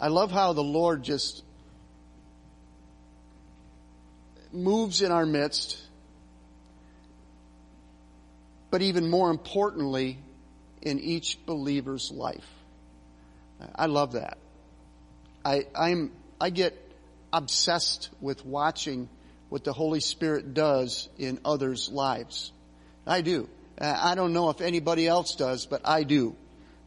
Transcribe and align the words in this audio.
I 0.00 0.08
love 0.08 0.30
how 0.30 0.52
the 0.52 0.62
Lord 0.62 1.02
just 1.02 1.42
moves 4.52 5.02
in 5.02 5.10
our 5.10 5.26
midst, 5.26 5.76
but 8.70 8.80
even 8.82 9.10
more 9.10 9.30
importantly, 9.30 10.18
in 10.82 11.00
each 11.00 11.44
believer's 11.44 12.12
life. 12.12 12.46
I 13.74 13.86
love 13.86 14.12
that. 14.12 14.38
I, 15.44 15.66
I'm, 15.74 16.12
I 16.40 16.50
get 16.50 16.76
obsessed 17.32 18.08
with 18.20 18.44
watching 18.44 19.08
what 19.48 19.64
the 19.64 19.72
Holy 19.72 20.00
Spirit 20.00 20.54
does 20.54 21.08
in 21.18 21.40
others' 21.44 21.88
lives. 21.88 22.52
I 23.06 23.22
do. 23.22 23.48
I 23.80 24.14
don't 24.14 24.32
know 24.32 24.50
if 24.50 24.60
anybody 24.60 25.06
else 25.06 25.34
does, 25.34 25.66
but 25.66 25.82
I 25.84 26.02
do. 26.02 26.36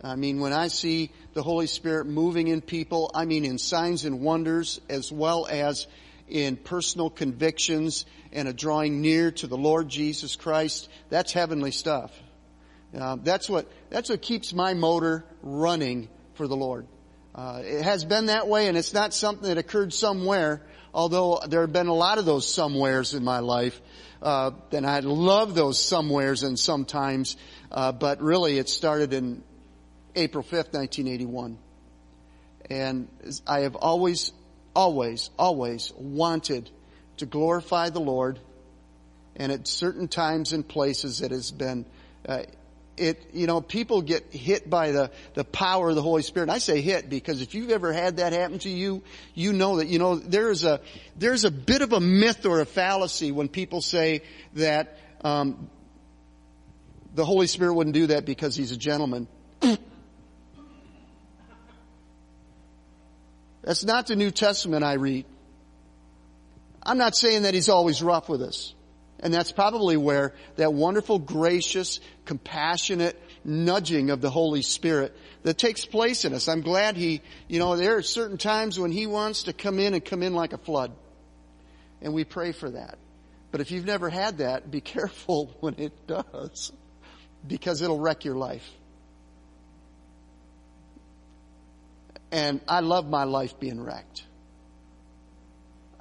I 0.04 0.16
mean, 0.16 0.40
when 0.40 0.54
I 0.54 0.68
see 0.68 1.12
the 1.34 1.44
Holy 1.44 1.68
Spirit 1.68 2.08
moving 2.08 2.48
in 2.48 2.62
people, 2.62 3.12
I 3.14 3.26
mean 3.26 3.46
in 3.46 3.58
signs 3.58 4.06
and 4.06 4.22
wonders 4.22 4.82
as 4.90 5.12
well 5.12 5.46
as 5.46 5.86
in 6.28 6.56
personal 6.56 7.10
convictions 7.10 8.06
and 8.32 8.48
a 8.48 8.54
drawing 8.54 9.02
near 9.02 9.32
to 9.32 9.48
the 9.48 9.58
Lord 9.58 9.90
Jesus 9.90 10.36
Christ, 10.36 10.90
that's 11.10 11.34
heavenly 11.34 11.72
stuff. 11.72 12.12
Uh, 12.98 13.18
that's 13.22 13.50
what, 13.50 13.68
that's 13.90 14.10
what 14.10 14.22
keeps 14.22 14.54
my 14.54 14.74
motor 14.74 15.24
running 15.44 16.10
for 16.34 16.48
the 16.48 16.56
Lord. 16.56 16.88
Uh, 17.36 17.62
it 17.64 17.84
has 17.84 18.04
been 18.04 18.26
that 18.26 18.48
way 18.48 18.68
and 18.68 18.78
it's 18.78 18.94
not 18.94 19.14
something 19.14 19.48
that 19.48 19.58
occurred 19.58 19.94
somewhere, 19.94 20.62
although 20.94 21.40
there 21.48 21.62
have 21.62 21.72
been 21.72 21.88
a 21.88 21.94
lot 21.94 22.18
of 22.18 22.26
those 22.26 22.52
somewheres 22.52 23.14
in 23.14 23.24
my 23.24 23.40
life. 23.40 23.80
Uh, 24.22 24.52
and 24.72 24.86
I 24.86 25.00
love 25.00 25.56
those 25.56 25.80
somewheres 25.80 26.44
and 26.44 26.58
sometimes, 26.58 27.38
uh, 27.72 27.92
but 27.92 28.22
really 28.22 28.58
it 28.58 28.68
started 28.68 29.14
in 29.14 29.44
April 30.16 30.44
5th, 30.44 30.74
1981. 30.74 31.58
And 32.70 33.08
I 33.48 33.62
have 33.62 33.76
always, 33.76 34.32
always, 34.76 35.30
always 35.38 35.92
wanted 35.98 36.70
to 37.18 37.26
glorify 37.26 37.90
the 37.90 38.00
Lord. 38.00 38.40
And 39.36 39.52
at 39.52 39.68
certain 39.68 40.08
times 40.08 40.54
and 40.54 40.68
places 40.68 41.22
it 41.22 41.32
has 41.32 41.52
been, 41.52 41.86
uh, 42.28 42.44
it, 42.98 43.32
you 43.34 43.48
know, 43.48 43.62
people 43.62 44.02
get 44.02 44.32
hit 44.32 44.70
by 44.70 44.92
the, 44.92 45.12
the 45.34 45.44
power 45.44 45.90
of 45.90 45.96
the 45.96 46.02
Holy 46.02 46.22
Spirit. 46.22 46.46
And 46.46 46.52
I 46.52 46.60
say 46.60 46.82
hit 46.82 47.10
because 47.10 47.42
if 47.42 47.56
you've 47.56 47.72
ever 47.72 47.92
had 47.92 48.18
that 48.18 48.34
happen 48.34 48.60
to 48.60 48.70
you, 48.70 49.02
you 49.34 49.54
know 49.54 49.78
that, 49.78 49.88
you 49.88 50.00
know, 50.00 50.16
there's 50.16 50.64
a, 50.64 50.82
there's 51.18 51.46
a 51.46 51.52
bit 51.52 51.82
of 51.82 51.94
a 51.94 52.00
myth 52.00 52.46
or 52.46 52.60
a 52.60 52.66
fallacy 52.66 53.32
when 53.32 53.48
people 53.48 53.82
say 53.82 54.22
that, 54.54 54.98
um, 55.24 55.70
the 57.14 57.26
Holy 57.26 57.48
Spirit 57.48 57.74
wouldn't 57.74 57.94
do 57.94 58.08
that 58.08 58.26
because 58.26 58.56
He's 58.56 58.72
a 58.72 58.78
gentleman. 58.78 59.28
That's 63.64 63.84
not 63.84 64.08
the 64.08 64.16
New 64.16 64.32
Testament 64.32 64.84
I 64.84 64.94
read. 64.94 65.26
I'm 66.84 66.98
not 66.98 67.16
saying 67.16 67.44
that 67.44 67.54
He's 67.54 67.70
always 67.70 68.02
rough 68.02 68.28
with 68.28 68.42
us. 68.42 68.74
And 69.20 69.32
that's 69.32 69.52
probably 69.52 69.98
where 69.98 70.34
that 70.56 70.74
wonderful, 70.74 71.20
gracious, 71.20 72.00
compassionate 72.26 73.22
nudging 73.44 74.10
of 74.10 74.20
the 74.20 74.32
Holy 74.32 74.64
Spirit 74.64 75.16
that 75.44 75.58
takes 75.58 75.86
place 75.86 76.26
in 76.26 76.34
us. 76.34 76.48
I'm 76.48 76.62
glad 76.62 76.98
He, 76.98 77.22
you 77.48 77.60
know, 77.60 77.76
there 77.76 77.98
are 77.98 78.02
certain 78.02 78.38
times 78.38 78.80
when 78.80 78.92
He 78.92 79.06
wants 79.06 79.44
to 79.44 79.54
come 79.54 79.80
in 79.80 79.94
and 79.94 80.04
come 80.04 80.24
in 80.24 80.34
like 80.34 80.54
a 80.54 80.58
flood. 80.58 80.92
And 82.02 82.16
we 82.16 82.24
pray 82.24 82.52
for 82.52 82.72
that. 82.72 82.98
But 83.52 83.62
if 83.62 83.70
you've 83.70 83.86
never 83.86 84.10
had 84.10 84.40
that, 84.40 84.72
be 84.72 84.82
careful 84.82 85.56
when 85.60 85.76
it 85.78 86.08
does. 86.08 86.72
Because 87.48 87.82
it'll 87.82 88.00
wreck 88.00 88.26
your 88.26 88.36
life. 88.36 88.68
And 92.32 92.62
I 92.68 92.80
love 92.80 93.10
my 93.10 93.26
life 93.26 93.60
being 93.60 93.84
wrecked. 93.84 94.24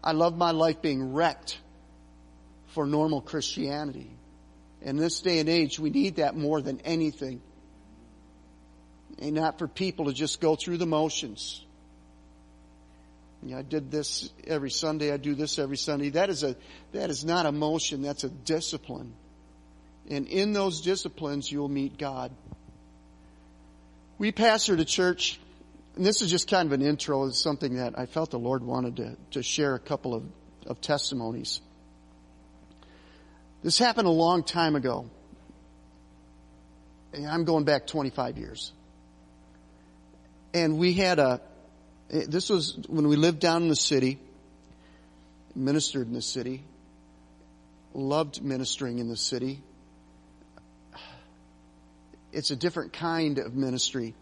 I 0.02 0.12
love 0.12 0.36
my 0.36 0.52
life 0.52 0.80
being 0.80 1.12
wrecked 1.12 1.58
for 2.68 2.86
normal 2.86 3.20
Christianity. 3.20 4.10
In 4.80 4.96
this 4.96 5.20
day 5.20 5.40
and 5.40 5.48
age, 5.48 5.78
we 5.78 5.90
need 5.90 6.16
that 6.16 6.36
more 6.36 6.62
than 6.62 6.80
anything. 6.82 7.42
And 9.18 9.34
not 9.34 9.58
for 9.58 9.68
people 9.68 10.06
to 10.06 10.12
just 10.12 10.40
go 10.40 10.56
through 10.56 10.78
the 10.78 10.86
motions. 10.86 11.64
Yeah, 13.42 13.58
I 13.58 13.62
did 13.62 13.90
this 13.90 14.30
every 14.46 14.70
Sunday. 14.70 15.12
I 15.12 15.16
do 15.16 15.34
this 15.34 15.58
every 15.58 15.76
Sunday. 15.76 16.10
That 16.10 16.30
is 16.30 16.42
a, 16.42 16.56
that 16.92 17.10
is 17.10 17.24
not 17.24 17.46
a 17.46 17.52
motion. 17.52 18.02
That's 18.02 18.24
a 18.24 18.30
discipline. 18.30 19.14
And 20.08 20.26
in 20.28 20.52
those 20.52 20.80
disciplines, 20.80 21.50
you'll 21.50 21.68
meet 21.68 21.98
God. 21.98 22.32
We 24.18 24.32
pastored 24.32 24.80
a 24.80 24.84
church, 24.84 25.40
and 26.00 26.06
this 26.06 26.22
is 26.22 26.30
just 26.30 26.48
kind 26.48 26.64
of 26.64 26.72
an 26.72 26.80
intro. 26.80 27.26
It's 27.26 27.38
something 27.38 27.76
that 27.76 27.98
I 27.98 28.06
felt 28.06 28.30
the 28.30 28.38
Lord 28.38 28.64
wanted 28.64 28.96
to, 28.96 29.16
to 29.32 29.42
share 29.42 29.74
a 29.74 29.78
couple 29.78 30.14
of, 30.14 30.24
of 30.66 30.80
testimonies. 30.80 31.60
This 33.62 33.78
happened 33.78 34.06
a 34.08 34.10
long 34.10 34.42
time 34.42 34.76
ago. 34.76 35.10
I'm 37.14 37.44
going 37.44 37.64
back 37.64 37.86
25 37.86 38.38
years. 38.38 38.72
And 40.54 40.78
we 40.78 40.94
had 40.94 41.18
a, 41.18 41.42
this 42.08 42.48
was 42.48 42.78
when 42.88 43.06
we 43.06 43.16
lived 43.16 43.40
down 43.40 43.64
in 43.64 43.68
the 43.68 43.76
city, 43.76 44.18
ministered 45.54 46.06
in 46.06 46.14
the 46.14 46.22
city, 46.22 46.64
loved 47.92 48.42
ministering 48.42 49.00
in 49.00 49.10
the 49.10 49.18
city. 49.18 49.60
It's 52.32 52.50
a 52.50 52.56
different 52.56 52.94
kind 52.94 53.38
of 53.38 53.54
ministry. 53.54 54.14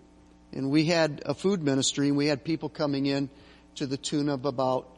And 0.53 0.71
we 0.71 0.85
had 0.85 1.23
a 1.27 1.35
food 1.35 1.63
ministry 1.63 2.09
and 2.09 2.17
we 2.17 2.27
had 2.27 2.45
people 2.45 2.69
coming 2.69 3.07
in 3.07 3.29
to 3.77 3.87
the 3.87 3.97
tune 3.97 4.29
of 4.29 4.45
about 4.45 4.89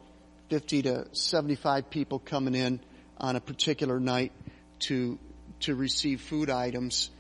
50 0.49 0.83
to 0.83 1.07
75 1.13 1.91
people 1.91 2.19
coming 2.19 2.55
in 2.55 2.81
on 3.19 3.37
a 3.37 3.41
particular 3.41 4.01
night 4.01 4.33
to 4.81 5.19
to 5.61 5.75
receive 5.75 6.21
food 6.21 6.51
items. 6.51 7.11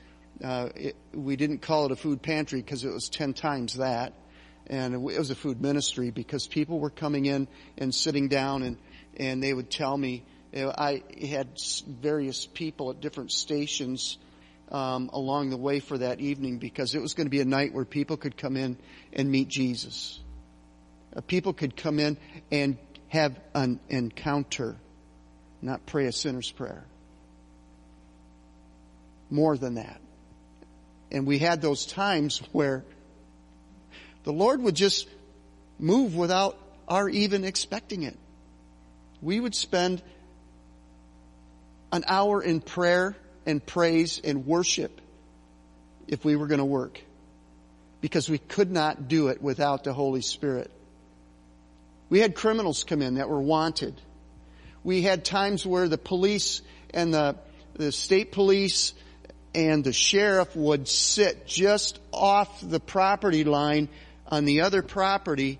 Uh, 0.42 0.70
it, 0.74 0.96
we 1.12 1.36
didn't 1.36 1.58
call 1.58 1.86
it 1.86 1.92
a 1.92 1.96
food 1.96 2.22
pantry 2.22 2.60
because 2.60 2.84
it 2.84 2.92
was 2.92 3.08
ten 3.08 3.34
times 3.34 3.74
that, 3.74 4.14
and 4.66 4.94
it 4.94 5.00
was 5.00 5.30
a 5.30 5.34
food 5.34 5.60
ministry 5.60 6.10
because 6.10 6.46
people 6.46 6.80
were 6.80 6.90
coming 6.90 7.26
in 7.26 7.46
and 7.76 7.94
sitting 7.94 8.28
down 8.28 8.62
and 8.62 8.76
and 9.16 9.42
they 9.42 9.52
would 9.52 9.70
tell 9.70 9.96
me. 9.96 10.24
You 10.52 10.64
know, 10.64 10.74
I 10.76 11.04
had 11.28 11.48
various 11.86 12.44
people 12.44 12.90
at 12.90 13.00
different 13.00 13.30
stations 13.30 14.18
um, 14.70 15.10
along 15.12 15.50
the 15.50 15.56
way 15.56 15.80
for 15.80 15.98
that 15.98 16.20
evening 16.20 16.58
because 16.58 16.94
it 16.94 17.02
was 17.02 17.14
going 17.14 17.26
to 17.26 17.30
be 17.30 17.40
a 17.40 17.44
night 17.44 17.72
where 17.72 17.84
people 17.84 18.16
could 18.16 18.36
come 18.36 18.56
in 18.56 18.76
and 19.12 19.30
meet 19.30 19.48
Jesus. 19.48 20.20
Uh, 21.14 21.20
people 21.20 21.52
could 21.52 21.76
come 21.76 21.98
in 21.98 22.16
and 22.50 22.78
have 23.08 23.38
an 23.54 23.80
encounter 23.88 24.76
not 25.62 25.84
pray 25.86 26.06
a 26.06 26.12
sinner's 26.12 26.50
prayer. 26.50 26.84
More 29.30 29.56
than 29.56 29.74
that. 29.74 30.00
And 31.12 31.26
we 31.26 31.38
had 31.38 31.60
those 31.60 31.86
times 31.86 32.42
where 32.52 32.84
the 34.24 34.32
Lord 34.32 34.62
would 34.62 34.74
just 34.74 35.08
move 35.78 36.14
without 36.14 36.58
our 36.88 37.08
even 37.08 37.44
expecting 37.44 38.02
it. 38.02 38.16
We 39.20 39.38
would 39.38 39.54
spend 39.54 40.02
an 41.92 42.04
hour 42.06 42.42
in 42.42 42.60
prayer 42.60 43.16
and 43.46 43.64
praise 43.64 44.20
and 44.22 44.46
worship 44.46 45.00
if 46.06 46.24
we 46.24 46.36
were 46.36 46.46
going 46.46 46.58
to 46.58 46.64
work 46.64 47.00
because 48.00 48.28
we 48.28 48.38
could 48.38 48.70
not 48.70 49.08
do 49.08 49.28
it 49.28 49.42
without 49.42 49.84
the 49.84 49.92
Holy 49.92 50.22
Spirit. 50.22 50.70
We 52.08 52.20
had 52.20 52.34
criminals 52.34 52.84
come 52.84 53.02
in 53.02 53.14
that 53.14 53.28
were 53.28 53.40
wanted 53.40 54.00
we 54.82 55.02
had 55.02 55.24
times 55.24 55.66
where 55.66 55.88
the 55.88 55.98
police 55.98 56.62
and 56.94 57.12
the, 57.12 57.36
the 57.74 57.92
state 57.92 58.32
police 58.32 58.94
and 59.54 59.84
the 59.84 59.92
sheriff 59.92 60.54
would 60.56 60.88
sit 60.88 61.46
just 61.46 61.98
off 62.12 62.60
the 62.62 62.80
property 62.80 63.44
line 63.44 63.88
on 64.26 64.44
the 64.44 64.62
other 64.62 64.82
property 64.82 65.58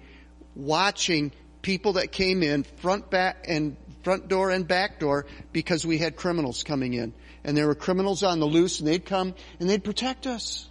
watching 0.55 1.33
people 1.61 1.95
that 1.95 2.13
came 2.13 2.43
in 2.43 2.63
front 2.63 3.11
back 3.11 3.45
and 3.49 3.77
front 4.03 4.29
door 4.29 4.51
and 4.51 4.67
back 4.67 4.99
door 4.99 5.27
because 5.53 5.87
we 5.87 5.99
had 5.99 6.17
criminals 6.17 6.63
coming 6.63 6.95
in 6.95 7.13
and 7.45 7.57
there 7.57 7.67
were 7.67 7.75
criminals 7.75 8.23
on 8.23 8.41
the 8.41 8.47
loose 8.47 8.81
and 8.81 8.89
they'd 8.89 9.05
come 9.05 9.35
and 9.59 9.69
they'd 9.69 9.85
protect 9.85 10.27
us. 10.27 10.69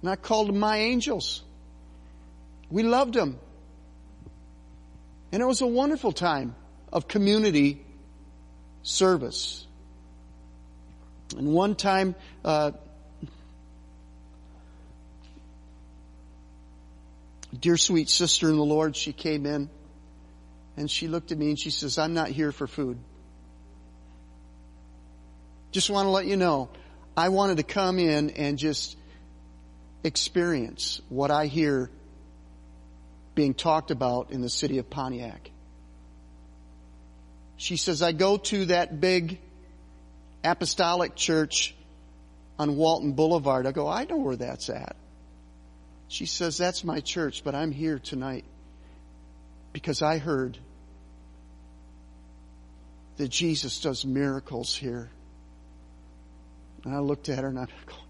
And 0.00 0.10
I 0.10 0.16
called 0.16 0.48
them 0.48 0.58
my 0.58 0.78
angels. 0.78 1.42
We 2.70 2.82
loved 2.82 3.14
them. 3.14 3.38
And 5.32 5.42
it 5.42 5.46
was 5.46 5.60
a 5.60 5.66
wonderful 5.66 6.12
time 6.12 6.54
of 6.92 7.06
community 7.06 7.84
service. 8.82 9.66
And 11.36 11.52
one 11.52 11.74
time, 11.74 12.14
uh, 12.44 12.72
dear 17.58 17.76
sweet 17.76 18.08
sister 18.08 18.48
in 18.48 18.56
the 18.56 18.64
Lord, 18.64 18.96
she 18.96 19.12
came 19.12 19.46
in 19.46 19.68
and 20.76 20.90
she 20.90 21.08
looked 21.08 21.32
at 21.32 21.38
me 21.38 21.48
and 21.48 21.58
she 21.58 21.70
says, 21.70 21.98
I'm 21.98 22.14
not 22.14 22.28
here 22.28 22.52
for 22.52 22.66
food. 22.66 22.98
Just 25.72 25.90
want 25.90 26.06
to 26.06 26.10
let 26.10 26.26
you 26.26 26.36
know, 26.36 26.68
I 27.16 27.28
wanted 27.28 27.58
to 27.58 27.62
come 27.62 27.98
in 27.98 28.30
and 28.30 28.58
just 28.58 28.96
experience 30.02 31.00
what 31.08 31.30
I 31.30 31.46
hear 31.46 31.90
being 33.34 33.54
talked 33.54 33.90
about 33.90 34.32
in 34.32 34.40
the 34.40 34.48
city 34.48 34.78
of 34.78 34.90
Pontiac. 34.90 35.50
She 37.56 37.76
says, 37.76 38.02
I 38.02 38.12
go 38.12 38.38
to 38.38 38.66
that 38.66 39.00
big 39.00 39.38
apostolic 40.42 41.14
church 41.14 41.74
on 42.58 42.76
Walton 42.76 43.12
Boulevard. 43.12 43.66
I 43.66 43.72
go, 43.72 43.86
I 43.86 44.04
know 44.04 44.16
where 44.16 44.36
that's 44.36 44.70
at. 44.70 44.96
She 46.08 46.26
says, 46.26 46.56
that's 46.56 46.82
my 46.82 47.00
church, 47.00 47.44
but 47.44 47.54
I'm 47.54 47.70
here 47.70 47.98
tonight 47.98 48.44
because 49.72 50.02
I 50.02 50.18
heard 50.18 50.58
that 53.16 53.28
Jesus 53.28 53.80
does 53.80 54.04
miracles 54.04 54.74
here. 54.74 55.10
And 56.84 56.94
I 56.94 56.98
looked 57.00 57.28
at 57.28 57.38
her 57.38 57.48
and 57.48 57.58
I'm 57.58 57.68
going, 57.86 58.00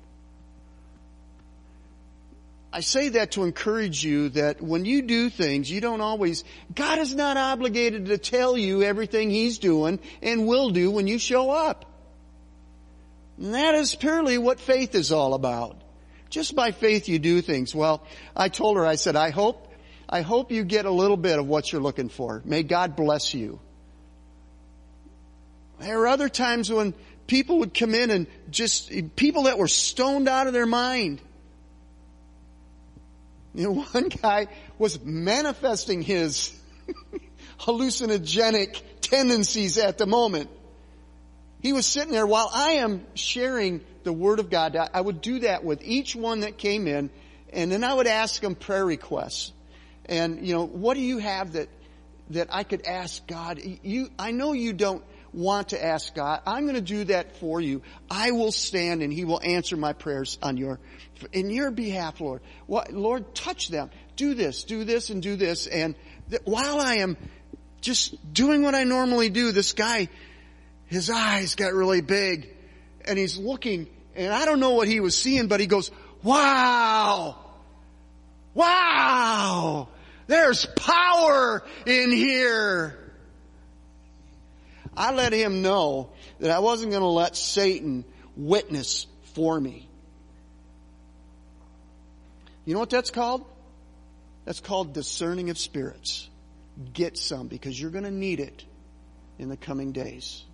I 2.72 2.80
say 2.80 3.08
that 3.10 3.32
to 3.32 3.42
encourage 3.42 4.04
you 4.04 4.28
that 4.30 4.62
when 4.62 4.84
you 4.84 5.02
do 5.02 5.28
things, 5.28 5.68
you 5.68 5.80
don't 5.80 6.00
always, 6.00 6.44
God 6.72 6.98
is 7.00 7.14
not 7.14 7.36
obligated 7.36 8.06
to 8.06 8.18
tell 8.18 8.56
you 8.56 8.82
everything 8.82 9.28
He's 9.28 9.58
doing 9.58 9.98
and 10.22 10.46
will 10.46 10.70
do 10.70 10.90
when 10.90 11.08
you 11.08 11.18
show 11.18 11.50
up. 11.50 11.84
And 13.38 13.54
that 13.54 13.74
is 13.74 13.94
purely 13.94 14.38
what 14.38 14.60
faith 14.60 14.94
is 14.94 15.10
all 15.10 15.34
about. 15.34 15.80
Just 16.28 16.54
by 16.54 16.70
faith 16.70 17.08
you 17.08 17.18
do 17.18 17.40
things. 17.40 17.74
Well, 17.74 18.06
I 18.36 18.48
told 18.48 18.76
her, 18.76 18.86
I 18.86 18.94
said, 18.94 19.16
I 19.16 19.30
hope, 19.30 19.69
I 20.10 20.22
hope 20.22 20.50
you 20.50 20.64
get 20.64 20.84
a 20.84 20.90
little 20.90 21.16
bit 21.16 21.38
of 21.38 21.46
what 21.46 21.70
you're 21.70 21.80
looking 21.80 22.08
for. 22.08 22.42
May 22.44 22.64
God 22.64 22.96
bless 22.96 23.32
you. 23.32 23.60
There 25.78 26.00
are 26.00 26.08
other 26.08 26.28
times 26.28 26.70
when 26.70 26.92
people 27.26 27.60
would 27.60 27.72
come 27.72 27.94
in 27.94 28.10
and 28.10 28.26
just, 28.50 28.92
people 29.16 29.44
that 29.44 29.56
were 29.56 29.68
stoned 29.68 30.28
out 30.28 30.48
of 30.48 30.52
their 30.52 30.66
mind 30.66 31.22
you 33.54 33.64
know, 33.64 33.82
one 33.92 34.08
guy 34.08 34.48
was 34.78 35.02
manifesting 35.02 36.02
his 36.02 36.58
hallucinogenic 37.60 38.80
tendencies 39.00 39.78
at 39.78 39.98
the 39.98 40.06
moment. 40.06 40.50
He 41.60 41.72
was 41.72 41.86
sitting 41.86 42.12
there 42.12 42.26
while 42.26 42.50
I 42.52 42.72
am 42.72 43.04
sharing 43.14 43.82
the 44.02 44.12
Word 44.12 44.38
of 44.38 44.48
God. 44.48 44.76
I 44.76 45.00
would 45.00 45.20
do 45.20 45.40
that 45.40 45.62
with 45.62 45.82
each 45.82 46.16
one 46.16 46.40
that 46.40 46.56
came 46.56 46.86
in, 46.86 47.10
and 47.52 47.70
then 47.70 47.84
I 47.84 47.92
would 47.92 48.06
ask 48.06 48.40
them 48.40 48.54
prayer 48.54 48.84
requests. 48.84 49.52
And, 50.10 50.46
you 50.46 50.54
know, 50.54 50.66
what 50.66 50.94
do 50.94 51.00
you 51.00 51.18
have 51.18 51.52
that, 51.52 51.68
that 52.30 52.48
I 52.50 52.64
could 52.64 52.84
ask 52.86 53.26
God? 53.26 53.60
You, 53.82 54.10
I 54.18 54.32
know 54.32 54.52
you 54.52 54.74
don't 54.74 55.02
want 55.32 55.68
to 55.68 55.82
ask 55.82 56.14
God. 56.14 56.42
I'm 56.46 56.64
going 56.64 56.74
to 56.74 56.80
do 56.80 57.04
that 57.04 57.36
for 57.38 57.60
you. 57.60 57.82
I 58.10 58.32
will 58.32 58.52
stand 58.52 59.02
and 59.02 59.12
He 59.12 59.24
will 59.24 59.40
answer 59.42 59.76
my 59.76 59.92
prayers 59.92 60.38
on 60.42 60.56
your, 60.56 60.80
in 61.32 61.48
your 61.48 61.70
behalf, 61.70 62.20
Lord. 62.20 62.42
What, 62.66 62.92
Lord, 62.92 63.34
touch 63.34 63.68
them. 63.68 63.90
Do 64.16 64.34
this, 64.34 64.64
do 64.64 64.84
this, 64.84 65.08
and 65.10 65.22
do 65.22 65.36
this. 65.36 65.66
And 65.66 65.94
th- 66.28 66.42
while 66.44 66.80
I 66.80 66.96
am 66.96 67.16
just 67.80 68.34
doing 68.34 68.62
what 68.62 68.74
I 68.74 68.84
normally 68.84 69.30
do, 69.30 69.52
this 69.52 69.72
guy, 69.72 70.08
his 70.86 71.08
eyes 71.08 71.54
got 71.54 71.72
really 71.72 72.02
big 72.02 72.54
and 73.06 73.16
he's 73.16 73.38
looking 73.38 73.86
and 74.14 74.32
I 74.32 74.44
don't 74.44 74.60
know 74.60 74.72
what 74.72 74.88
he 74.88 75.00
was 75.00 75.16
seeing, 75.16 75.46
but 75.46 75.60
he 75.60 75.66
goes, 75.66 75.90
wow, 76.22 77.36
wow, 78.54 79.88
there's 80.30 80.64
power 80.64 81.62
in 81.86 82.12
here. 82.12 82.96
I 84.96 85.12
let 85.12 85.32
him 85.32 85.60
know 85.60 86.10
that 86.38 86.50
I 86.50 86.60
wasn't 86.60 86.92
going 86.92 87.02
to 87.02 87.08
let 87.08 87.36
Satan 87.36 88.04
witness 88.36 89.06
for 89.34 89.60
me. 89.60 89.88
You 92.64 92.74
know 92.74 92.80
what 92.80 92.90
that's 92.90 93.10
called? 93.10 93.44
That's 94.44 94.60
called 94.60 94.92
discerning 94.92 95.50
of 95.50 95.58
spirits. 95.58 96.28
Get 96.92 97.18
some 97.18 97.48
because 97.48 97.80
you're 97.80 97.90
going 97.90 98.04
to 98.04 98.10
need 98.10 98.38
it 98.38 98.64
in 99.38 99.48
the 99.48 99.56
coming 99.56 99.90
days. 99.90 100.44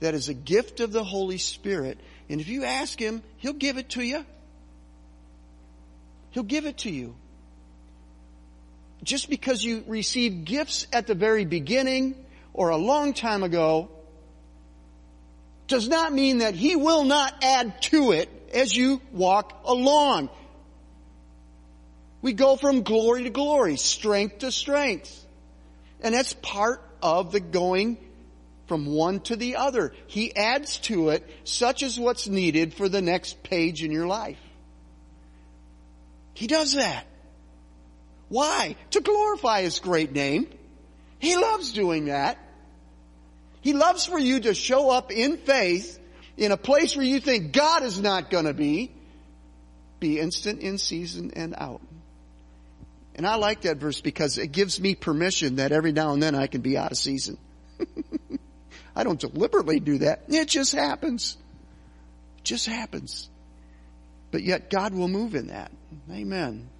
That 0.00 0.14
is 0.14 0.30
a 0.30 0.34
gift 0.34 0.80
of 0.80 0.90
the 0.90 1.04
Holy 1.04 1.36
Spirit. 1.36 1.98
And 2.30 2.40
if 2.40 2.48
you 2.48 2.64
ask 2.64 2.98
Him, 2.98 3.22
He'll 3.36 3.52
give 3.52 3.76
it 3.76 3.90
to 3.90 4.02
you. 4.02 4.24
He'll 6.30 6.44
give 6.44 6.64
it 6.64 6.78
to 6.78 6.90
you. 6.90 7.14
Just 9.02 9.30
because 9.30 9.64
you 9.64 9.82
receive 9.86 10.44
gifts 10.44 10.86
at 10.92 11.06
the 11.06 11.14
very 11.14 11.44
beginning 11.44 12.14
or 12.52 12.70
a 12.70 12.76
long 12.76 13.14
time 13.14 13.42
ago 13.42 13.88
does 15.68 15.88
not 15.88 16.12
mean 16.12 16.38
that 16.38 16.54
He 16.54 16.76
will 16.76 17.04
not 17.04 17.34
add 17.42 17.80
to 17.82 18.12
it 18.12 18.28
as 18.52 18.74
you 18.76 19.00
walk 19.12 19.62
along. 19.64 20.28
We 22.22 22.32
go 22.34 22.56
from 22.56 22.82
glory 22.82 23.24
to 23.24 23.30
glory, 23.30 23.76
strength 23.76 24.38
to 24.38 24.52
strength. 24.52 25.24
And 26.02 26.14
that's 26.14 26.34
part 26.34 26.82
of 27.02 27.32
the 27.32 27.40
going 27.40 27.96
from 28.66 28.86
one 28.86 29.20
to 29.20 29.36
the 29.36 29.56
other. 29.56 29.92
He 30.06 30.34
adds 30.36 30.78
to 30.80 31.10
it 31.10 31.28
such 31.44 31.82
as 31.82 31.98
what's 31.98 32.28
needed 32.28 32.74
for 32.74 32.88
the 32.88 33.02
next 33.02 33.42
page 33.42 33.82
in 33.82 33.90
your 33.90 34.06
life. 34.06 34.38
He 36.34 36.46
does 36.46 36.74
that. 36.74 37.06
Why? 38.30 38.76
To 38.92 39.00
glorify 39.00 39.62
His 39.62 39.80
great 39.80 40.12
name. 40.12 40.48
He 41.18 41.36
loves 41.36 41.72
doing 41.72 42.06
that. 42.06 42.38
He 43.60 43.74
loves 43.74 44.06
for 44.06 44.18
you 44.18 44.40
to 44.40 44.54
show 44.54 44.88
up 44.88 45.12
in 45.12 45.36
faith 45.36 45.98
in 46.38 46.52
a 46.52 46.56
place 46.56 46.96
where 46.96 47.04
you 47.04 47.20
think 47.20 47.52
God 47.52 47.82
is 47.82 48.00
not 48.00 48.30
going 48.30 48.46
to 48.46 48.54
be. 48.54 48.90
Be 49.98 50.18
instant 50.18 50.60
in 50.60 50.78
season 50.78 51.32
and 51.36 51.54
out. 51.58 51.82
And 53.14 53.26
I 53.26 53.34
like 53.34 53.62
that 53.62 53.76
verse 53.76 54.00
because 54.00 54.38
it 54.38 54.46
gives 54.46 54.80
me 54.80 54.94
permission 54.94 55.56
that 55.56 55.72
every 55.72 55.92
now 55.92 56.14
and 56.14 56.22
then 56.22 56.34
I 56.34 56.46
can 56.46 56.62
be 56.62 56.78
out 56.78 56.92
of 56.92 56.96
season. 56.96 57.36
I 58.96 59.04
don't 59.04 59.20
deliberately 59.20 59.80
do 59.80 59.98
that. 59.98 60.22
It 60.28 60.48
just 60.48 60.72
happens. 60.72 61.36
It 62.38 62.44
just 62.44 62.66
happens. 62.66 63.28
But 64.30 64.42
yet 64.42 64.70
God 64.70 64.94
will 64.94 65.08
move 65.08 65.34
in 65.34 65.48
that. 65.48 65.70
Amen. 66.10 66.70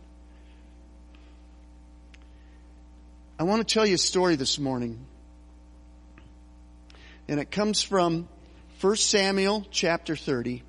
I 3.40 3.44
want 3.44 3.66
to 3.66 3.74
tell 3.74 3.86
you 3.86 3.94
a 3.94 3.98
story 3.98 4.36
this 4.36 4.58
morning. 4.58 5.06
And 7.26 7.40
it 7.40 7.50
comes 7.50 7.82
from 7.82 8.28
1 8.82 8.96
Samuel 8.96 9.66
chapter 9.70 10.14
30. 10.14 10.62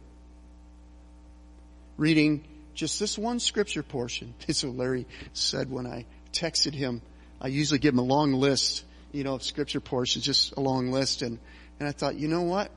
Reading 1.97 2.45
just 2.73 2.97
this 2.97 3.17
one 3.17 3.41
scripture 3.41 3.83
portion. 3.83 4.33
This 4.47 4.59
is 4.59 4.65
what 4.65 4.77
Larry 4.77 5.05
said 5.33 5.69
when 5.69 5.85
I 5.85 6.05
texted 6.31 6.73
him. 6.73 7.01
I 7.41 7.49
usually 7.49 7.79
give 7.79 7.93
him 7.93 7.99
a 7.99 8.03
long 8.03 8.31
list, 8.31 8.85
you 9.11 9.25
know, 9.25 9.33
of 9.33 9.43
scripture 9.43 9.81
portions, 9.81 10.23
just 10.23 10.53
a 10.55 10.61
long 10.61 10.93
list. 10.93 11.23
And, 11.23 11.39
and 11.77 11.89
I 11.89 11.91
thought, 11.91 12.15
you 12.15 12.29
know 12.29 12.43
what? 12.43 12.71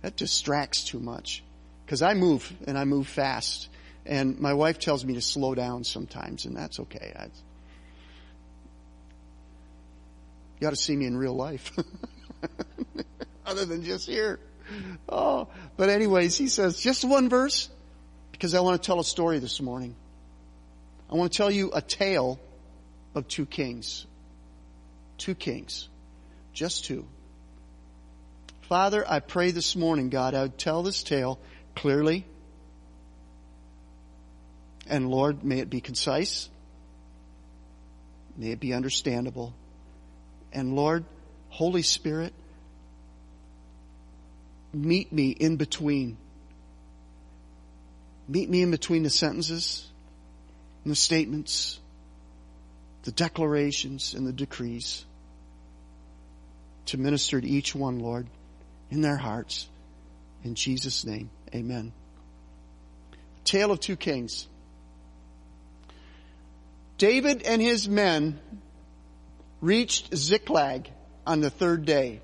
That 0.00 0.16
distracts 0.16 0.82
too 0.82 0.98
much. 0.98 1.44
Cause 1.86 2.02
I 2.02 2.14
move 2.14 2.52
and 2.66 2.76
I 2.76 2.86
move 2.86 3.06
fast. 3.06 3.68
And 4.04 4.40
my 4.40 4.54
wife 4.54 4.80
tells 4.80 5.04
me 5.04 5.14
to 5.14 5.20
slow 5.20 5.54
down 5.54 5.84
sometimes 5.84 6.44
and 6.44 6.56
that's 6.56 6.80
okay. 6.80 7.12
I, 7.16 7.28
you 10.62 10.68
ought 10.68 10.70
to 10.70 10.76
see 10.76 10.94
me 10.94 11.06
in 11.06 11.16
real 11.16 11.34
life. 11.34 11.72
Other 13.46 13.64
than 13.64 13.82
just 13.82 14.06
here. 14.06 14.38
Oh, 15.08 15.48
but 15.76 15.88
anyways, 15.88 16.38
he 16.38 16.46
says, 16.46 16.80
just 16.80 17.04
one 17.04 17.28
verse, 17.28 17.68
because 18.30 18.54
I 18.54 18.60
want 18.60 18.80
to 18.80 18.86
tell 18.86 19.00
a 19.00 19.04
story 19.04 19.40
this 19.40 19.60
morning. 19.60 19.96
I 21.10 21.16
want 21.16 21.32
to 21.32 21.36
tell 21.36 21.50
you 21.50 21.72
a 21.74 21.82
tale 21.82 22.38
of 23.16 23.26
two 23.26 23.44
kings. 23.44 24.06
Two 25.18 25.34
kings. 25.34 25.88
Just 26.52 26.84
two. 26.84 27.06
Father, 28.68 29.04
I 29.06 29.18
pray 29.18 29.50
this 29.50 29.74
morning, 29.74 30.10
God, 30.10 30.34
I 30.34 30.42
would 30.42 30.58
tell 30.58 30.84
this 30.84 31.02
tale 31.02 31.40
clearly. 31.74 32.24
And 34.86 35.10
Lord, 35.10 35.42
may 35.42 35.58
it 35.58 35.68
be 35.68 35.80
concise. 35.80 36.48
May 38.36 38.52
it 38.52 38.60
be 38.60 38.72
understandable. 38.72 39.54
And 40.52 40.74
Lord, 40.74 41.04
Holy 41.48 41.82
Spirit, 41.82 42.32
meet 44.72 45.12
me 45.12 45.30
in 45.30 45.56
between. 45.56 46.16
Meet 48.28 48.48
me 48.48 48.62
in 48.62 48.70
between 48.70 49.02
the 49.02 49.10
sentences 49.10 49.86
and 50.84 50.90
the 50.90 50.96
statements, 50.96 51.78
the 53.02 53.12
declarations 53.12 54.14
and 54.14 54.26
the 54.26 54.32
decrees 54.32 55.04
to 56.86 56.98
minister 56.98 57.40
to 57.40 57.46
each 57.46 57.74
one, 57.74 57.98
Lord, 57.98 58.26
in 58.90 59.00
their 59.00 59.16
hearts. 59.16 59.68
In 60.44 60.54
Jesus' 60.54 61.04
name, 61.04 61.30
amen. 61.54 61.92
Tale 63.44 63.70
of 63.70 63.80
two 63.80 63.96
kings. 63.96 64.48
David 66.98 67.42
and 67.42 67.60
his 67.60 67.88
men 67.88 68.38
reached 69.62 70.14
Ziklag 70.14 70.90
on 71.26 71.40
the 71.40 71.48
third 71.48 71.86
day. 71.86 72.20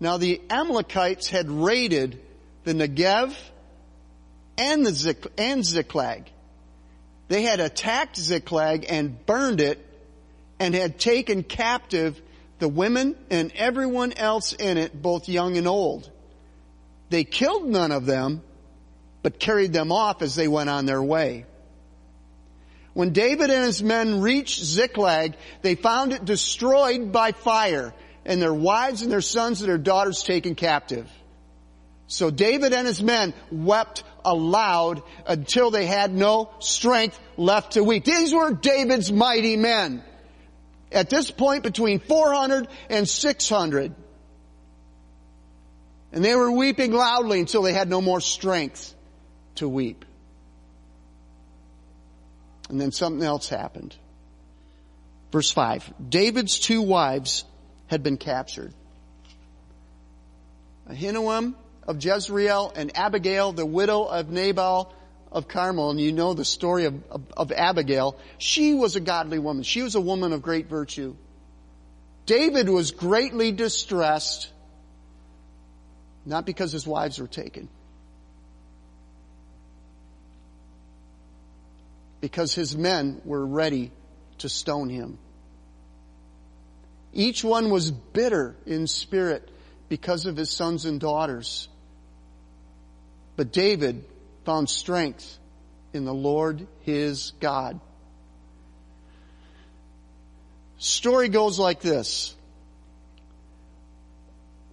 Now 0.00 0.16
the 0.16 0.40
Amalekites 0.50 1.28
had 1.28 1.48
raided 1.48 2.20
the 2.64 2.72
Negev 2.72 3.36
and 4.58 4.84
the 4.84 4.90
Zik, 4.90 5.26
and 5.38 5.64
Ziklag. 5.64 6.30
They 7.28 7.42
had 7.42 7.60
attacked 7.60 8.16
Ziklag 8.16 8.86
and 8.88 9.24
burned 9.26 9.60
it 9.60 9.84
and 10.58 10.74
had 10.74 10.98
taken 10.98 11.42
captive 11.42 12.20
the 12.58 12.68
women 12.68 13.16
and 13.30 13.52
everyone 13.54 14.12
else 14.12 14.52
in 14.52 14.78
it, 14.78 15.00
both 15.00 15.28
young 15.28 15.56
and 15.56 15.68
old. 15.68 16.10
They 17.10 17.24
killed 17.24 17.66
none 17.66 17.92
of 17.92 18.06
them, 18.06 18.42
but 19.22 19.38
carried 19.38 19.72
them 19.72 19.92
off 19.92 20.22
as 20.22 20.34
they 20.34 20.48
went 20.48 20.70
on 20.70 20.86
their 20.86 21.02
way. 21.02 21.44
When 22.94 23.12
David 23.12 23.50
and 23.50 23.64
his 23.64 23.82
men 23.82 24.20
reached 24.20 24.62
Ziklag, 24.64 25.34
they 25.62 25.74
found 25.74 26.12
it 26.12 26.24
destroyed 26.24 27.12
by 27.12 27.32
fire 27.32 27.92
and 28.24 28.40
their 28.40 28.54
wives 28.54 29.02
and 29.02 29.10
their 29.10 29.20
sons 29.20 29.60
and 29.60 29.68
their 29.68 29.78
daughters 29.78 30.22
taken 30.22 30.54
captive. 30.54 31.10
So 32.06 32.30
David 32.30 32.72
and 32.72 32.86
his 32.86 33.02
men 33.02 33.34
wept 33.50 34.04
aloud 34.24 35.02
until 35.26 35.70
they 35.70 35.86
had 35.86 36.14
no 36.14 36.50
strength 36.60 37.18
left 37.36 37.72
to 37.72 37.82
weep. 37.82 38.04
These 38.04 38.32
were 38.32 38.52
David's 38.52 39.10
mighty 39.10 39.56
men. 39.56 40.02
At 40.92 41.10
this 41.10 41.30
point 41.30 41.64
between 41.64 41.98
400 41.98 42.68
and 42.88 43.08
600. 43.08 43.94
And 46.12 46.24
they 46.24 46.36
were 46.36 46.52
weeping 46.52 46.92
loudly 46.92 47.40
until 47.40 47.62
they 47.62 47.72
had 47.72 47.88
no 47.88 48.00
more 48.00 48.20
strength 48.20 48.94
to 49.56 49.68
weep. 49.68 50.04
And 52.74 52.80
then 52.80 52.90
something 52.90 53.24
else 53.24 53.48
happened. 53.48 53.94
Verse 55.30 55.48
5. 55.52 55.94
David's 56.08 56.58
two 56.58 56.82
wives 56.82 57.44
had 57.86 58.02
been 58.02 58.16
captured. 58.16 58.74
Ahinoam 60.90 61.54
of 61.86 62.04
Jezreel 62.04 62.72
and 62.74 62.90
Abigail, 62.96 63.52
the 63.52 63.64
widow 63.64 64.02
of 64.02 64.28
Nabal 64.28 64.92
of 65.30 65.46
Carmel, 65.46 65.90
and 65.90 66.00
you 66.00 66.10
know 66.10 66.34
the 66.34 66.44
story 66.44 66.86
of, 66.86 67.00
of, 67.12 67.22
of, 67.36 67.52
Abigail. 67.52 68.16
She 68.38 68.74
was 68.74 68.96
a 68.96 69.00
godly 69.00 69.38
woman. 69.38 69.62
She 69.62 69.82
was 69.82 69.94
a 69.94 70.00
woman 70.00 70.32
of 70.32 70.42
great 70.42 70.66
virtue. 70.66 71.14
David 72.26 72.68
was 72.68 72.90
greatly 72.90 73.52
distressed, 73.52 74.50
not 76.26 76.44
because 76.44 76.72
his 76.72 76.88
wives 76.88 77.20
were 77.20 77.28
taken, 77.28 77.68
because 82.24 82.54
his 82.54 82.74
men 82.74 83.20
were 83.26 83.44
ready 83.44 83.90
to 84.38 84.48
stone 84.48 84.88
him. 84.88 85.18
Each 87.12 87.44
one 87.44 87.68
was 87.68 87.90
bitter 87.90 88.56
in 88.64 88.86
spirit 88.86 89.46
because 89.90 90.24
of 90.24 90.34
his 90.34 90.48
sons 90.48 90.86
and 90.86 90.98
daughters. 90.98 91.68
But 93.36 93.52
David 93.52 94.06
found 94.46 94.70
strength 94.70 95.36
in 95.92 96.06
the 96.06 96.14
Lord 96.14 96.66
his 96.80 97.32
God. 97.40 97.78
Story 100.78 101.28
goes 101.28 101.58
like 101.58 101.80
this. 101.80 102.34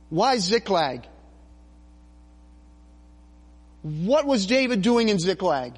Why 0.07 0.37
Ziklag? 0.37 1.05
What 3.81 4.25
was 4.25 4.45
David 4.45 4.81
doing 4.81 5.09
in 5.09 5.19
Ziklag? 5.19 5.73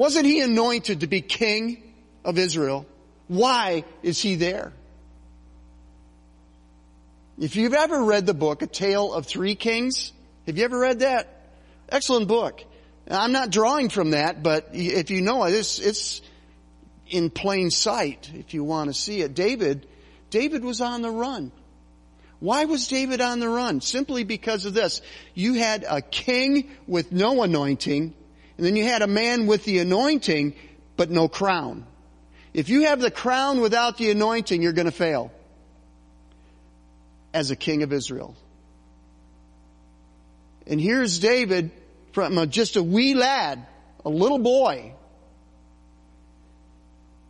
Wasn't 0.00 0.24
he 0.24 0.40
anointed 0.40 1.00
to 1.00 1.06
be 1.06 1.20
king 1.20 1.82
of 2.24 2.38
Israel? 2.38 2.86
Why 3.28 3.84
is 4.02 4.18
he 4.18 4.36
there? 4.36 4.72
If 7.38 7.54
you've 7.54 7.74
ever 7.74 8.02
read 8.04 8.24
the 8.24 8.32
book, 8.32 8.62
A 8.62 8.66
Tale 8.66 9.12
of 9.12 9.26
Three 9.26 9.54
Kings, 9.56 10.14
have 10.46 10.56
you 10.56 10.64
ever 10.64 10.78
read 10.78 11.00
that? 11.00 11.28
Excellent 11.90 12.28
book. 12.28 12.64
I'm 13.10 13.32
not 13.32 13.50
drawing 13.50 13.90
from 13.90 14.12
that, 14.12 14.42
but 14.42 14.70
if 14.72 15.10
you 15.10 15.20
know 15.20 15.44
it, 15.44 15.52
it's, 15.52 15.78
it's 15.78 16.22
in 17.06 17.28
plain 17.28 17.70
sight 17.70 18.30
if 18.32 18.54
you 18.54 18.64
want 18.64 18.88
to 18.88 18.94
see 18.94 19.20
it. 19.20 19.34
David, 19.34 19.86
David 20.30 20.64
was 20.64 20.80
on 20.80 21.02
the 21.02 21.10
run. 21.10 21.52
Why 22.38 22.64
was 22.64 22.88
David 22.88 23.20
on 23.20 23.38
the 23.38 23.50
run? 23.50 23.82
Simply 23.82 24.24
because 24.24 24.64
of 24.64 24.72
this. 24.72 25.02
You 25.34 25.52
had 25.52 25.84
a 25.86 26.00
king 26.00 26.70
with 26.86 27.12
no 27.12 27.42
anointing 27.42 28.14
and 28.60 28.66
then 28.66 28.76
you 28.76 28.84
had 28.84 29.00
a 29.00 29.06
man 29.06 29.46
with 29.46 29.64
the 29.64 29.78
anointing, 29.78 30.54
but 30.94 31.10
no 31.10 31.28
crown. 31.28 31.86
If 32.52 32.68
you 32.68 32.82
have 32.82 33.00
the 33.00 33.10
crown 33.10 33.62
without 33.62 33.96
the 33.96 34.10
anointing, 34.10 34.60
you're 34.60 34.74
going 34.74 34.84
to 34.84 34.92
fail 34.92 35.32
as 37.32 37.50
a 37.50 37.56
king 37.56 37.82
of 37.82 37.90
Israel. 37.90 38.36
And 40.66 40.78
here's 40.78 41.20
David 41.20 41.70
from 42.12 42.50
just 42.50 42.76
a 42.76 42.82
wee 42.82 43.14
lad, 43.14 43.66
a 44.04 44.10
little 44.10 44.38
boy. 44.38 44.92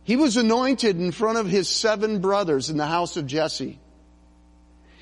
He 0.03 0.17
was 0.17 0.35
anointed 0.35 0.99
in 0.99 1.13
front 1.13 1.37
of 1.37 1.47
his 1.47 1.69
seven 1.69 2.19
brothers 2.19 2.69
in 2.69 2.75
the 2.75 2.87
house 2.87 3.15
of 3.15 3.25
Jesse. 3.25 3.79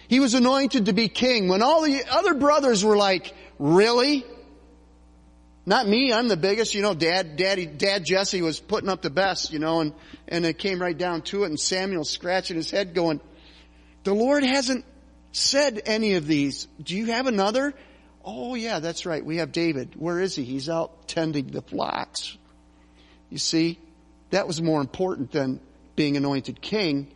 He 0.08 0.20
was 0.20 0.36
anointed 0.36 0.86
to 0.86 0.94
be 0.94 1.10
king 1.10 1.48
when 1.48 1.64
all 1.64 1.82
the 1.82 2.04
other 2.08 2.36
brothers 2.36 2.86
were 2.86 2.98
like, 2.98 3.34
really? 3.58 4.28
Not 5.70 5.88
me, 5.88 6.12
I'm 6.12 6.28
the 6.28 6.36
biggest, 6.36 6.74
you 6.74 6.82
know, 6.82 6.96
dad, 6.96 7.36
daddy, 7.36 7.68
dad 7.68 8.04
Jesse 8.04 8.42
was 8.42 8.60
putting 8.60 8.90
up 8.90 9.04
the 9.04 9.12
best, 9.12 9.54
you 9.54 9.60
know, 9.60 9.82
and, 9.82 9.94
and 10.28 10.44
it 10.44 10.58
came 10.58 10.82
right 10.82 10.98
down 10.98 11.22
to 11.26 11.44
it 11.44 11.46
and 11.46 11.60
Samuel 11.60 12.06
scratching 12.06 12.58
his 12.58 12.72
head 12.72 12.96
going, 12.96 13.22
the 14.04 14.16
Lord 14.16 14.44
hasn't 14.44 14.84
said 15.32 15.80
any 15.86 16.16
of 16.16 16.26
these. 16.26 16.68
Do 16.82 16.96
you 16.96 17.06
have 17.12 17.28
another? 17.28 17.76
Oh 18.26 18.56
yeah, 18.56 18.80
that's 18.80 19.06
right. 19.06 19.24
We 19.24 19.38
have 19.38 19.52
David. 19.52 19.94
Where 19.96 20.20
is 20.20 20.36
he? 20.36 20.44
He's 20.44 20.70
out 20.70 21.08
tending 21.08 21.52
the 21.52 21.62
flocks. 21.62 22.36
You 23.30 23.38
see, 23.38 23.78
that 24.32 24.48
was 24.48 24.60
more 24.64 24.82
important 24.82 25.32
than 25.32 25.60
being 25.96 26.18
anointed 26.18 26.62
king 26.62 27.14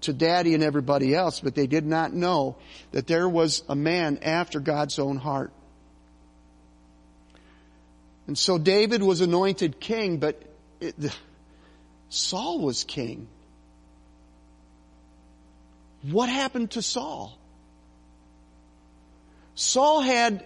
to 0.00 0.12
daddy 0.12 0.54
and 0.54 0.64
everybody 0.64 1.14
else, 1.14 1.38
but 1.38 1.54
they 1.54 1.68
did 1.68 1.86
not 1.86 2.12
know 2.12 2.56
that 2.90 3.06
there 3.06 3.28
was 3.28 3.62
a 3.68 3.76
man 3.76 4.18
after 4.24 4.58
God's 4.58 4.98
own 4.98 5.18
heart. 5.18 5.52
And 8.26 8.38
so 8.38 8.58
David 8.58 9.02
was 9.02 9.20
anointed 9.20 9.80
king, 9.80 10.18
but 10.18 10.42
it, 10.80 10.94
Saul 12.08 12.60
was 12.60 12.84
king. 12.84 13.28
What 16.02 16.28
happened 16.28 16.72
to 16.72 16.82
Saul? 16.82 17.38
Saul 19.54 20.00
had 20.00 20.44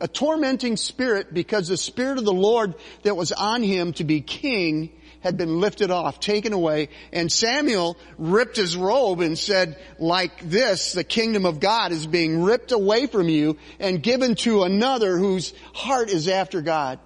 a 0.00 0.08
tormenting 0.08 0.76
spirit 0.76 1.32
because 1.32 1.68
the 1.68 1.76
spirit 1.76 2.18
of 2.18 2.24
the 2.24 2.32
Lord 2.32 2.74
that 3.02 3.16
was 3.16 3.32
on 3.32 3.62
him 3.62 3.92
to 3.94 4.04
be 4.04 4.20
king 4.20 4.92
had 5.24 5.38
been 5.38 5.58
lifted 5.58 5.90
off, 5.90 6.20
taken 6.20 6.52
away, 6.52 6.90
and 7.10 7.32
Samuel 7.32 7.96
ripped 8.18 8.56
his 8.56 8.76
robe 8.76 9.20
and 9.20 9.38
said, 9.38 9.78
like 9.98 10.38
this, 10.48 10.92
the 10.92 11.02
kingdom 11.02 11.46
of 11.46 11.60
God 11.60 11.92
is 11.92 12.06
being 12.06 12.42
ripped 12.42 12.72
away 12.72 13.06
from 13.06 13.30
you 13.30 13.56
and 13.80 14.02
given 14.02 14.34
to 14.36 14.64
another 14.64 15.16
whose 15.16 15.54
heart 15.72 16.10
is 16.10 16.28
after 16.28 16.60
God. 16.60 17.00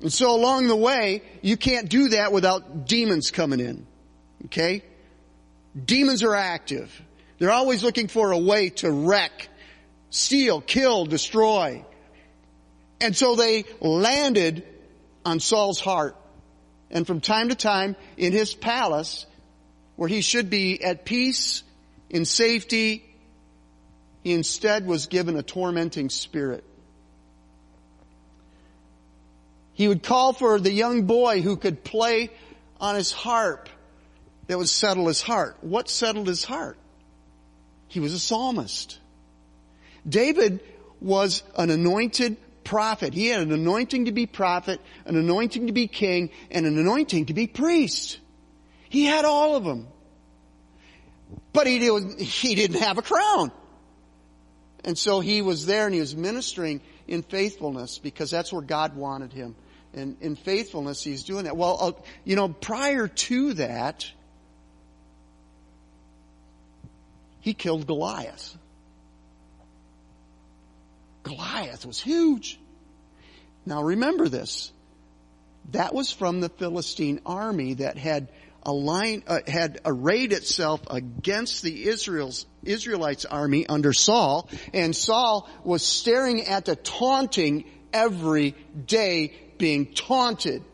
And 0.00 0.12
so 0.12 0.34
along 0.34 0.68
the 0.68 0.76
way, 0.76 1.22
you 1.42 1.56
can't 1.56 1.88
do 1.88 2.10
that 2.10 2.32
without 2.32 2.86
demons 2.86 3.32
coming 3.32 3.58
in. 3.58 3.84
Okay? 4.44 4.84
Demons 5.84 6.22
are 6.22 6.36
active. 6.36 7.02
They're 7.38 7.50
always 7.50 7.82
looking 7.82 8.06
for 8.06 8.30
a 8.30 8.38
way 8.38 8.70
to 8.70 8.90
wreck, 8.92 9.48
steal, 10.10 10.60
kill, 10.60 11.04
destroy. 11.04 11.84
And 13.00 13.16
so 13.16 13.34
they 13.34 13.64
landed 13.80 14.64
on 15.24 15.40
Saul's 15.40 15.80
heart. 15.80 16.16
And 16.90 17.06
from 17.06 17.20
time 17.20 17.48
to 17.48 17.54
time, 17.54 17.96
in 18.16 18.32
his 18.32 18.54
palace, 18.54 19.26
where 19.96 20.08
he 20.08 20.20
should 20.20 20.50
be 20.50 20.82
at 20.82 21.04
peace, 21.04 21.62
in 22.10 22.24
safety, 22.24 23.04
he 24.22 24.32
instead 24.32 24.86
was 24.86 25.06
given 25.06 25.36
a 25.36 25.42
tormenting 25.42 26.10
spirit. 26.10 26.64
He 29.72 29.88
would 29.88 30.02
call 30.02 30.32
for 30.32 30.60
the 30.60 30.70
young 30.70 31.04
boy 31.04 31.40
who 31.40 31.56
could 31.56 31.82
play 31.82 32.30
on 32.78 32.94
his 32.94 33.10
harp 33.10 33.68
that 34.46 34.58
would 34.58 34.68
settle 34.68 35.08
his 35.08 35.22
heart. 35.22 35.56
What 35.62 35.88
settled 35.88 36.26
his 36.26 36.44
heart? 36.44 36.76
He 37.88 38.00
was 38.00 38.12
a 38.12 38.18
psalmist. 38.18 38.98
David 40.06 40.60
was 41.00 41.42
an 41.56 41.70
anointed 41.70 42.36
prophet. 42.64 43.14
He 43.14 43.26
had 43.26 43.40
an 43.40 43.52
anointing 43.52 44.06
to 44.06 44.12
be 44.12 44.26
prophet, 44.26 44.80
an 45.04 45.16
anointing 45.16 45.66
to 45.66 45.72
be 45.72 45.86
king, 45.86 46.30
and 46.50 46.66
an 46.66 46.78
anointing 46.78 47.26
to 47.26 47.34
be 47.34 47.46
priest. 47.46 48.18
He 48.88 49.04
had 49.04 49.24
all 49.24 49.56
of 49.56 49.64
them. 49.64 49.88
But 51.52 51.66
he, 51.66 51.78
did, 51.78 52.20
he 52.20 52.54
didn't 52.54 52.80
have 52.80 52.98
a 52.98 53.02
crown. 53.02 53.52
And 54.84 54.98
so 54.98 55.20
he 55.20 55.42
was 55.42 55.66
there 55.66 55.86
and 55.86 55.94
he 55.94 56.00
was 56.00 56.16
ministering 56.16 56.80
in 57.06 57.22
faithfulness 57.22 57.98
because 57.98 58.30
that's 58.30 58.52
where 58.52 58.62
God 58.62 58.96
wanted 58.96 59.32
him. 59.32 59.54
And 59.94 60.16
in 60.20 60.36
faithfulness, 60.36 61.02
he's 61.02 61.24
doing 61.24 61.44
that. 61.44 61.56
Well, 61.56 61.78
uh, 61.80 61.92
you 62.24 62.36
know, 62.36 62.48
prior 62.48 63.08
to 63.08 63.54
that, 63.54 64.10
he 67.40 67.54
killed 67.54 67.86
Goliath. 67.86 68.56
Goliath 71.22 71.86
was 71.86 72.00
huge. 72.00 72.58
Now 73.64 73.82
remember 73.82 74.28
this. 74.28 74.72
That 75.70 75.94
was 75.94 76.10
from 76.10 76.40
the 76.40 76.48
Philistine 76.48 77.20
army 77.24 77.74
that 77.74 77.96
had 77.96 78.28
aligned, 78.64 79.24
uh, 79.26 79.40
had 79.46 79.80
arrayed 79.84 80.32
itself 80.32 80.80
against 80.90 81.62
the 81.62 81.84
Israel's, 81.86 82.46
Israelites 82.64 83.24
army 83.24 83.66
under 83.66 83.92
Saul, 83.92 84.48
and 84.72 84.94
Saul 84.94 85.48
was 85.64 85.82
staring 85.82 86.46
at 86.46 86.64
the 86.64 86.76
taunting 86.76 87.64
every 87.92 88.56
day 88.86 89.34
being 89.58 89.94
taunted. 89.94 90.64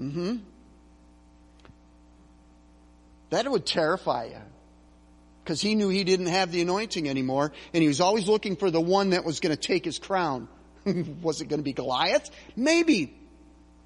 Mm-hmm. 0.00 0.36
That 3.30 3.50
would 3.50 3.66
terrify 3.66 4.26
you. 4.26 4.40
Because 5.46 5.60
he 5.60 5.76
knew 5.76 5.88
he 5.88 6.02
didn't 6.02 6.26
have 6.26 6.50
the 6.50 6.60
anointing 6.60 7.08
anymore, 7.08 7.52
and 7.72 7.80
he 7.80 7.86
was 7.86 8.00
always 8.00 8.26
looking 8.26 8.56
for 8.56 8.68
the 8.68 8.80
one 8.80 9.10
that 9.10 9.24
was 9.24 9.38
going 9.38 9.54
to 9.54 9.60
take 9.60 9.84
his 9.84 9.96
crown. 9.96 10.48
was 11.22 11.40
it 11.40 11.46
going 11.46 11.60
to 11.60 11.64
be 11.64 11.72
Goliath? 11.72 12.28
Maybe. 12.56 13.16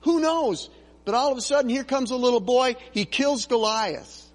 Who 0.01 0.21
knows? 0.21 0.71
But 1.05 1.15
all 1.15 1.31
of 1.31 1.37
a 1.37 1.43
sudden, 1.43 1.69
here 1.69 1.85
comes 1.85 2.13
a 2.13 2.17
little 2.17 2.41
boy. 2.41 2.77
He 2.93 3.05
kills 3.05 3.45
Goliath. 3.45 4.27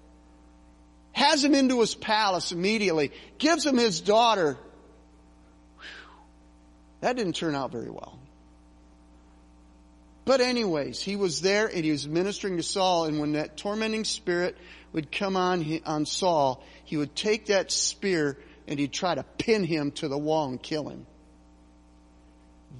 Has 1.10 1.42
him 1.42 1.56
into 1.56 1.80
his 1.80 1.96
palace 1.96 2.52
immediately. 2.52 3.10
Gives 3.38 3.66
him 3.66 3.76
his 3.76 4.00
daughter. 4.00 4.56
Whew. 5.78 5.86
That 7.00 7.16
didn't 7.16 7.34
turn 7.34 7.56
out 7.56 7.72
very 7.72 7.90
well. 7.90 8.20
But 10.26 10.40
anyways, 10.40 11.00
he 11.00 11.14
was 11.14 11.40
there 11.40 11.68
and 11.68 11.84
he 11.84 11.92
was 11.92 12.06
ministering 12.06 12.56
to 12.56 12.62
Saul 12.62 13.04
and 13.04 13.20
when 13.20 13.32
that 13.32 13.56
tormenting 13.56 14.04
spirit 14.04 14.58
would 14.92 15.12
come 15.12 15.36
on, 15.36 15.80
on 15.86 16.04
Saul, 16.04 16.64
he 16.84 16.96
would 16.96 17.14
take 17.14 17.46
that 17.46 17.70
spear 17.70 18.36
and 18.66 18.78
he'd 18.78 18.92
try 18.92 19.14
to 19.14 19.22
pin 19.22 19.62
him 19.62 19.92
to 19.92 20.08
the 20.08 20.18
wall 20.18 20.48
and 20.48 20.60
kill 20.60 20.88
him. 20.88 21.06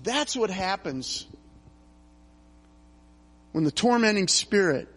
That's 0.02 0.34
what 0.34 0.50
happens 0.50 1.24
when 3.52 3.62
the 3.62 3.70
tormenting 3.70 4.26
spirit 4.26 4.88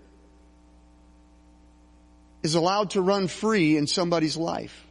is 2.42 2.56
allowed 2.56 2.92
to 2.92 3.02
run 3.02 3.28
free 3.28 3.78
in 3.78 3.86
somebody's 3.86 4.36
life. 4.36 4.88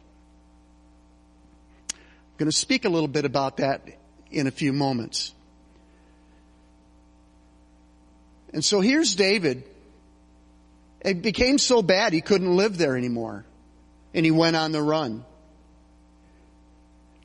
I'm 1.91 1.97
going 2.37 2.49
to 2.49 2.55
speak 2.55 2.85
a 2.85 2.89
little 2.89 3.09
bit 3.09 3.25
about 3.25 3.57
that 3.57 3.85
in 4.31 4.47
a 4.47 4.51
few 4.51 4.71
moments. 4.71 5.33
And 8.53 8.63
so 8.63 8.81
here's 8.81 9.15
David. 9.15 9.63
It 11.01 11.21
became 11.21 11.57
so 11.57 11.81
bad 11.81 12.13
he 12.13 12.21
couldn't 12.21 12.55
live 12.55 12.77
there 12.77 12.97
anymore. 12.97 13.45
And 14.13 14.25
he 14.25 14.31
went 14.31 14.55
on 14.55 14.71
the 14.71 14.81
run. 14.81 15.23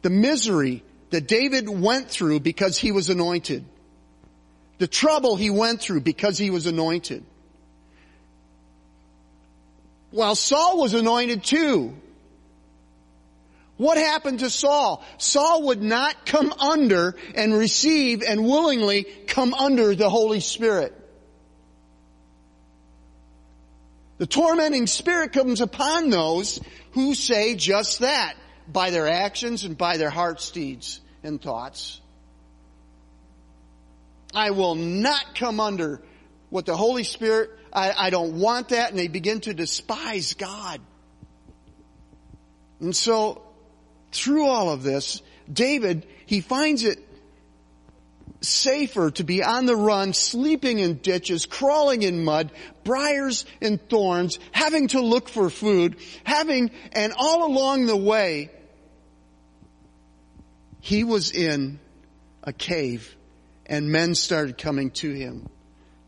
The 0.03 0.11
misery 0.11 0.83
that 1.11 1.27
David 1.27 1.69
went 1.69 2.11
through 2.11 2.41
because 2.41 2.77
he 2.77 2.93
was 2.93 3.09
anointed 3.09 3.65
the 4.79 4.87
trouble 4.87 5.37
he 5.37 5.51
went 5.51 5.81
through 5.81 6.01
because 6.01 6.39
he 6.39 6.51
was 6.51 6.67
anointed. 6.67 7.25
While 10.11 10.35
Saul 10.35 10.79
was 10.79 10.95
anointed 10.95 11.43
too. 11.43 11.95
What 13.77 13.99
happened 13.99 14.41
to 14.41 14.51
Saul? 14.51 15.05
Saul 15.19 15.65
would 15.65 15.83
not 15.83 16.27
come 16.27 16.53
under 16.53 17.17
and 17.35 17.53
receive 17.53 18.23
and 18.23 18.45
willingly 18.45 19.05
come 19.27 19.53
under 19.53 19.97
the 19.97 20.09
Holy 20.09 20.41
Spirit. 20.41 20.93
The 24.19 24.27
tormenting 24.27 24.87
spirit 24.87 25.33
comes 25.33 25.61
upon 25.61 26.11
those 26.11 26.61
who 26.93 27.15
say 27.15 27.57
just 27.57 28.01
that 28.01 28.35
by 28.69 28.91
their 28.91 29.09
actions 29.09 29.65
and 29.65 29.77
by 29.77 29.97
their 29.97 30.11
heart's 30.11 30.51
deeds 30.51 31.01
and 31.23 31.41
thoughts. 31.43 32.01
I 34.35 34.51
will 34.51 34.75
not 34.75 35.35
come 35.35 35.61
under 35.61 36.01
what 36.51 36.67
the 36.67 36.77
Holy 36.77 37.05
Spirit, 37.05 37.51
I, 37.73 37.93
I 37.97 38.11
don't 38.11 38.39
want 38.41 38.71
that, 38.71 38.91
and 38.91 38.99
they 38.99 39.09
begin 39.09 39.41
to 39.43 39.55
despise 39.55 40.35
God. 40.35 40.81
And 42.81 42.95
so, 42.95 43.43
through 44.13 44.47
all 44.47 44.71
of 44.71 44.83
this, 44.83 45.23
David, 45.53 46.07
he 46.27 46.41
finds 46.41 46.85
it 46.85 46.99
safer 48.45 49.11
to 49.13 49.25
be 49.25 49.43
on 49.43 49.67
the 49.67 49.77
run, 49.77 50.13
sleeping 50.13 50.79
in 50.79 50.99
ditches, 50.99 51.47
crawling 51.47 52.03
in 52.03 52.25
mud, 52.25 52.53
briars 52.85 53.45
and 53.61 53.81
thorns, 53.89 54.39
having 54.53 54.89
to 54.89 55.01
look 55.01 55.29
for 55.29 55.51
food, 55.51 55.97
having, 56.25 56.71
and 56.93 57.13
all 57.17 57.47
along 57.47 57.87
the 57.87 57.97
way, 57.97 58.51
he 60.81 61.05
was 61.05 61.33
in 61.33 61.79
a 62.43 62.53
cave 62.53 63.17
and 63.67 63.91
men 63.91 64.15
started 64.15 64.59
coming 64.59 64.91
to 64.91 65.11
him. 65.11 65.49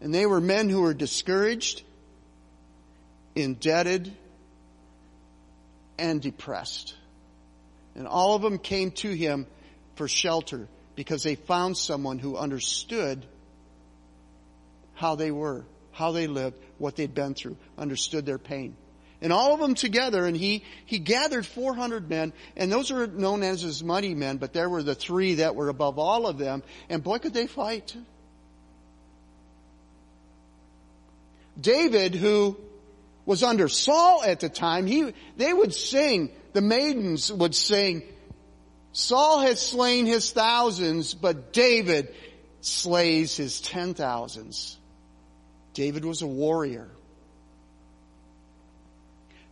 And 0.00 0.14
they 0.14 0.26
were 0.26 0.40
men 0.40 0.68
who 0.68 0.82
were 0.82 0.94
discouraged, 0.94 1.82
indebted, 3.34 4.14
and 5.98 6.20
depressed. 6.20 6.94
And 7.94 8.06
all 8.06 8.34
of 8.34 8.42
them 8.42 8.58
came 8.58 8.90
to 8.92 9.10
him 9.10 9.46
for 9.94 10.06
shelter 10.06 10.68
because 10.96 11.22
they 11.22 11.34
found 11.36 11.76
someone 11.76 12.18
who 12.18 12.36
understood 12.36 13.24
how 14.94 15.14
they 15.14 15.30
were, 15.30 15.64
how 15.92 16.10
they 16.10 16.26
lived, 16.26 16.56
what 16.78 16.96
they'd 16.96 17.14
been 17.14 17.34
through, 17.34 17.56
understood 17.78 18.26
their 18.26 18.38
pain. 18.38 18.74
And 19.20 19.32
all 19.32 19.54
of 19.54 19.60
them 19.60 19.74
together 19.74 20.26
and 20.26 20.36
he 20.36 20.62
he 20.84 20.98
gathered 20.98 21.46
400 21.46 22.08
men 22.08 22.32
and 22.54 22.70
those 22.70 22.90
are 22.90 23.06
known 23.06 23.42
as 23.42 23.62
his 23.62 23.82
mighty 23.82 24.14
men 24.14 24.36
but 24.36 24.52
there 24.52 24.68
were 24.68 24.82
the 24.82 24.94
three 24.94 25.36
that 25.36 25.54
were 25.54 25.70
above 25.70 25.98
all 25.98 26.26
of 26.26 26.36
them 26.36 26.62
and 26.90 27.02
boy 27.02 27.18
could 27.18 27.32
they 27.32 27.46
fight. 27.46 27.96
David 31.58 32.14
who 32.14 32.58
was 33.24 33.42
under 33.42 33.68
Saul 33.68 34.22
at 34.22 34.40
the 34.40 34.50
time 34.50 34.86
he 34.86 35.14
they 35.38 35.52
would 35.52 35.72
sing 35.72 36.30
the 36.52 36.60
maidens 36.60 37.32
would 37.32 37.54
sing 37.54 38.02
Saul 38.96 39.40
has 39.40 39.60
slain 39.60 40.06
his 40.06 40.30
thousands 40.32 41.12
but 41.12 41.52
David 41.52 42.14
slays 42.62 43.36
his 43.36 43.60
ten 43.60 43.94
thousands 43.94 44.78
David 45.74 46.04
was 46.04 46.22
a 46.22 46.26
warrior 46.26 46.88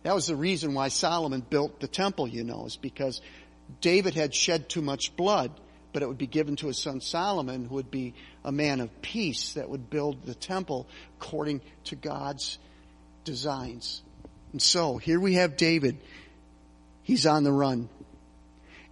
that 0.05 0.13
was 0.13 0.27
the 0.27 0.35
reason 0.35 0.75
why 0.75 0.89
Solomon 0.89 1.41
built 1.41 1.79
the 1.79 1.87
temple, 1.87 2.27
you 2.27 2.43
know, 2.43 2.67
is 2.67 2.75
because 2.75 3.21
David 3.81 4.13
had 4.13 4.35
shed 4.35 4.69
too 4.69 4.83
much 4.83 5.15
blood, 5.15 5.49
but 5.93 6.03
it 6.03 6.07
would 6.07 6.19
be 6.19 6.27
given 6.27 6.55
to 6.57 6.67
his 6.67 6.77
son 6.77 7.01
Solomon, 7.01 7.65
who 7.65 7.73
would 7.73 7.89
be 7.89 8.13
a 8.43 8.51
man 8.51 8.81
of 8.81 9.01
peace 9.01 9.53
that 9.53 9.67
would 9.67 9.89
build 9.89 10.23
the 10.23 10.35
temple 10.35 10.85
according 11.19 11.61
to 11.85 11.95
God's 11.95 12.59
designs. 13.23 14.03
And 14.51 14.61
so, 14.61 14.97
here 14.97 15.19
we 15.19 15.33
have 15.33 15.57
David. 15.57 15.97
He's 17.01 17.25
on 17.25 17.43
the 17.43 17.51
run. 17.51 17.89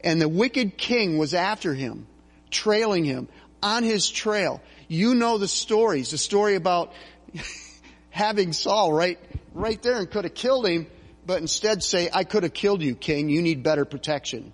And 0.03 0.21
the 0.21 0.27
wicked 0.27 0.77
king 0.77 1.17
was 1.17 1.33
after 1.33 1.73
him, 1.73 2.07
trailing 2.49 3.05
him, 3.05 3.29
on 3.61 3.83
his 3.83 4.09
trail. 4.09 4.61
You 4.87 5.15
know 5.15 5.37
the 5.37 5.47
stories, 5.47 6.11
the 6.11 6.17
story 6.17 6.55
about 6.55 6.93
having 8.09 8.53
Saul 8.53 8.91
right, 8.91 9.17
right 9.53 9.81
there 9.81 9.97
and 9.97 10.11
could 10.11 10.25
have 10.25 10.33
killed 10.33 10.67
him, 10.67 10.87
but 11.25 11.39
instead 11.39 11.81
say, 11.83 12.09
I 12.13 12.25
could 12.25 12.43
have 12.43 12.53
killed 12.53 12.81
you, 12.81 12.95
king. 12.95 13.29
You 13.29 13.41
need 13.41 13.63
better 13.63 13.85
protection. 13.85 14.51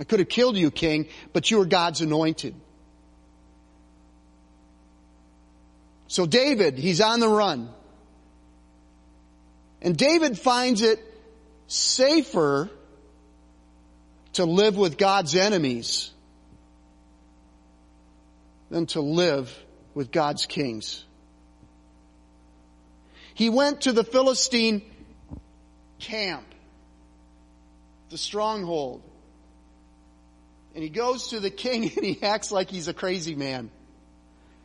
I 0.00 0.04
could 0.04 0.20
have 0.20 0.28
killed 0.28 0.56
you, 0.56 0.70
king, 0.70 1.08
but 1.32 1.50
you 1.50 1.60
are 1.60 1.66
God's 1.66 2.00
anointed. 2.00 2.54
So 6.08 6.24
David, 6.26 6.78
he's 6.78 7.00
on 7.00 7.20
the 7.20 7.28
run. 7.28 7.68
And 9.82 9.96
David 9.96 10.38
finds 10.38 10.82
it 10.82 11.00
safer 11.66 12.70
to 14.36 14.44
live 14.44 14.76
with 14.76 14.98
God's 14.98 15.34
enemies 15.34 16.10
than 18.70 18.86
to 18.86 19.00
live 19.00 19.54
with 19.94 20.10
God's 20.10 20.44
kings. 20.44 21.04
He 23.32 23.48
went 23.48 23.82
to 23.82 23.92
the 23.92 24.04
Philistine 24.04 24.82
camp, 25.98 26.46
the 28.10 28.18
stronghold. 28.18 29.02
And 30.74 30.82
he 30.82 30.90
goes 30.90 31.28
to 31.28 31.40
the 31.40 31.50
king 31.50 31.84
and 31.96 32.04
he 32.04 32.22
acts 32.22 32.52
like 32.52 32.68
he's 32.68 32.88
a 32.88 32.94
crazy 32.94 33.34
man. 33.34 33.70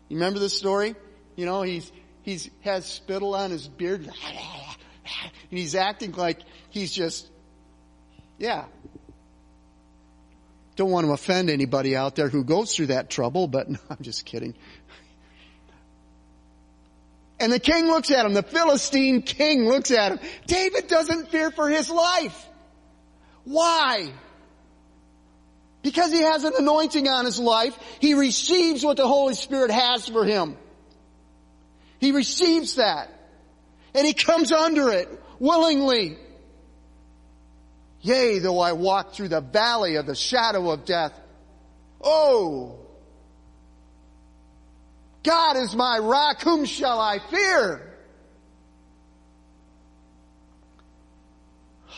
You 0.10 0.18
remember 0.18 0.40
this 0.40 0.58
story? 0.58 0.96
You 1.38 1.46
know, 1.46 1.62
he's, 1.62 1.90
he's 2.24 2.50
has 2.62 2.86
spittle 2.86 3.36
on 3.36 3.52
his 3.52 3.70
beard 3.70 4.02
and 4.02 4.12
he's 5.50 5.76
acting 5.76 6.12
like 6.12 6.40
he's 6.70 6.92
just, 6.92 7.30
yeah. 8.38 8.66
Don't 10.76 10.92
want 10.92 11.06
to 11.06 11.12
offend 11.12 11.50
anybody 11.50 11.96
out 11.96 12.16
there 12.16 12.30
who 12.30 12.44
goes 12.44 12.76
through 12.76 12.88
that 12.88 13.10
trouble, 13.10 13.48
but 13.48 13.70
no, 13.70 13.80
I'm 13.90 13.98
just 14.02 14.26
kidding. 14.26 14.56
And 17.40 17.52
the 17.52 17.60
king 17.60 17.88
looks 17.88 18.12
at 18.12 18.26
him. 18.26 18.34
The 18.34 18.44
Philistine 18.44 19.24
king 19.24 19.68
looks 19.68 19.90
at 19.90 20.12
him. 20.12 20.20
David 20.46 20.88
doesn't 20.88 21.30
fear 21.30 21.50
for 21.50 21.70
his 21.70 21.90
life. 21.90 22.48
Why? 23.46 24.12
Because 25.82 26.12
he 26.12 26.22
has 26.22 26.44
an 26.44 26.54
anointing 26.60 27.08
on 27.08 27.26
his 27.26 27.40
life, 27.40 27.76
he 28.00 28.14
receives 28.14 28.84
what 28.84 28.98
the 28.98 29.08
Holy 29.08 29.34
Spirit 29.34 29.72
has 29.72 30.08
for 30.08 30.24
him. 30.24 30.56
He 32.00 32.12
receives 32.12 32.76
that. 32.76 33.10
And 33.96 34.06
he 34.06 34.14
comes 34.14 34.52
under 34.52 34.90
it 34.90 35.10
willingly. 35.40 36.18
Yea, 38.02 38.40
though 38.40 38.60
I 38.60 38.74
walk 38.74 39.14
through 39.14 39.30
the 39.30 39.42
valley 39.42 39.96
of 39.96 40.06
the 40.06 40.16
shadow 40.16 40.72
of 40.72 40.86
death. 40.86 41.14
Oh! 42.02 42.78
God 45.24 45.58
is 45.58 45.76
my 45.76 46.00
rock, 46.00 46.42
whom 46.42 46.66
shall 46.66 47.00
I 47.00 47.20
fear? 47.20 47.96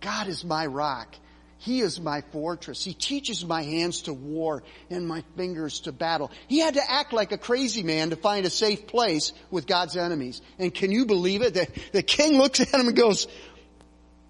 God 0.00 0.26
is 0.26 0.44
my 0.44 0.66
rock. 0.66 1.14
He 1.58 1.80
is 1.80 1.98
my 1.98 2.20
fortress. 2.30 2.84
He 2.84 2.92
teaches 2.92 3.42
my 3.42 3.62
hands 3.62 4.02
to 4.02 4.12
war 4.12 4.64
and 4.90 5.08
my 5.08 5.24
fingers 5.34 5.80
to 5.80 5.92
battle. 5.92 6.30
He 6.46 6.58
had 6.58 6.74
to 6.74 6.90
act 6.90 7.14
like 7.14 7.32
a 7.32 7.38
crazy 7.38 7.82
man 7.82 8.10
to 8.10 8.16
find 8.16 8.44
a 8.44 8.50
safe 8.50 8.86
place 8.86 9.32
with 9.50 9.66
God's 9.66 9.96
enemies. 9.96 10.42
And 10.58 10.74
can 10.74 10.90
you 10.90 11.06
believe 11.06 11.40
it? 11.40 11.54
The, 11.54 11.68
the 11.92 12.02
king 12.02 12.36
looks 12.36 12.60
at 12.60 12.68
him 12.68 12.88
and 12.88 12.96
goes, 12.96 13.28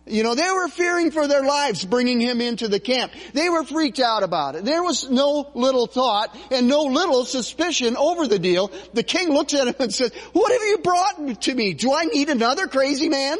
you 0.06 0.22
know, 0.22 0.34
they 0.34 0.50
were 0.50 0.68
fearing 0.68 1.10
for 1.10 1.26
their 1.26 1.42
lives 1.42 1.82
bringing 1.84 2.20
him 2.20 2.42
into 2.42 2.68
the 2.68 2.78
camp. 2.78 3.12
They 3.32 3.48
were 3.48 3.64
freaked 3.64 4.00
out 4.00 4.22
about 4.22 4.54
it. 4.54 4.64
There 4.64 4.82
was 4.82 5.08
no 5.08 5.50
little 5.54 5.86
thought 5.86 6.36
and 6.50 6.68
no 6.68 6.82
little 6.82 7.24
suspicion 7.24 7.96
over 7.96 8.28
the 8.28 8.38
deal. 8.38 8.70
The 8.92 9.02
king 9.02 9.30
looks 9.30 9.54
at 9.54 9.68
him 9.68 9.74
and 9.78 9.94
says, 9.94 10.12
what 10.34 10.52
have 10.52 10.62
you 10.62 10.78
brought 10.78 11.40
to 11.42 11.54
me? 11.54 11.72
Do 11.72 11.94
I 11.94 12.04
need 12.04 12.28
another 12.28 12.66
crazy 12.66 13.08
man? 13.08 13.38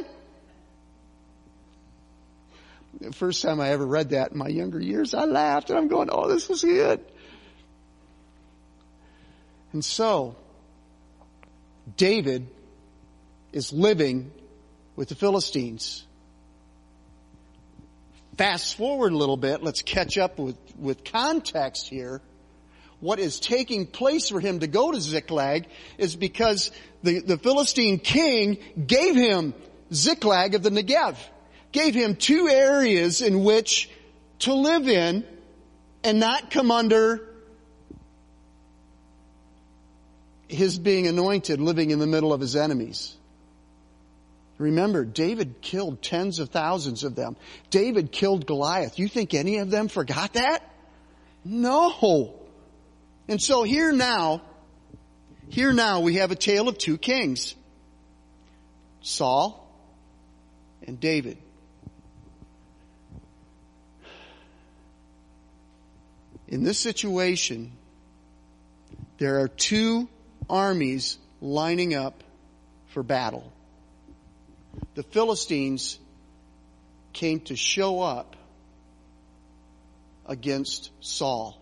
The 2.98 3.12
first 3.12 3.42
time 3.42 3.60
I 3.60 3.70
ever 3.70 3.86
read 3.86 4.10
that 4.10 4.32
in 4.32 4.38
my 4.38 4.48
younger 4.48 4.80
years, 4.80 5.12
I 5.12 5.24
laughed 5.24 5.68
and 5.68 5.78
I'm 5.78 5.88
going, 5.88 6.08
oh, 6.10 6.28
this 6.28 6.48
is 6.48 6.62
good. 6.62 7.04
And 9.74 9.84
so, 9.84 10.36
David 11.98 12.48
is 13.52 13.72
living 13.72 14.30
with 14.96 15.10
the 15.10 15.14
Philistines. 15.14 16.06
Fast 18.36 18.76
forward 18.76 19.12
a 19.12 19.16
little 19.16 19.36
bit, 19.36 19.62
let's 19.62 19.82
catch 19.82 20.18
up 20.18 20.38
with, 20.38 20.56
with 20.78 21.04
context 21.04 21.88
here. 21.88 22.20
What 23.00 23.18
is 23.18 23.38
taking 23.38 23.86
place 23.86 24.30
for 24.30 24.40
him 24.40 24.60
to 24.60 24.66
go 24.66 24.90
to 24.90 25.00
Ziklag 25.00 25.66
is 25.98 26.16
because 26.16 26.70
the, 27.02 27.20
the 27.20 27.38
Philistine 27.38 27.98
king 27.98 28.58
gave 28.86 29.14
him 29.14 29.54
Ziklag 29.92 30.54
of 30.54 30.62
the 30.62 30.70
Negev 30.70 31.16
gave 31.74 31.94
him 31.94 32.14
two 32.14 32.48
areas 32.48 33.20
in 33.20 33.42
which 33.42 33.90
to 34.38 34.54
live 34.54 34.88
in 34.88 35.24
and 36.04 36.20
not 36.20 36.50
come 36.50 36.70
under 36.70 37.28
his 40.48 40.78
being 40.78 41.08
anointed, 41.08 41.60
living 41.60 41.90
in 41.90 41.98
the 41.98 42.06
middle 42.06 42.32
of 42.32 42.40
his 42.40 42.54
enemies. 42.54 43.16
Remember, 44.58 45.04
David 45.04 45.60
killed 45.60 46.00
tens 46.00 46.38
of 46.38 46.50
thousands 46.50 47.02
of 47.02 47.16
them. 47.16 47.36
David 47.70 48.12
killed 48.12 48.46
Goliath. 48.46 48.98
You 48.98 49.08
think 49.08 49.34
any 49.34 49.58
of 49.58 49.70
them 49.70 49.88
forgot 49.88 50.34
that? 50.34 50.62
No. 51.44 52.34
And 53.26 53.42
so 53.42 53.64
here 53.64 53.92
now, 53.92 54.42
here 55.48 55.72
now 55.72 56.00
we 56.00 56.16
have 56.16 56.30
a 56.30 56.36
tale 56.36 56.68
of 56.68 56.78
two 56.78 56.98
kings. 56.98 57.54
Saul 59.00 59.68
and 60.86 61.00
David. 61.00 61.38
In 66.46 66.62
this 66.62 66.78
situation, 66.78 67.72
there 69.18 69.40
are 69.40 69.48
two 69.48 70.08
armies 70.48 71.18
lining 71.40 71.94
up 71.94 72.22
for 72.88 73.02
battle. 73.02 73.52
The 74.94 75.02
Philistines 75.02 75.98
came 77.12 77.40
to 77.40 77.56
show 77.56 78.00
up 78.00 78.36
against 80.26 80.90
Saul 81.00 81.60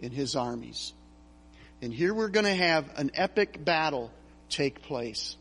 and 0.00 0.12
his 0.12 0.36
armies. 0.36 0.92
And 1.80 1.92
here 1.92 2.14
we're 2.14 2.28
going 2.28 2.46
to 2.46 2.54
have 2.54 2.90
an 2.96 3.10
epic 3.14 3.64
battle 3.64 4.10
take 4.48 4.82
place. 4.82 5.36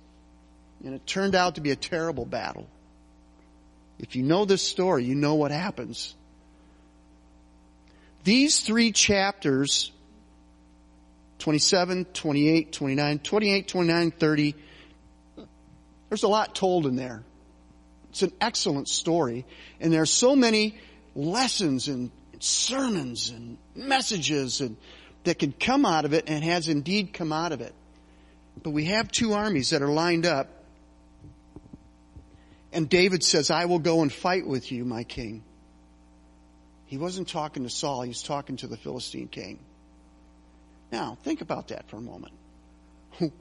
And 0.84 0.96
it 0.96 1.06
turned 1.06 1.36
out 1.36 1.56
to 1.56 1.62
be 1.62 1.72
a 1.72 1.76
terrible 1.76 2.26
battle. 2.26 2.68
If 4.00 4.16
you 4.16 4.24
know 4.24 4.46
this 4.46 4.64
story, 4.64 5.04
you 5.04 5.14
know 5.14 5.36
what 5.36 5.52
happens. 5.52 6.16
These 8.24 8.62
three 8.62 8.92
chapters, 8.92 9.92
27, 11.40 12.06
28, 12.06 12.72
29, 12.72 13.20
28, 13.20 13.68
29, 13.68 14.12
30, 14.12 14.56
there's 16.12 16.24
a 16.24 16.28
lot 16.28 16.54
told 16.54 16.88
in 16.88 16.98
there. 16.98 17.24
It's 18.10 18.22
an 18.22 18.34
excellent 18.42 18.90
story. 18.90 19.46
And 19.80 19.94
there 19.94 20.02
are 20.02 20.06
so 20.06 20.36
many 20.36 20.78
lessons 21.16 21.88
and 21.88 22.12
sermons 22.40 23.30
and 23.30 23.58
messages 23.76 24.60
and 24.60 24.76
that 25.24 25.40
can 25.40 25.54
come 25.54 25.86
out 25.86 26.04
of 26.04 26.12
it 26.12 26.26
and 26.28 26.44
has 26.44 26.68
indeed 26.68 27.14
come 27.14 27.32
out 27.32 27.54
of 27.54 27.62
it. 27.62 27.74
But 28.62 28.72
we 28.72 28.86
have 28.86 29.10
two 29.10 29.32
armies 29.32 29.70
that 29.70 29.82
are 29.82 29.88
lined 29.90 30.26
up. 30.26 30.50
And 32.74 32.90
David 32.90 33.24
says, 33.24 33.50
I 33.50 33.64
will 33.64 33.80
go 33.80 34.02
and 34.02 34.12
fight 34.12 34.46
with 34.46 34.70
you, 34.70 34.84
my 34.84 35.06
king. 35.06 35.46
He 36.88 36.98
wasn't 36.98 37.30
talking 37.30 37.64
to 37.64 37.70
Saul, 37.70 38.02
he 38.02 38.10
was 38.10 38.22
talking 38.22 38.58
to 38.58 38.68
the 38.68 38.76
Philistine 38.76 39.30
king. 39.30 39.60
Now, 40.92 41.18
think 41.24 41.40
about 41.40 41.70
that 41.70 41.90
for 41.90 41.96
a 41.96 42.02
moment. 42.02 42.34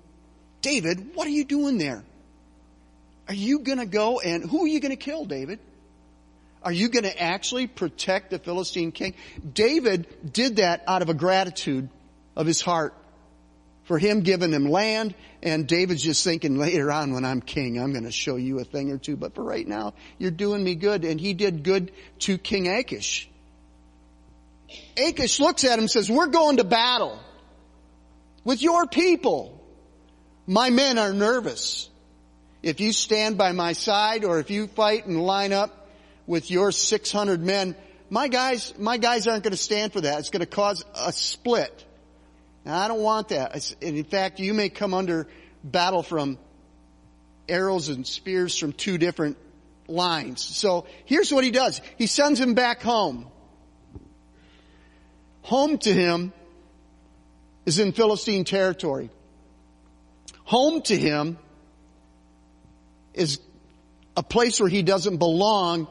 David, 0.60 1.16
what 1.16 1.26
are 1.26 1.30
you 1.30 1.44
doing 1.44 1.76
there? 1.76 2.04
Are 3.30 3.34
you 3.34 3.60
gonna 3.60 3.86
go 3.86 4.18
and 4.18 4.42
who 4.42 4.64
are 4.64 4.66
you 4.66 4.80
gonna 4.80 4.96
kill, 4.96 5.24
David? 5.24 5.60
Are 6.64 6.72
you 6.72 6.88
gonna 6.88 7.14
actually 7.16 7.68
protect 7.68 8.30
the 8.30 8.40
Philistine 8.40 8.90
king? 8.90 9.14
David 9.54 10.32
did 10.32 10.56
that 10.56 10.82
out 10.88 11.02
of 11.02 11.10
a 11.10 11.14
gratitude 11.14 11.88
of 12.34 12.48
his 12.48 12.60
heart 12.60 12.92
for 13.84 13.98
him 14.00 14.22
giving 14.22 14.52
him 14.52 14.64
land 14.64 15.14
and 15.44 15.68
David's 15.68 16.02
just 16.02 16.24
thinking 16.24 16.58
later 16.58 16.90
on 16.90 17.12
when 17.12 17.24
I'm 17.24 17.40
king, 17.40 17.80
I'm 17.80 17.92
going 17.92 18.04
to 18.04 18.10
show 18.10 18.36
you 18.36 18.58
a 18.58 18.64
thing 18.64 18.90
or 18.90 18.98
two. 18.98 19.16
But 19.16 19.34
for 19.34 19.44
right 19.44 19.66
now, 19.66 19.94
you're 20.18 20.30
doing 20.30 20.64
me 20.64 20.74
good. 20.74 21.04
And 21.04 21.20
he 21.20 21.34
did 21.34 21.62
good 21.62 21.92
to 22.20 22.36
King 22.36 22.68
Achish. 22.68 23.28
Achish 24.96 25.38
looks 25.38 25.64
at 25.64 25.74
him 25.74 25.80
and 25.80 25.90
says, 25.90 26.10
we're 26.10 26.26
going 26.26 26.56
to 26.56 26.64
battle 26.64 27.18
with 28.44 28.60
your 28.60 28.86
people. 28.86 29.60
My 30.46 30.70
men 30.70 30.98
are 30.98 31.12
nervous. 31.12 31.89
If 32.62 32.80
you 32.80 32.92
stand 32.92 33.38
by 33.38 33.52
my 33.52 33.72
side 33.72 34.24
or 34.24 34.38
if 34.38 34.50
you 34.50 34.66
fight 34.66 35.06
and 35.06 35.20
line 35.20 35.52
up 35.52 35.88
with 36.26 36.50
your 36.50 36.72
600 36.72 37.42
men, 37.42 37.74
my 38.10 38.28
guys, 38.28 38.74
my 38.78 38.96
guys 38.96 39.26
aren't 39.26 39.44
going 39.44 39.52
to 39.52 39.56
stand 39.56 39.92
for 39.92 40.02
that. 40.02 40.18
It's 40.18 40.30
going 40.30 40.40
to 40.40 40.46
cause 40.46 40.84
a 40.94 41.12
split. 41.12 41.84
Now, 42.64 42.78
I 42.78 42.88
don't 42.88 43.00
want 43.00 43.28
that. 43.28 43.74
in 43.80 44.04
fact, 44.04 44.40
you 44.40 44.52
may 44.52 44.68
come 44.68 44.92
under 44.92 45.26
battle 45.64 46.02
from 46.02 46.38
arrows 47.48 47.88
and 47.88 48.06
spears 48.06 48.56
from 48.56 48.72
two 48.72 48.98
different 48.98 49.38
lines. 49.88 50.42
So 50.42 50.86
here's 51.04 51.32
what 51.32 51.44
he 51.44 51.50
does. 51.50 51.80
He 51.96 52.06
sends 52.06 52.38
him 52.38 52.54
back 52.54 52.82
home. 52.82 53.26
Home 55.42 55.78
to 55.78 55.92
him 55.92 56.32
is 57.64 57.78
in 57.78 57.92
Philistine 57.92 58.44
territory. 58.44 59.10
Home 60.44 60.82
to 60.82 60.96
him 60.96 61.38
is 63.14 63.40
a 64.16 64.22
place 64.22 64.60
where 64.60 64.68
he 64.68 64.82
doesn't 64.82 65.16
belong, 65.18 65.88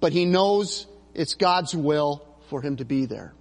but 0.00 0.12
he 0.12 0.24
knows 0.24 0.86
it's 1.14 1.34
God's 1.34 1.74
will 1.74 2.26
for 2.48 2.60
him 2.60 2.76
to 2.76 2.84
be 2.84 3.06
there. 3.06 3.32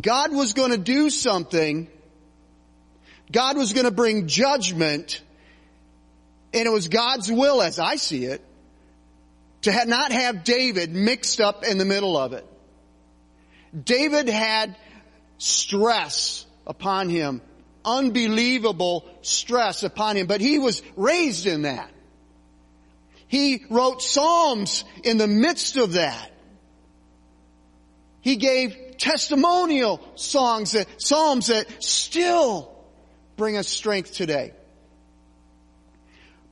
God 0.00 0.32
was 0.32 0.52
going 0.52 0.70
to 0.70 0.78
do 0.78 1.10
something. 1.10 1.88
God 3.30 3.56
was 3.56 3.72
going 3.72 3.86
to 3.86 3.90
bring 3.90 4.28
judgment. 4.28 5.22
And 6.52 6.66
it 6.66 6.70
was 6.70 6.88
God's 6.88 7.30
will, 7.30 7.62
as 7.62 7.78
I 7.78 7.96
see 7.96 8.24
it, 8.24 8.44
to 9.62 9.84
not 9.86 10.12
have 10.12 10.44
David 10.44 10.92
mixed 10.92 11.40
up 11.40 11.64
in 11.64 11.78
the 11.78 11.84
middle 11.84 12.16
of 12.16 12.32
it. 12.32 12.46
David 13.84 14.28
had 14.28 14.76
stress 15.38 16.46
upon 16.66 17.08
him, 17.08 17.40
unbelievable 17.84 19.08
stress 19.22 19.82
upon 19.82 20.16
him, 20.16 20.26
but 20.26 20.40
he 20.40 20.58
was 20.58 20.82
raised 20.96 21.46
in 21.46 21.62
that. 21.62 21.90
He 23.28 23.64
wrote 23.70 24.02
Psalms 24.02 24.84
in 25.04 25.16
the 25.16 25.28
midst 25.28 25.76
of 25.76 25.92
that. 25.92 26.30
He 28.22 28.36
gave 28.36 28.96
testimonial 28.98 30.00
songs 30.16 30.72
that, 30.72 30.86
Psalms 30.98 31.46
that 31.46 31.82
still 31.82 32.76
bring 33.36 33.56
us 33.56 33.68
strength 33.68 34.12
today. 34.12 34.52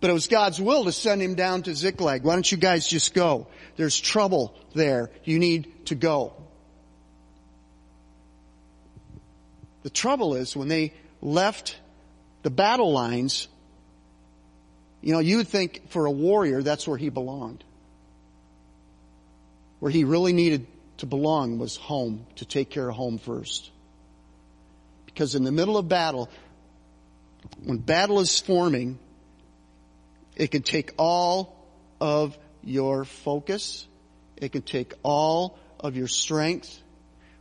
But 0.01 0.11
it 0.11 0.13
was 0.13 0.29
God's 0.29 0.61
will 0.61 0.85
to 0.85 0.93
send 0.93 1.21
him 1.21 1.35
down 1.35 1.63
to 1.65 1.75
Ziklag. 1.75 2.23
Why 2.23 2.35
don't 2.35 2.51
you 2.51 2.59
guys 2.59 2.87
just 2.87 3.15
go? 3.15 3.49
There's 3.77 4.01
trouble 4.01 4.55
there. 4.75 5.11
You 5.25 5.39
need 5.39 5.87
to 5.87 5.95
go. 5.95 6.35
The 9.83 9.91
trouble 9.91 10.35
is 10.35 10.57
when 10.57 10.69
they 10.69 10.93
left 11.21 11.79
the 12.43 12.51
battle 12.51 12.93
lines, 12.93 13.49
you 15.01 15.13
know, 15.13 15.19
you 15.19 15.39
would 15.39 15.49
think 15.49 15.91
for 15.91 16.07
a 16.07 16.11
warrior 16.11 16.63
that's 16.63 16.87
where 16.87 16.99
he 16.99 17.09
belonged. 17.09 17.65
Where 19.81 19.91
he 19.91 20.05
really 20.05 20.33
needed 20.33 20.67
to 20.99 21.07
belong 21.07 21.59
was 21.59 21.77
home, 21.77 22.27
to 22.37 22.45
take 22.45 22.71
care 22.71 22.89
of 22.89 22.97
home 22.97 23.19
first. 23.19 23.71
Because 25.07 25.35
in 25.35 25.45
the 25.45 25.53
middle 25.53 25.77
of 25.77 25.89
battle, 25.89 26.29
when 27.63 27.79
battle 27.79 28.21
is 28.21 28.39
forming, 28.41 28.99
it 30.37 30.51
can 30.51 30.63
take 30.63 30.93
all 30.97 31.57
of 32.01 32.37
your 32.63 33.05
focus. 33.05 33.87
It 34.37 34.53
can 34.53 34.63
take 34.63 34.95
all 35.03 35.59
of 35.81 35.97
your 35.97 36.09
strength 36.09 36.81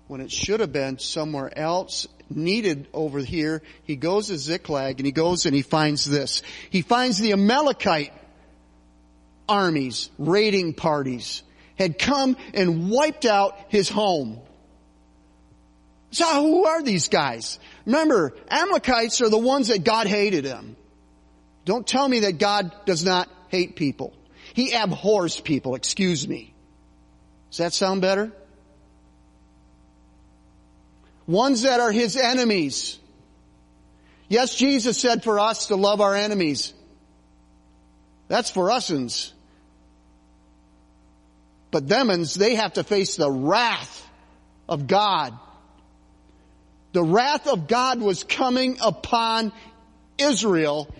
when 0.08 0.22
it 0.22 0.32
should 0.32 0.60
have 0.60 0.72
been 0.72 1.00
somewhere 1.00 1.56
else 1.58 2.08
needed 2.30 2.88
over 2.94 3.20
here. 3.20 3.62
He 3.84 3.96
goes 3.96 4.28
to 4.28 4.38
Ziklag 4.38 5.00
and 5.00 5.06
he 5.06 5.12
goes 5.12 5.46
and 5.46 5.56
he 5.56 5.62
finds 5.62 6.06
this. 6.06 6.42
He 6.70 6.82
finds 6.82 7.20
the 7.20 7.34
Amalekite 7.34 8.14
armies, 9.48 10.10
raiding 10.18 10.74
parties 10.74 11.44
had 11.78 12.00
come 12.00 12.36
and 12.54 12.90
wiped 12.90 13.26
out 13.26 13.58
his 13.70 13.90
home. 13.90 14.40
So 16.12 16.26
who 16.42 16.66
are 16.66 16.82
these 16.82 17.08
guys? 17.10 17.60
Remember, 17.86 18.34
Amalekites 18.50 19.22
are 19.22 19.30
the 19.30 19.38
ones 19.38 19.68
that 19.68 19.84
God 19.84 20.08
hated 20.08 20.46
them. 20.46 20.76
Don't 21.66 21.86
tell 21.86 22.08
me 22.08 22.22
that 22.22 22.40
God 22.40 22.72
does 22.86 23.04
not 23.04 23.30
hate 23.50 23.76
people. 23.76 24.14
He 24.54 24.74
abhors 24.74 25.40
people, 25.40 25.76
excuse 25.76 26.28
me. 26.28 26.54
Does 27.52 27.58
that 27.58 27.74
sound 27.74 28.02
better? 28.02 28.32
Ones 31.28 31.62
that 31.62 31.80
are 31.80 31.92
His 31.92 32.16
enemies. 32.16 32.98
Yes, 34.30 34.56
Jesus 34.56 34.98
said 34.98 35.24
for 35.24 35.40
us 35.40 35.68
to 35.68 35.76
love 35.76 36.02
our 36.02 36.16
enemies. 36.16 36.74
That's 38.28 38.50
for 38.50 38.70
usins. 38.70 39.32
But 41.70 41.88
themins, 41.88 42.36
they 42.36 42.56
have 42.56 42.74
to 42.74 42.84
face 42.84 43.16
the 43.16 43.30
wrath 43.30 44.06
of 44.68 44.88
God. 44.88 45.38
The 46.94 47.04
wrath 47.04 47.48
of 47.48 47.68
God 47.68 48.02
was 48.02 48.24
coming 48.24 48.78
upon 48.82 49.52
Israel 50.18 50.92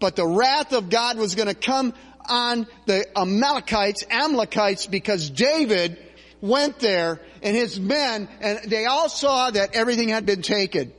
but 0.00 0.16
the 0.16 0.26
wrath 0.26 0.72
of 0.72 0.90
God 0.90 1.18
was 1.18 1.36
going 1.36 1.48
to 1.48 1.54
come 1.54 1.92
on 2.26 2.66
the 2.86 3.06
Amalekites, 3.16 4.04
Amalekites, 4.10 4.86
because 4.86 5.30
David 5.30 5.98
went 6.40 6.78
there 6.78 7.20
and 7.42 7.56
his 7.56 7.78
men, 7.78 8.28
and 8.40 8.60
they 8.70 8.86
all 8.86 9.08
saw 9.08 9.50
that 9.50 9.74
everything 9.74 10.08
had 10.08 10.26
been 10.26 10.42
taken. 10.42 10.92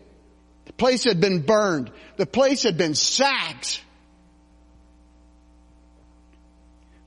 The 0.66 0.74
place 0.74 1.04
had 1.04 1.20
been 1.20 1.42
burned. 1.42 1.92
The 2.18 2.26
place 2.26 2.64
had 2.64 2.78
been 2.78 2.96
sacked. 2.96 3.84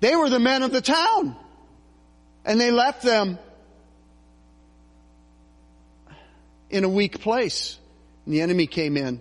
They 0.00 0.16
were 0.16 0.28
the 0.28 0.40
men 0.40 0.62
of 0.62 0.70
the 0.70 0.80
town. 0.80 1.36
And 2.44 2.60
they 2.60 2.70
left 2.70 3.02
them 3.02 3.38
in 6.68 6.84
a 6.84 6.88
weak 6.88 7.20
place. 7.20 7.78
And 8.26 8.34
the 8.34 8.42
enemy 8.42 8.66
came 8.66 8.96
in 8.96 9.20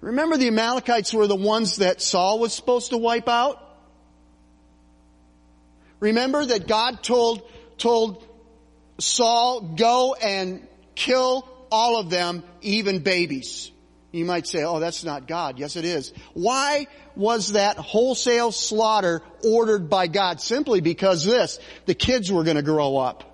Remember 0.00 0.36
the 0.36 0.48
Amalekites 0.48 1.12
were 1.12 1.26
the 1.26 1.36
ones 1.36 1.76
that 1.76 2.00
Saul 2.00 2.38
was 2.38 2.54
supposed 2.54 2.90
to 2.90 2.98
wipe 2.98 3.28
out? 3.28 3.62
Remember 6.00 6.44
that 6.46 6.66
God 6.66 7.02
told, 7.02 7.42
told 7.80 8.24
Saul, 8.98 9.60
go 9.76 10.14
and 10.14 10.66
kill 10.94 11.48
all 11.70 11.98
of 11.98 12.10
them, 12.10 12.44
even 12.60 13.00
babies. 13.00 13.70
You 14.12 14.24
might 14.24 14.46
say, 14.46 14.64
oh, 14.64 14.80
that's 14.80 15.04
not 15.04 15.26
God. 15.26 15.58
Yes, 15.58 15.76
it 15.76 15.84
is. 15.84 16.12
Why 16.34 16.86
was 17.14 17.52
that 17.52 17.76
wholesale 17.76 18.52
slaughter 18.52 19.22
ordered 19.44 19.88
by 19.88 20.06
God? 20.08 20.40
Simply 20.40 20.80
because 20.80 21.24
this, 21.24 21.58
the 21.86 21.94
kids 21.94 22.30
were 22.30 22.44
going 22.44 22.56
to 22.56 22.62
grow 22.62 22.96
up. 22.96 23.24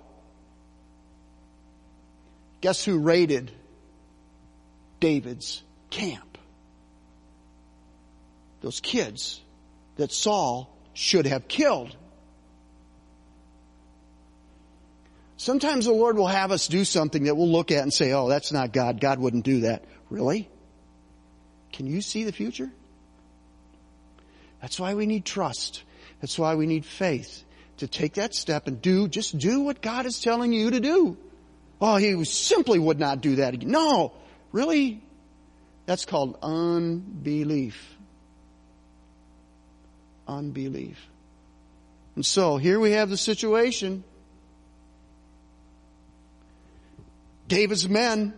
Guess 2.61 2.85
who 2.85 2.99
raided 2.99 3.51
David's 4.99 5.61
camp? 5.89 6.27
those 8.61 8.79
kids 8.79 9.41
that 9.95 10.11
Saul 10.11 10.69
should 10.93 11.25
have 11.25 11.47
killed. 11.47 11.95
Sometimes 15.37 15.85
the 15.85 15.91
Lord 15.91 16.17
will 16.17 16.27
have 16.27 16.51
us 16.51 16.67
do 16.67 16.83
something 16.83 17.25
that 17.25 17.35
we'll 17.35 17.51
look 17.51 17.71
at 17.71 17.83
and 17.83 17.93
say, 17.93 18.11
oh, 18.11 18.27
that's 18.27 18.51
not 18.51 18.73
God. 18.73 18.99
God 18.99 19.19
wouldn't 19.19 19.45
do 19.45 19.61
that. 19.61 19.85
Really? 20.09 20.49
Can 21.71 21.85
you 21.87 22.01
see 22.01 22.23
the 22.23 22.31
future? 22.31 22.71
That's 24.61 24.79
why 24.79 24.95
we 24.95 25.05
need 25.05 25.25
trust. 25.25 25.83
That's 26.21 26.39
why 26.39 26.55
we 26.55 26.65
need 26.65 26.85
faith 26.85 27.43
to 27.77 27.87
take 27.87 28.15
that 28.15 28.33
step 28.33 28.67
and 28.67 28.81
do, 28.81 29.07
just 29.07 29.37
do 29.37 29.61
what 29.61 29.81
God 29.81 30.07
is 30.07 30.19
telling 30.19 30.51
you 30.53 30.71
to 30.71 30.79
do. 30.79 31.17
Oh, 31.79 31.97
he 31.97 32.23
simply 32.25 32.79
would 32.79 32.99
not 32.99 33.21
do 33.21 33.35
that 33.35 33.53
again. 33.53 33.69
No, 33.69 34.13
really? 34.51 35.03
That's 35.85 36.05
called 36.05 36.39
unbelief 36.41 37.97
unbelief. 40.27 41.07
And 42.15 42.25
so 42.25 42.57
here 42.57 42.79
we 42.79 42.91
have 42.91 43.09
the 43.09 43.17
situation. 43.17 44.03
David's 47.47 47.87
men, 47.87 48.33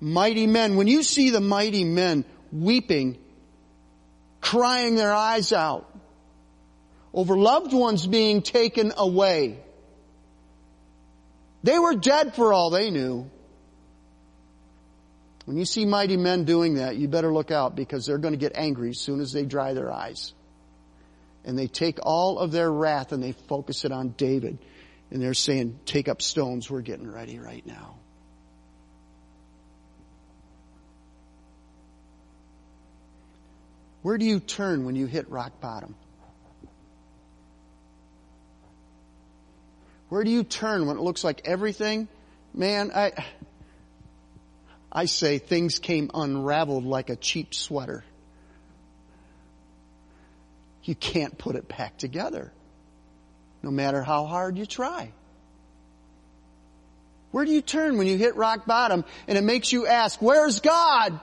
mighty 0.00 0.46
men, 0.46 0.76
when 0.76 0.86
you 0.86 1.02
see 1.02 1.30
the 1.30 1.40
mighty 1.40 1.84
men 1.84 2.24
weeping, 2.52 3.18
crying 4.40 4.94
their 4.96 5.12
eyes 5.12 5.52
out 5.52 5.90
over 7.12 7.36
loved 7.36 7.72
ones 7.72 8.06
being 8.06 8.42
taken 8.42 8.92
away, 8.96 9.60
they 11.62 11.78
were 11.78 11.94
dead 11.94 12.34
for 12.34 12.52
all 12.52 12.70
they 12.70 12.90
knew. 12.90 13.30
When 15.44 15.56
you 15.56 15.64
see 15.64 15.84
mighty 15.84 16.16
men 16.16 16.44
doing 16.44 16.74
that, 16.74 16.96
you 16.96 17.06
better 17.06 17.32
look 17.32 17.50
out 17.50 17.76
because 17.76 18.06
they're 18.06 18.18
going 18.18 18.32
to 18.32 18.38
get 18.38 18.52
angry 18.54 18.90
as 18.90 19.00
soon 19.00 19.20
as 19.20 19.32
they 19.32 19.44
dry 19.44 19.74
their 19.74 19.92
eyes. 19.92 20.32
And 21.44 21.58
they 21.58 21.66
take 21.66 21.98
all 22.02 22.38
of 22.38 22.50
their 22.50 22.70
wrath 22.70 23.12
and 23.12 23.22
they 23.22 23.32
focus 23.32 23.84
it 23.84 23.92
on 23.92 24.10
David. 24.10 24.58
And 25.14 25.22
they're 25.22 25.32
saying, 25.32 25.78
take 25.86 26.08
up 26.08 26.20
stones. 26.20 26.68
We're 26.68 26.80
getting 26.80 27.08
ready 27.08 27.38
right 27.38 27.64
now. 27.64 27.94
Where 34.02 34.18
do 34.18 34.24
you 34.24 34.40
turn 34.40 34.84
when 34.84 34.96
you 34.96 35.06
hit 35.06 35.30
rock 35.30 35.60
bottom? 35.60 35.94
Where 40.08 40.24
do 40.24 40.30
you 40.32 40.42
turn 40.42 40.86
when 40.86 40.96
it 40.96 41.00
looks 41.00 41.22
like 41.22 41.42
everything? 41.44 42.08
Man, 42.52 42.90
I, 42.92 43.12
I 44.90 45.04
say 45.04 45.38
things 45.38 45.78
came 45.78 46.10
unraveled 46.12 46.84
like 46.84 47.08
a 47.08 47.14
cheap 47.14 47.54
sweater. 47.54 48.02
You 50.82 50.96
can't 50.96 51.38
put 51.38 51.54
it 51.54 51.68
back 51.68 51.98
together, 51.98 52.52
no 53.64 53.70
matter 53.70 54.02
how 54.02 54.26
hard 54.26 54.58
you 54.58 54.66
try. 54.66 55.10
Where 57.30 57.46
do 57.46 57.50
you 57.50 57.62
turn 57.62 57.96
when 57.96 58.06
you 58.06 58.18
hit 58.18 58.36
rock 58.36 58.66
bottom 58.66 59.04
and 59.26 59.38
it 59.38 59.42
makes 59.42 59.72
you 59.72 59.86
ask, 59.86 60.20
where's 60.20 60.60
God? 60.60 61.18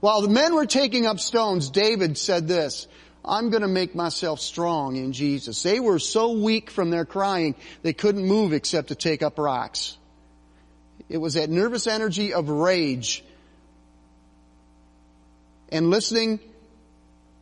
While 0.00 0.22
the 0.22 0.30
men 0.30 0.54
were 0.54 0.64
taking 0.64 1.04
up 1.04 1.20
stones, 1.20 1.68
David 1.68 2.16
said 2.16 2.48
this, 2.48 2.88
I'm 3.22 3.50
going 3.50 3.60
to 3.60 3.68
make 3.68 3.94
myself 3.94 4.40
strong 4.40 4.96
in 4.96 5.12
Jesus. 5.12 5.62
They 5.62 5.78
were 5.78 5.98
so 5.98 6.32
weak 6.32 6.70
from 6.70 6.88
their 6.88 7.04
crying, 7.04 7.54
they 7.82 7.92
couldn't 7.92 8.26
move 8.26 8.54
except 8.54 8.88
to 8.88 8.94
take 8.94 9.22
up 9.22 9.38
rocks. 9.38 9.98
It 11.10 11.18
was 11.18 11.34
that 11.34 11.50
nervous 11.50 11.86
energy 11.86 12.32
of 12.32 12.48
rage 12.48 13.22
and 15.70 15.90
listening 15.90 16.40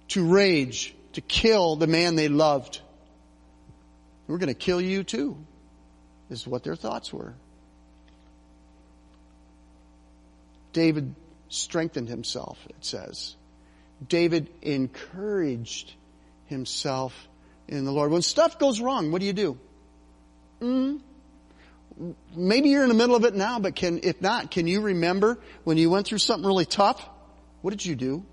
to 0.08 0.26
rage 0.26 0.94
to 1.14 1.20
kill 1.20 1.76
the 1.76 1.86
man 1.86 2.16
they 2.16 2.28
loved. 2.28 2.80
We're 4.26 4.38
going 4.38 4.48
to 4.48 4.54
kill 4.54 4.80
you 4.80 5.04
too, 5.04 5.36
is 6.30 6.46
what 6.46 6.62
their 6.62 6.76
thoughts 6.76 7.12
were. 7.12 7.34
David 10.72 11.14
strengthened 11.48 12.08
himself, 12.08 12.58
it 12.68 12.84
says. 12.84 13.34
David 14.06 14.48
encouraged 14.62 15.94
himself 16.46 17.14
in 17.66 17.84
the 17.84 17.90
Lord. 17.90 18.10
When 18.10 18.22
stuff 18.22 18.58
goes 18.58 18.80
wrong, 18.80 19.10
what 19.10 19.20
do 19.20 19.26
you 19.26 19.32
do? 19.32 19.58
Mm, 20.60 21.00
maybe 22.34 22.68
you're 22.68 22.82
in 22.82 22.88
the 22.88 22.94
middle 22.94 23.16
of 23.16 23.24
it 23.24 23.34
now, 23.34 23.58
but 23.58 23.74
can, 23.74 24.00
if 24.02 24.20
not, 24.20 24.50
can 24.50 24.66
you 24.66 24.82
remember 24.82 25.38
when 25.64 25.78
you 25.78 25.90
went 25.90 26.06
through 26.06 26.18
something 26.18 26.46
really 26.46 26.66
tough? 26.66 27.04
What 27.62 27.70
did 27.70 27.84
you 27.84 27.96
do? 27.96 28.24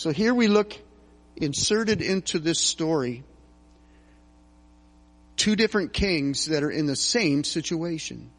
So 0.00 0.12
here 0.12 0.32
we 0.32 0.48
look 0.48 0.74
inserted 1.36 2.00
into 2.00 2.38
this 2.38 2.58
story 2.58 3.22
two 5.36 5.56
different 5.56 5.92
kings 5.92 6.46
that 6.46 6.62
are 6.62 6.70
in 6.70 6.86
the 6.86 6.96
same 6.96 7.44
situation. 7.44 8.30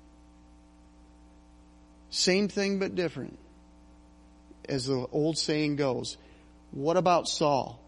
Same 2.10 2.48
thing 2.48 2.80
but 2.80 2.96
different. 2.96 3.38
As 4.68 4.88
the 4.88 5.06
old 5.12 5.38
saying 5.38 5.76
goes. 5.76 6.18
What 6.72 6.98
about 6.98 7.28
Saul? 7.28 7.80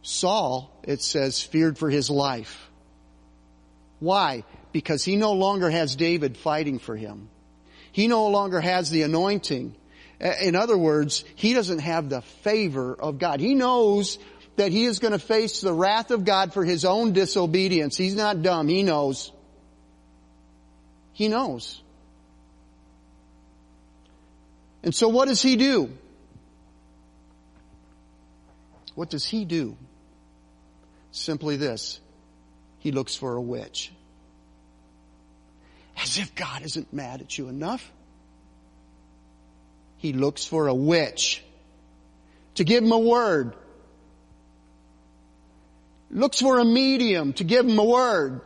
Saul, 0.00 0.72
it 0.84 1.02
says, 1.02 1.42
feared 1.42 1.76
for 1.76 1.90
his 1.90 2.08
life. 2.08 2.70
Why? 3.98 4.44
Because 4.72 5.04
he 5.04 5.16
no 5.16 5.34
longer 5.34 5.68
has 5.68 5.94
David 5.94 6.38
fighting 6.38 6.78
for 6.78 6.96
him. 6.96 7.28
He 7.92 8.06
no 8.08 8.28
longer 8.28 8.62
has 8.62 8.88
the 8.88 9.02
anointing 9.02 9.76
in 10.20 10.54
other 10.54 10.76
words, 10.76 11.24
he 11.34 11.54
doesn't 11.54 11.78
have 11.78 12.08
the 12.08 12.20
favor 12.20 12.94
of 12.94 13.18
God. 13.18 13.40
He 13.40 13.54
knows 13.54 14.18
that 14.56 14.70
he 14.70 14.84
is 14.84 14.98
going 14.98 15.12
to 15.12 15.18
face 15.18 15.60
the 15.60 15.72
wrath 15.72 16.10
of 16.10 16.24
God 16.24 16.52
for 16.52 16.64
his 16.64 16.84
own 16.84 17.12
disobedience. 17.12 17.96
He's 17.96 18.14
not 18.14 18.42
dumb. 18.42 18.68
He 18.68 18.82
knows. 18.82 19.32
He 21.12 21.28
knows. 21.28 21.82
And 24.82 24.94
so 24.94 25.08
what 25.08 25.28
does 25.28 25.40
he 25.40 25.56
do? 25.56 25.90
What 28.94 29.08
does 29.08 29.24
he 29.24 29.44
do? 29.44 29.76
Simply 31.12 31.56
this. 31.56 32.00
He 32.78 32.92
looks 32.92 33.14
for 33.14 33.36
a 33.36 33.40
witch. 33.40 33.92
As 36.02 36.18
if 36.18 36.34
God 36.34 36.62
isn't 36.62 36.92
mad 36.92 37.20
at 37.20 37.36
you 37.36 37.48
enough. 37.48 37.90
He 40.00 40.14
looks 40.14 40.46
for 40.46 40.66
a 40.66 40.74
witch 40.74 41.44
to 42.54 42.64
give 42.64 42.82
him 42.82 42.90
a 42.90 42.98
word. 42.98 43.54
Looks 46.10 46.40
for 46.40 46.58
a 46.58 46.64
medium 46.64 47.34
to 47.34 47.44
give 47.44 47.66
him 47.66 47.78
a 47.78 47.84
word. 47.84 48.40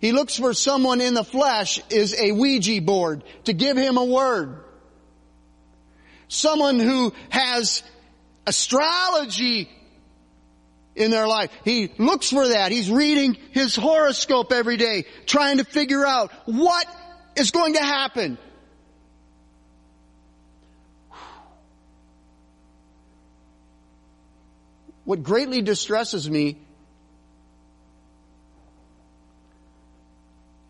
He 0.00 0.12
looks 0.12 0.36
for 0.36 0.54
someone 0.54 1.02
in 1.02 1.12
the 1.12 1.22
flesh 1.22 1.80
is 1.90 2.18
a 2.18 2.32
Ouija 2.32 2.80
board 2.80 3.22
to 3.44 3.52
give 3.52 3.76
him 3.76 3.98
a 3.98 4.04
word. 4.04 4.64
Someone 6.28 6.80
who 6.80 7.12
has 7.28 7.82
astrology 8.46 9.68
in 10.96 11.10
their 11.10 11.28
life. 11.28 11.50
He 11.62 11.92
looks 11.98 12.30
for 12.30 12.48
that. 12.48 12.72
He's 12.72 12.90
reading 12.90 13.36
his 13.50 13.76
horoscope 13.76 14.50
every 14.50 14.78
day, 14.78 15.04
trying 15.26 15.58
to 15.58 15.64
figure 15.64 16.06
out 16.06 16.32
what 16.46 16.86
is 17.36 17.50
going 17.50 17.74
to 17.74 17.82
happen. 17.82 18.38
What 25.04 25.22
greatly 25.22 25.62
distresses 25.62 26.28
me, 26.28 26.58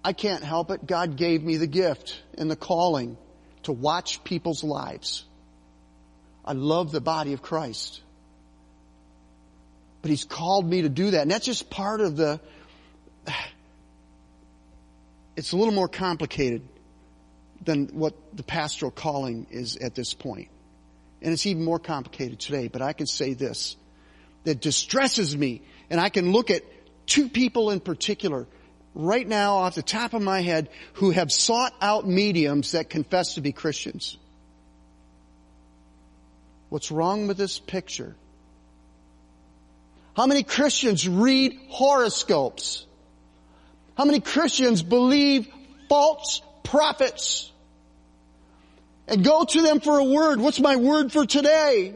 I 0.04 0.12
can't 0.12 0.42
help 0.42 0.70
it. 0.70 0.86
God 0.86 1.16
gave 1.16 1.42
me 1.42 1.58
the 1.58 1.66
gift 1.66 2.20
and 2.36 2.50
the 2.50 2.56
calling 2.56 3.16
to 3.64 3.72
watch 3.72 4.24
people's 4.24 4.64
lives. 4.64 5.24
I 6.44 6.54
love 6.54 6.90
the 6.90 7.00
body 7.00 7.34
of 7.34 7.42
Christ. 7.42 8.00
But 10.00 10.10
He's 10.10 10.24
called 10.24 10.68
me 10.68 10.82
to 10.82 10.88
do 10.88 11.12
that. 11.12 11.22
And 11.22 11.30
that's 11.30 11.46
just 11.46 11.70
part 11.70 12.00
of 12.00 12.16
the, 12.16 12.40
it's 15.36 15.52
a 15.52 15.56
little 15.56 15.74
more 15.74 15.88
complicated 15.88 16.66
than 17.64 17.88
what 17.92 18.14
the 18.34 18.42
pastoral 18.42 18.90
calling 18.90 19.46
is 19.50 19.76
at 19.76 19.94
this 19.94 20.14
point. 20.14 20.48
And 21.20 21.32
it's 21.32 21.46
even 21.46 21.64
more 21.64 21.78
complicated 21.78 22.40
today, 22.40 22.66
but 22.66 22.82
I 22.82 22.92
can 22.92 23.06
say 23.06 23.34
this 23.34 23.76
that 24.44 24.60
distresses 24.60 25.36
me. 25.36 25.62
And 25.90 26.00
I 26.00 26.08
can 26.08 26.32
look 26.32 26.50
at 26.50 26.62
two 27.06 27.28
people 27.28 27.70
in 27.70 27.80
particular 27.80 28.46
right 28.94 29.26
now 29.26 29.56
off 29.56 29.74
the 29.74 29.82
top 29.82 30.14
of 30.14 30.22
my 30.22 30.40
head 30.40 30.68
who 30.94 31.10
have 31.10 31.32
sought 31.32 31.74
out 31.80 32.06
mediums 32.06 32.72
that 32.72 32.90
confess 32.90 33.34
to 33.34 33.40
be 33.40 33.52
Christians. 33.52 34.16
What's 36.68 36.90
wrong 36.90 37.26
with 37.26 37.36
this 37.36 37.58
picture? 37.58 38.16
How 40.14 40.26
many 40.26 40.42
Christians 40.42 41.08
read 41.08 41.58
horoscopes? 41.68 42.86
How 43.96 44.04
many 44.04 44.20
Christians 44.20 44.82
believe 44.82 45.48
false 45.88 46.42
prophets? 46.64 47.50
And 49.08 49.24
go 49.24 49.44
to 49.44 49.62
them 49.62 49.80
for 49.80 49.98
a 49.98 50.04
word. 50.04 50.40
What's 50.40 50.60
my 50.60 50.76
word 50.76 51.12
for 51.12 51.26
today? 51.26 51.94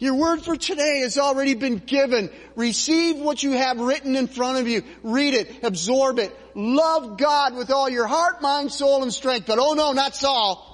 Your 0.00 0.14
word 0.14 0.42
for 0.42 0.56
today 0.56 1.00
has 1.00 1.18
already 1.18 1.52
been 1.52 1.76
given. 1.76 2.30
Receive 2.56 3.18
what 3.18 3.42
you 3.42 3.52
have 3.52 3.78
written 3.78 4.16
in 4.16 4.28
front 4.28 4.56
of 4.56 4.66
you. 4.66 4.82
Read 5.02 5.34
it. 5.34 5.62
Absorb 5.62 6.18
it. 6.18 6.34
Love 6.54 7.18
God 7.18 7.54
with 7.54 7.70
all 7.70 7.88
your 7.88 8.06
heart, 8.06 8.40
mind, 8.40 8.72
soul, 8.72 9.02
and 9.02 9.12
strength. 9.12 9.46
But 9.46 9.58
oh 9.58 9.74
no, 9.74 9.92
not 9.92 10.16
Saul. 10.16 10.66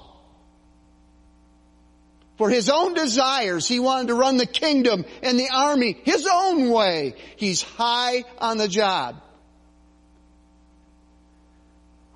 For 2.37 2.49
his 2.49 2.69
own 2.69 2.93
desires, 2.93 3.67
he 3.67 3.79
wanted 3.79 4.07
to 4.07 4.15
run 4.15 4.37
the 4.37 4.45
kingdom 4.45 5.03
and 5.21 5.37
the 5.37 5.49
army 5.53 5.97
his 6.05 6.25
own 6.31 6.69
way. 6.69 7.15
He's 7.35 7.61
high 7.61 8.23
on 8.37 8.57
the 8.57 8.69
job. 8.69 9.21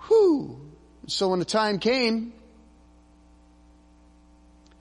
Whew. 0.08 0.62
So 1.08 1.28
when 1.28 1.40
the 1.40 1.46
time 1.46 1.80
came, 1.80 2.32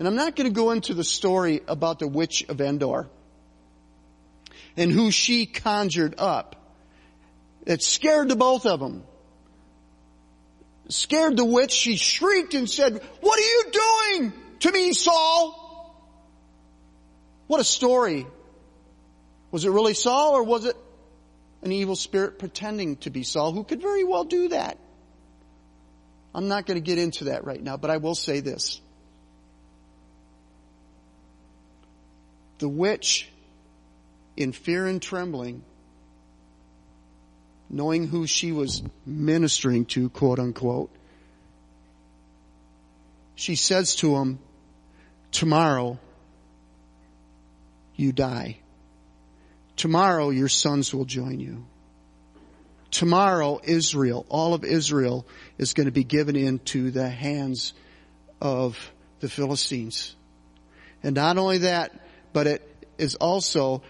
and 0.01 0.09
I'm 0.09 0.17
not 0.17 0.35
going 0.35 0.49
to 0.49 0.55
go 0.55 0.71
into 0.71 0.95
the 0.95 1.05
story 1.05 1.61
about 1.69 1.99
the 1.99 2.09
witch 2.09 2.47
of 2.49 2.59
Endor 2.63 3.07
and 4.75 4.91
who 4.91 5.11
she 5.11 5.45
conjured 5.45 6.15
up. 6.17 6.57
It 7.67 7.83
scared 7.83 8.31
the 8.31 8.35
both 8.35 8.65
of 8.65 8.81
them. 8.81 9.05
Scared 10.89 11.37
the 11.37 11.45
witch. 11.45 11.73
She 11.73 11.99
shrieked 11.99 12.55
and 12.55 12.69
said, 12.69 13.03
what 13.21 13.39
are 13.39 13.43
you 13.43 13.65
doing 13.73 14.33
to 14.61 14.73
me, 14.73 14.95
Saul? 14.95 15.95
What 17.47 17.61
a 17.61 17.65
story. 17.65 18.27
Was 19.51 19.67
it 19.67 19.71
really 19.71 19.93
Saul 19.93 20.33
or 20.33 20.45
was 20.45 20.65
it 20.65 20.77
an 21.61 21.73
evil 21.73 21.95
spirit 21.95 22.39
pretending 22.39 22.97
to 22.99 23.11
be 23.11 23.23
Saul 23.23 23.53
who 23.53 23.65
could 23.65 23.83
very 23.83 24.05
well 24.05 24.25
do 24.25 24.49
that? 24.49 24.79
I'm 26.35 26.49
not 26.49 26.65
going 26.65 26.77
to 26.77 26.81
get 26.81 26.97
into 26.97 27.25
that 27.25 27.45
right 27.45 27.63
now, 27.63 27.77
but 27.77 27.91
I 27.91 27.99
will 27.99 28.15
say 28.15 28.41
this. 28.41 28.81
The 32.61 32.69
witch, 32.69 33.29
in 34.37 34.53
fear 34.53 34.87
and 34.87 35.01
trembling, 35.01 35.65
knowing 37.71 38.07
who 38.07 38.27
she 38.27 38.53
was 38.53 38.83
ministering 39.07 39.87
to, 39.87 40.11
quote 40.11 40.39
unquote, 40.39 40.91
she 43.35 43.57
says 43.57 43.95
to 43.97 44.17
him, 44.17 44.39
tomorrow 45.33 45.99
you 47.97 48.13
die. 48.13 48.59
Tomorrow 49.77 50.29
your 50.29 50.49
sons 50.49 50.93
will 50.93 51.07
join 51.07 51.41
you. 51.41 51.65
Tomorrow 52.91 53.61
Israel, 53.65 54.27
all 54.29 54.53
of 54.53 54.65
Israel 54.65 55.27
is 55.57 55.73
going 55.73 55.87
to 55.87 55.93
be 55.93 56.05
given 56.05 56.37
into 56.37 56.91
the 56.91 57.09
hands 57.09 57.73
of 58.39 58.93
the 59.21 59.31
Philistines. 59.31 60.15
And 61.03 61.15
not 61.15 61.39
only 61.39 61.59
that, 61.59 61.93
but 62.33 62.47
it 62.47 62.87
is 62.99 63.15
also 63.17 63.83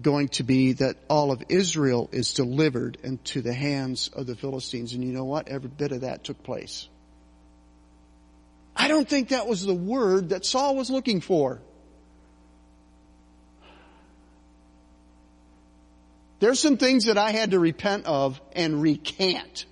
going 0.00 0.28
to 0.28 0.44
be 0.44 0.72
that 0.74 0.96
all 1.08 1.32
of 1.32 1.42
Israel 1.48 2.08
is 2.12 2.32
delivered 2.32 2.98
into 3.02 3.42
the 3.42 3.52
hands 3.52 4.08
of 4.14 4.26
the 4.26 4.36
Philistines. 4.36 4.92
And 4.92 5.04
you 5.04 5.12
know 5.12 5.24
what? 5.24 5.48
Every 5.48 5.68
bit 5.68 5.92
of 5.92 6.02
that 6.02 6.24
took 6.24 6.42
place. 6.42 6.88
I 8.76 8.88
don't 8.88 9.08
think 9.08 9.30
that 9.30 9.46
was 9.46 9.66
the 9.66 9.74
word 9.74 10.28
that 10.28 10.46
Saul 10.46 10.76
was 10.76 10.90
looking 10.90 11.20
for. 11.20 11.60
There's 16.38 16.58
some 16.58 16.78
things 16.78 17.04
that 17.04 17.18
I 17.18 17.32
had 17.32 17.50
to 17.50 17.58
repent 17.58 18.06
of 18.06 18.40
and 18.52 18.80
recant. 18.80 19.66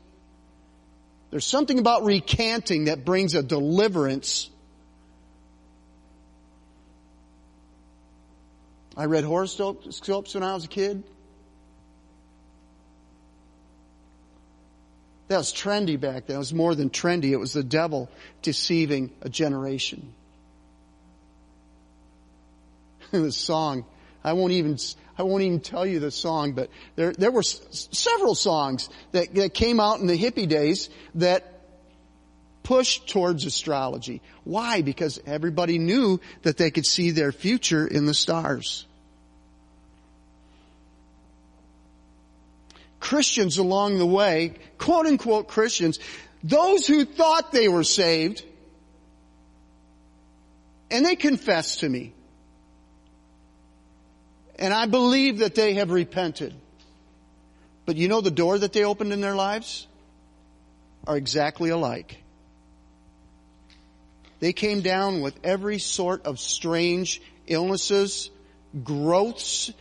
There's 1.31 1.47
something 1.47 1.79
about 1.79 2.05
recanting 2.05 2.87
that 2.87 3.05
brings 3.05 3.35
a 3.35 3.43
deliverance 3.43 4.51
I 8.99 9.05
read 9.05 9.23
horoscopes 9.23 10.35
when 10.35 10.43
I 10.43 10.55
was 10.55 10.65
a 10.65 10.69
kid. 10.69 11.05
That 15.29 15.39
was 15.39 15.55
trendy 15.55 16.01
back 16.01 16.27
then. 16.27 16.35
It 16.35 16.39
was 16.41 16.53
more 16.53 16.75
than 16.75 16.91
trendy. 16.91 17.31
It 17.31 17.37
was 17.37 17.53
the 17.53 17.63
devil 17.63 18.11
deceiving 18.43 19.13
a 19.23 19.29
generation. 19.29 20.13
the 23.13 23.31
song. 23.31 23.85
I 24.25 24.33
won't 24.33 24.53
even, 24.53 24.77
I 25.17 25.23
won't 25.23 25.45
even 25.45 25.61
tell 25.61 25.87
you 25.87 26.01
the 26.01 26.11
song, 26.11 26.55
but 26.55 26.69
there, 26.97 27.13
there 27.13 27.31
were 27.31 27.41
s- 27.41 27.89
several 27.93 28.35
songs 28.35 28.89
that, 29.13 29.33
that 29.37 29.55
came 29.55 29.79
out 29.79 30.01
in 30.01 30.09
the 30.09 30.19
hippie 30.19 30.49
days 30.49 30.91
that 31.15 31.61
pushed 32.65 33.09
towards 33.09 33.45
astrology. 33.45 34.23
Why? 34.43 34.83
Because 34.83 35.21
everybody 35.25 35.79
knew 35.79 36.21
that 36.43 36.57
they 36.57 36.73
could 36.73 36.85
see 36.85 37.13
their 37.13 37.31
future 37.31 37.87
in 37.87 38.07
the 38.07 38.15
stars. 38.15 38.87
Christians 43.09 43.57
along 43.57 43.97
the 43.97 44.07
way, 44.07 44.53
quote 44.77 45.07
unquote 45.07 45.49
Christians, 45.49 45.99
those 46.45 46.87
who 46.87 47.07
thought 47.07 47.53
they 47.53 47.67
were 47.67 47.83
saved, 47.83 48.45
and 50.91 51.07
they 51.07 51.17
confessed 51.17 51.81
to 51.81 51.89
me. 51.89 52.13
And 54.59 54.75
I 54.75 54.85
believe 54.85 55.39
that 55.39 55.55
they 55.55 55.75
have 55.75 55.91
repented. 55.91 56.53
But 57.87 57.97
you 57.97 58.09
know 58.09 58.21
the 58.21 58.31
door 58.31 58.59
that 58.59 58.75
they 58.75 58.85
opened 58.85 59.15
in 59.15 59.23
their 59.23 59.35
lives? 59.35 59.87
Are 61.07 61.17
exactly 61.17 61.71
alike. 61.71 62.19
They 64.41 64.53
came 64.53 64.83
down 64.83 65.23
with 65.23 65.35
every 65.43 65.79
sort 65.79 66.27
of 66.27 66.39
strange 66.39 67.23
illnesses, 67.47 68.31
growths, 68.85 69.73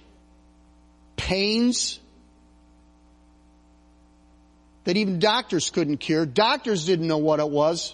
pains, 1.18 2.00
that 4.88 4.96
even 4.96 5.20
doctors 5.20 5.70
couldn't 5.70 5.98
cure. 5.98 6.26
Doctors 6.26 6.86
didn't 6.86 7.08
know 7.08 7.18
what 7.18 7.42
it 7.42 7.50
was. 7.50 7.94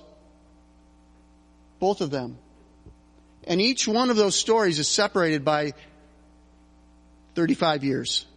Both 1.80 2.02
of 2.02 2.12
them. 2.12 2.38
And 3.46 3.60
each 3.60 3.88
one 3.88 4.12
of 4.12 4.16
those 4.16 4.36
stories 4.36 4.78
is 4.78 4.88
separated 4.88 5.44
by 5.44 5.74
35 7.34 7.84
years. 7.84 8.28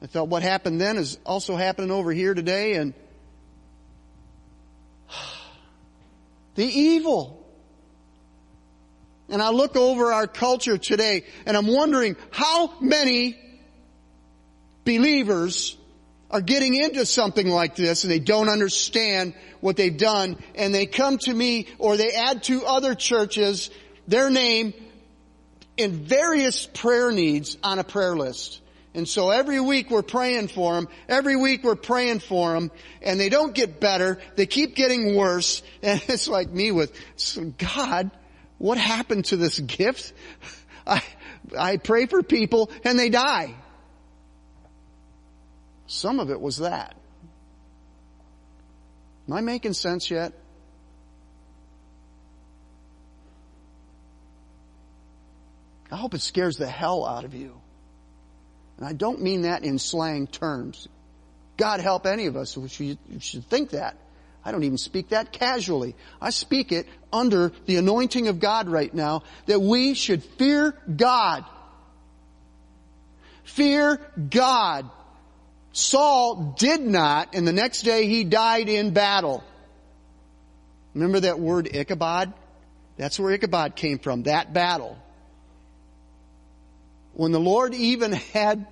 I 0.00 0.06
thought 0.06 0.28
what 0.28 0.42
happened 0.42 0.80
then 0.80 0.96
is 0.96 1.18
also 1.26 1.54
happening 1.54 1.90
over 1.90 2.10
here 2.12 2.32
today 2.32 2.76
and 2.76 2.94
the 6.54 6.64
evil. 6.64 7.46
And 9.28 9.42
I 9.42 9.50
look 9.50 9.76
over 9.76 10.14
our 10.14 10.26
culture 10.26 10.78
today 10.78 11.24
and 11.44 11.58
I'm 11.58 11.66
wondering 11.66 12.16
how 12.30 12.72
many 12.80 13.38
believers 14.86 15.76
are 16.32 16.40
getting 16.40 16.74
into 16.74 17.04
something 17.04 17.46
like 17.46 17.76
this 17.76 18.04
and 18.04 18.10
they 18.10 18.18
don't 18.18 18.48
understand 18.48 19.34
what 19.60 19.76
they've 19.76 19.96
done 19.96 20.36
and 20.54 20.74
they 20.74 20.86
come 20.86 21.18
to 21.18 21.32
me 21.32 21.66
or 21.78 21.96
they 21.96 22.10
add 22.10 22.42
to 22.44 22.64
other 22.64 22.94
churches 22.94 23.70
their 24.08 24.30
name 24.30 24.72
in 25.76 25.92
various 25.92 26.66
prayer 26.66 27.12
needs 27.12 27.58
on 27.62 27.78
a 27.78 27.84
prayer 27.84 28.16
list. 28.16 28.60
And 28.94 29.08
so 29.08 29.30
every 29.30 29.60
week 29.60 29.90
we're 29.90 30.02
praying 30.02 30.48
for 30.48 30.74
them. 30.74 30.88
Every 31.08 31.36
week 31.36 31.64
we're 31.64 31.76
praying 31.76 32.20
for 32.20 32.52
them 32.52 32.70
and 33.00 33.18
they 33.18 33.28
don't 33.28 33.54
get 33.54 33.80
better. 33.80 34.18
They 34.36 34.46
keep 34.46 34.74
getting 34.74 35.14
worse. 35.14 35.62
And 35.82 36.02
it's 36.08 36.28
like 36.28 36.50
me 36.50 36.70
with 36.70 36.92
God, 37.58 38.10
what 38.58 38.78
happened 38.78 39.26
to 39.26 39.36
this 39.36 39.58
gift? 39.58 40.12
I, 40.86 41.02
I 41.58 41.76
pray 41.76 42.06
for 42.06 42.22
people 42.22 42.70
and 42.84 42.98
they 42.98 43.08
die. 43.08 43.54
Some 45.92 46.20
of 46.20 46.30
it 46.30 46.40
was 46.40 46.56
that. 46.56 46.96
Am 49.28 49.34
I 49.34 49.42
making 49.42 49.74
sense 49.74 50.10
yet? 50.10 50.32
I 55.90 55.96
hope 55.96 56.14
it 56.14 56.22
scares 56.22 56.56
the 56.56 56.66
hell 56.66 57.04
out 57.04 57.26
of 57.26 57.34
you. 57.34 57.60
And 58.78 58.86
I 58.86 58.94
don't 58.94 59.20
mean 59.20 59.42
that 59.42 59.64
in 59.64 59.78
slang 59.78 60.26
terms. 60.26 60.88
God 61.58 61.80
help 61.80 62.06
any 62.06 62.24
of 62.24 62.36
us 62.36 62.54
who 62.54 62.68
should, 62.68 62.98
think 63.50 63.70
that. 63.70 63.98
I 64.42 64.50
don't 64.50 64.64
even 64.64 64.78
speak 64.78 65.10
that 65.10 65.30
casually. 65.30 65.94
I 66.22 66.30
speak 66.30 66.72
it 66.72 66.88
under 67.12 67.52
the 67.66 67.76
anointing 67.76 68.28
of 68.28 68.40
God 68.40 68.66
right 68.66 68.92
now 68.92 69.24
that 69.44 69.60
we 69.60 69.92
should 69.92 70.24
fear 70.24 70.74
God. 70.96 71.44
Fear 73.44 74.00
God. 74.30 74.90
Saul 75.72 76.54
did 76.58 76.80
not, 76.82 77.34
and 77.34 77.48
the 77.48 77.52
next 77.52 77.82
day 77.82 78.06
he 78.06 78.24
died 78.24 78.68
in 78.68 78.92
battle. 78.92 79.42
Remember 80.94 81.20
that 81.20 81.40
word 81.40 81.74
Ichabod? 81.74 82.32
That's 82.98 83.18
where 83.18 83.32
Ichabod 83.32 83.74
came 83.74 83.98
from, 83.98 84.24
that 84.24 84.52
battle. 84.52 84.98
When 87.14 87.32
the 87.32 87.40
Lord 87.40 87.74
even 87.74 88.12
had, 88.12 88.66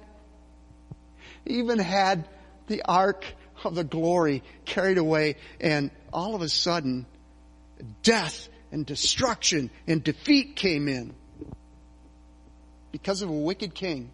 even 1.46 1.78
had 1.78 2.28
the 2.66 2.82
ark 2.84 3.24
of 3.64 3.74
the 3.74 3.84
glory 3.84 4.42
carried 4.64 4.98
away 4.98 5.36
and 5.60 5.90
all 6.12 6.34
of 6.34 6.42
a 6.42 6.48
sudden 6.48 7.06
death 8.02 8.48
and 8.72 8.84
destruction 8.84 9.70
and 9.86 10.04
defeat 10.04 10.56
came 10.56 10.88
in 10.88 11.14
because 12.92 13.22
of 13.22 13.28
a 13.28 13.32
wicked 13.32 13.74
king 13.74 14.10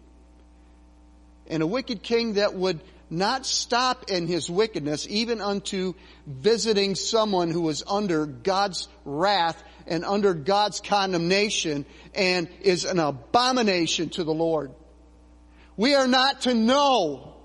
and 1.49 1.63
a 1.63 1.67
wicked 1.67 2.03
king 2.03 2.33
that 2.33 2.53
would 2.53 2.81
not 3.09 3.45
stop 3.45 4.09
in 4.09 4.27
his 4.27 4.49
wickedness 4.49 5.07
even 5.09 5.39
unto 5.39 5.93
visiting 6.25 6.95
someone 6.95 7.49
who 7.51 7.61
was 7.61 7.83
under 7.87 8.25
God's 8.25 8.87
wrath 9.05 9.61
and 9.85 10.03
under 10.03 10.33
God's 10.33 10.81
condemnation 10.81 11.85
and 12.13 12.49
is 12.61 12.83
an 12.83 12.99
abomination 12.99 14.09
to 14.09 14.23
the 14.23 14.33
Lord. 14.33 14.71
We 15.77 15.95
are 15.95 16.07
not 16.07 16.41
to 16.41 16.53
know 16.53 17.35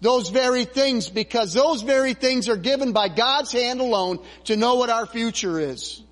those 0.00 0.30
very 0.30 0.64
things 0.64 1.08
because 1.10 1.52
those 1.52 1.82
very 1.82 2.14
things 2.14 2.48
are 2.48 2.56
given 2.56 2.92
by 2.92 3.08
God's 3.08 3.52
hand 3.52 3.80
alone 3.80 4.20
to 4.44 4.56
know 4.56 4.76
what 4.76 4.90
our 4.90 5.06
future 5.06 5.60
is. 5.60 6.02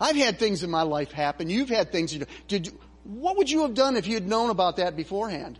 I've 0.00 0.16
had 0.16 0.38
things 0.38 0.62
in 0.62 0.70
my 0.70 0.82
life 0.82 1.10
happen. 1.10 1.50
You've 1.50 1.70
had 1.70 1.90
things. 1.90 2.16
Did, 2.46 2.72
what 3.08 3.38
would 3.38 3.50
you 3.50 3.62
have 3.62 3.72
done 3.72 3.96
if 3.96 4.06
you 4.06 4.14
had 4.14 4.28
known 4.28 4.50
about 4.50 4.76
that 4.76 4.94
beforehand? 4.94 5.58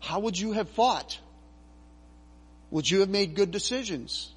How 0.00 0.18
would 0.18 0.36
you 0.36 0.52
have 0.52 0.68
fought? 0.70 1.16
Would 2.72 2.90
you 2.90 3.00
have 3.00 3.08
made 3.08 3.36
good 3.36 3.52
decisions? 3.52 4.32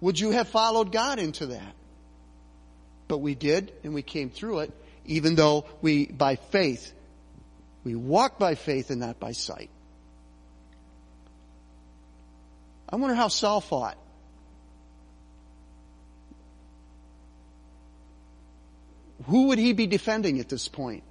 Would 0.00 0.18
you 0.18 0.32
have 0.32 0.48
followed 0.48 0.90
God 0.90 1.20
into 1.20 1.46
that? 1.46 1.74
But 3.06 3.18
we 3.18 3.36
did, 3.36 3.72
and 3.84 3.94
we 3.94 4.02
came 4.02 4.30
through 4.30 4.60
it, 4.60 4.72
even 5.06 5.36
though 5.36 5.64
we, 5.80 6.06
by 6.06 6.34
faith, 6.34 6.92
we 7.84 7.94
walk 7.94 8.36
by 8.36 8.56
faith 8.56 8.90
and 8.90 8.98
not 8.98 9.20
by 9.20 9.30
sight. 9.30 9.70
I 12.88 12.96
wonder 12.96 13.14
how 13.14 13.28
Saul 13.28 13.60
fought. 13.60 13.96
Who 19.26 19.48
would 19.48 19.58
he 19.58 19.72
be 19.72 19.86
defending 19.86 20.40
at 20.40 20.48
this 20.48 20.68
point 20.68 21.04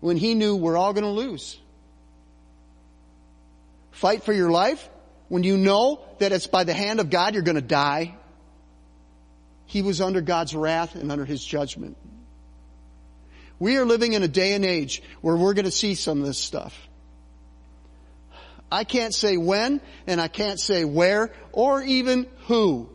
when 0.00 0.16
he 0.16 0.34
knew 0.34 0.56
we're 0.56 0.76
all 0.76 0.92
going 0.92 1.04
to 1.04 1.10
lose? 1.10 1.58
Fight 3.90 4.22
for 4.22 4.32
your 4.32 4.50
life 4.50 4.88
when 5.28 5.42
you 5.42 5.56
know 5.56 6.00
that 6.18 6.32
it's 6.32 6.46
by 6.46 6.64
the 6.64 6.74
hand 6.74 7.00
of 7.00 7.10
God 7.10 7.34
you're 7.34 7.42
going 7.42 7.56
to 7.56 7.60
die. 7.60 8.16
He 9.66 9.82
was 9.82 10.00
under 10.00 10.20
God's 10.20 10.54
wrath 10.54 10.94
and 10.94 11.12
under 11.12 11.24
his 11.24 11.44
judgment. 11.44 11.96
We 13.58 13.76
are 13.76 13.84
living 13.84 14.14
in 14.14 14.22
a 14.22 14.28
day 14.28 14.54
and 14.54 14.64
age 14.64 15.02
where 15.20 15.36
we're 15.36 15.54
going 15.54 15.66
to 15.66 15.70
see 15.70 15.94
some 15.94 16.20
of 16.20 16.26
this 16.26 16.38
stuff. 16.38 16.88
I 18.72 18.84
can't 18.84 19.14
say 19.14 19.36
when 19.36 19.80
and 20.06 20.20
I 20.20 20.28
can't 20.28 20.58
say 20.58 20.84
where 20.84 21.32
or 21.52 21.82
even 21.82 22.26
who. 22.46 22.88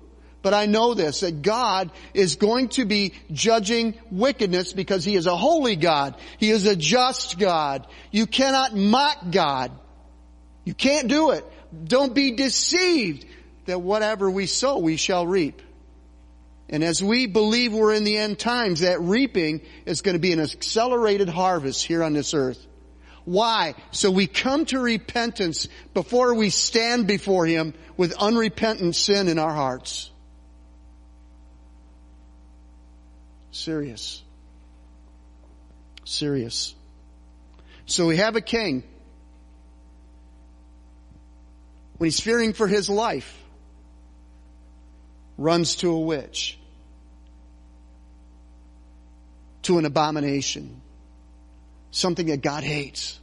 But 0.45 0.53
I 0.53 0.67
know 0.67 0.93
this, 0.93 1.21
that 1.21 1.41
God 1.41 1.89
is 2.13 2.35
going 2.35 2.69
to 2.77 2.85
be 2.85 3.13
judging 3.31 3.95
wickedness 4.11 4.73
because 4.73 5.03
He 5.03 5.15
is 5.15 5.25
a 5.25 5.35
holy 5.35 5.75
God. 5.75 6.17
He 6.37 6.51
is 6.51 6.67
a 6.67 6.75
just 6.75 7.39
God. 7.39 7.87
You 8.11 8.27
cannot 8.27 8.75
mock 8.75 9.31
God. 9.31 9.71
You 10.63 10.75
can't 10.75 11.07
do 11.07 11.31
it. 11.31 11.43
Don't 11.85 12.13
be 12.13 12.33
deceived 12.33 13.25
that 13.65 13.81
whatever 13.81 14.29
we 14.29 14.45
sow, 14.45 14.77
we 14.77 14.97
shall 14.97 15.25
reap. 15.25 15.63
And 16.69 16.83
as 16.83 17.03
we 17.03 17.25
believe 17.25 17.73
we're 17.73 17.95
in 17.95 18.03
the 18.03 18.17
end 18.17 18.37
times, 18.37 18.81
that 18.81 19.01
reaping 19.01 19.61
is 19.87 20.03
going 20.03 20.13
to 20.13 20.19
be 20.19 20.31
an 20.31 20.39
accelerated 20.39 21.27
harvest 21.27 21.83
here 21.83 22.03
on 22.03 22.13
this 22.13 22.35
earth. 22.35 22.63
Why? 23.23 23.73
So 23.89 24.11
we 24.11 24.27
come 24.27 24.65
to 24.65 24.79
repentance 24.79 25.67
before 25.95 26.35
we 26.35 26.51
stand 26.51 27.07
before 27.07 27.47
Him 27.47 27.73
with 27.97 28.13
unrepentant 28.13 28.95
sin 28.95 29.27
in 29.27 29.39
our 29.39 29.51
hearts. 29.51 30.11
Serious. 33.55 34.21
Serious. 36.03 36.75
So 37.85 38.05
we 38.05 38.17
have 38.17 38.35
a 38.35 38.41
king. 38.41 38.83
When 41.97 42.07
he's 42.07 42.19
fearing 42.19 42.51
for 42.51 42.67
his 42.67 42.89
life, 42.89 43.33
runs 45.37 45.77
to 45.77 45.91
a 45.91 45.99
witch, 46.01 46.59
to 49.61 49.77
an 49.77 49.85
abomination, 49.85 50.81
something 51.91 52.25
that 52.25 52.41
God 52.41 52.63
hates. 52.63 53.17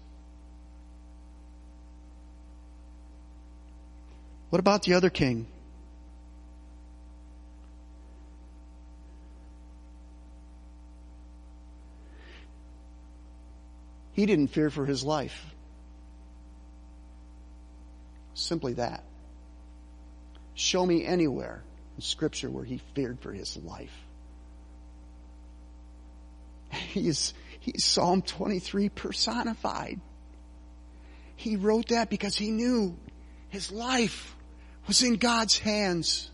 What 4.48 4.60
about 4.60 4.84
the 4.84 4.94
other 4.94 5.10
king? 5.10 5.51
He 14.12 14.26
didn't 14.26 14.48
fear 14.48 14.70
for 14.70 14.84
his 14.84 15.02
life. 15.02 15.52
Simply 18.34 18.74
that. 18.74 19.04
Show 20.54 20.84
me 20.84 21.04
anywhere 21.04 21.62
in 21.96 22.02
Scripture 22.02 22.50
where 22.50 22.64
he 22.64 22.80
feared 22.94 23.20
for 23.20 23.32
his 23.32 23.56
life. 23.56 23.96
He's, 26.70 27.34
he's 27.60 27.84
Psalm 27.84 28.22
23 28.22 28.88
personified. 28.90 30.00
He 31.36 31.56
wrote 31.56 31.88
that 31.88 32.10
because 32.10 32.36
he 32.36 32.50
knew 32.50 32.96
his 33.48 33.72
life 33.72 34.36
was 34.86 35.02
in 35.02 35.16
God's 35.16 35.58
hands. 35.58 36.30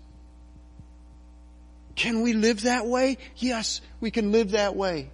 Can 1.95 2.23
we 2.23 2.33
live 2.33 2.63
that 2.63 2.87
way? 2.87 3.19
Yes, 3.37 3.81
we 4.01 4.11
can 4.11 4.31
live 4.33 4.53
that 4.53 4.77
way. 4.77 5.11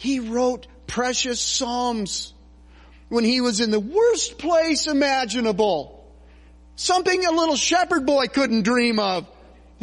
He 0.00 0.18
wrote 0.18 0.66
precious 0.86 1.42
Psalms 1.42 2.32
when 3.10 3.22
he 3.22 3.42
was 3.42 3.60
in 3.60 3.70
the 3.70 3.78
worst 3.78 4.38
place 4.38 4.86
imaginable. 4.86 6.10
Something 6.74 7.26
a 7.26 7.32
little 7.32 7.54
shepherd 7.54 8.06
boy 8.06 8.28
couldn't 8.28 8.62
dream 8.62 8.98
of. 8.98 9.26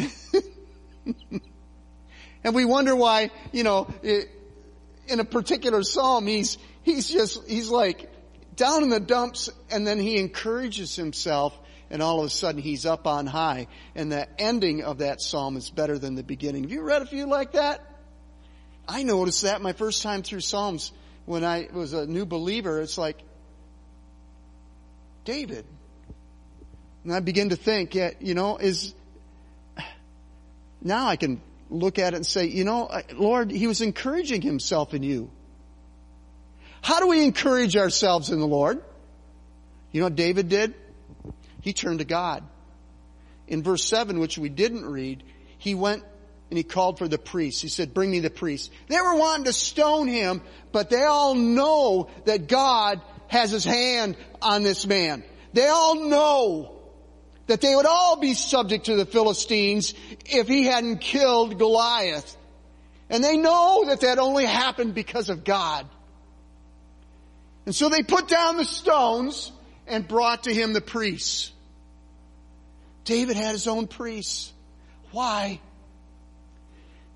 and 2.43 2.55
we 2.55 2.65
wonder 2.65 2.95
why, 2.95 3.30
you 3.51 3.61
know, 3.61 3.93
in 4.01 5.20
a 5.20 5.24
particular 5.24 5.84
psalm, 5.84 6.26
he's, 6.26 6.57
he's 6.82 7.07
just, 7.07 7.47
he's 7.47 7.70
like 7.70 8.11
down 8.55 8.82
in 8.82 8.89
the 8.89 8.99
dumps 8.99 9.51
and 9.70 9.86
then 9.86 9.99
he 9.99 10.18
encourages 10.18 10.95
himself 10.95 11.55
and 11.91 12.01
all 12.01 12.22
of 12.22 12.26
a 12.26 12.32
sudden 12.32 12.59
he's 12.59 12.88
up 12.88 13.05
on 13.05 13.28
high. 13.28 13.68
And 13.93 14.11
the 14.11 14.28
ending 14.41 14.82
of 14.84 14.97
that 14.97 15.22
psalm 15.22 15.57
is 15.57 15.70
better 15.70 15.99
than 15.99 16.15
the 16.15 16.24
beginning. 16.24 16.63
Have 16.63 16.72
you 16.72 16.82
read 16.82 17.03
a 17.03 17.05
few 17.05 17.28
like 17.28 17.51
that? 17.51 17.97
I 18.88 19.04
noticed 19.04 19.42
that 19.42 19.62
my 19.62 19.74
first 19.74 20.02
time 20.02 20.24
through 20.24 20.40
Psalms 20.40 20.92
when 21.26 21.44
I 21.44 21.68
was 21.74 21.94
a 21.94 22.06
new 22.06 22.26
believer, 22.26 22.82
it's 22.82 22.98
like, 22.98 23.18
David. 25.26 25.66
And 27.04 27.14
I 27.14 27.20
begin 27.20 27.50
to 27.50 27.58
think, 27.58 27.96
you 27.96 28.34
know, 28.34 28.58
is, 28.58 28.94
now 30.82 31.08
I 31.08 31.18
can 31.18 31.42
look 31.70 32.00
at 32.00 32.14
it 32.14 32.16
and 32.16 32.26
say, 32.26 32.46
you 32.46 32.64
know, 32.64 32.90
Lord, 33.14 33.52
he 33.52 33.68
was 33.68 33.82
encouraging 33.82 34.42
himself 34.42 34.94
in 34.94 35.04
you. 35.04 35.30
How 36.82 37.02
do 37.02 37.08
we 37.08 37.26
encourage 37.26 37.76
ourselves 37.76 38.30
in 38.30 38.40
the 38.40 38.48
Lord? 38.48 38.82
You 39.92 40.00
know 40.00 40.06
what 40.06 40.16
David 40.16 40.48
did? 40.48 40.76
He 41.62 41.74
turned 41.74 42.00
to 42.00 42.06
God. 42.06 42.44
In 43.50 43.64
verse 43.64 43.84
7, 43.84 44.20
which 44.20 44.38
we 44.38 44.48
didn't 44.48 44.86
read, 44.86 45.24
he 45.58 45.76
went 45.76 46.04
and 46.50 46.58
he 46.58 46.64
called 46.64 46.98
for 46.98 47.08
the 47.08 47.18
priests. 47.18 47.62
He 47.62 47.68
said, 47.68 47.93
bring 47.93 48.12
me 48.12 48.20
the 48.20 48.30
priests. 48.30 48.70
They 48.88 49.00
were 49.02 49.16
wanting 49.16 49.45
to 49.45 49.54
stone 49.54 50.08
him, 50.08 50.41
but 50.72 50.89
they 50.89 51.04
all 51.04 51.36
know 51.36 52.10
that 52.26 52.48
God 52.48 53.02
has 53.28 53.52
his 53.52 53.66
hand 53.66 54.16
on 54.41 54.64
this 54.64 54.86
man. 54.86 55.24
They 55.54 55.68
all 55.68 56.08
know 56.08 56.74
that 57.48 57.62
they 57.62 57.76
would 57.76 57.86
all 57.86 58.18
be 58.18 58.34
subject 58.34 58.86
to 58.86 58.95
the 58.95 59.06
Philistines 59.06 59.93
if 60.26 60.48
he 60.48 60.66
hadn't 60.66 61.00
killed 61.00 61.58
Goliath. 61.58 62.36
And 63.10 63.24
they 63.24 63.38
know 63.38 63.86
that 63.88 64.02
that 64.02 64.20
only 64.20 64.45
happened 64.45 64.93
because 64.93 65.30
of 65.30 65.43
God. 65.43 65.88
And 67.66 67.76
so 67.76 67.89
they 67.89 68.04
put 68.04 68.28
down 68.28 68.58
the 68.58 68.66
stones 68.66 69.52
and 69.88 70.08
brought 70.08 70.43
to 70.43 70.54
him 70.54 70.74
the 70.74 70.82
priests. 70.82 71.52
David 73.04 73.38
had 73.38 73.54
his 73.54 73.68
own 73.68 73.88
priests. 73.88 74.52
Why? 75.12 75.62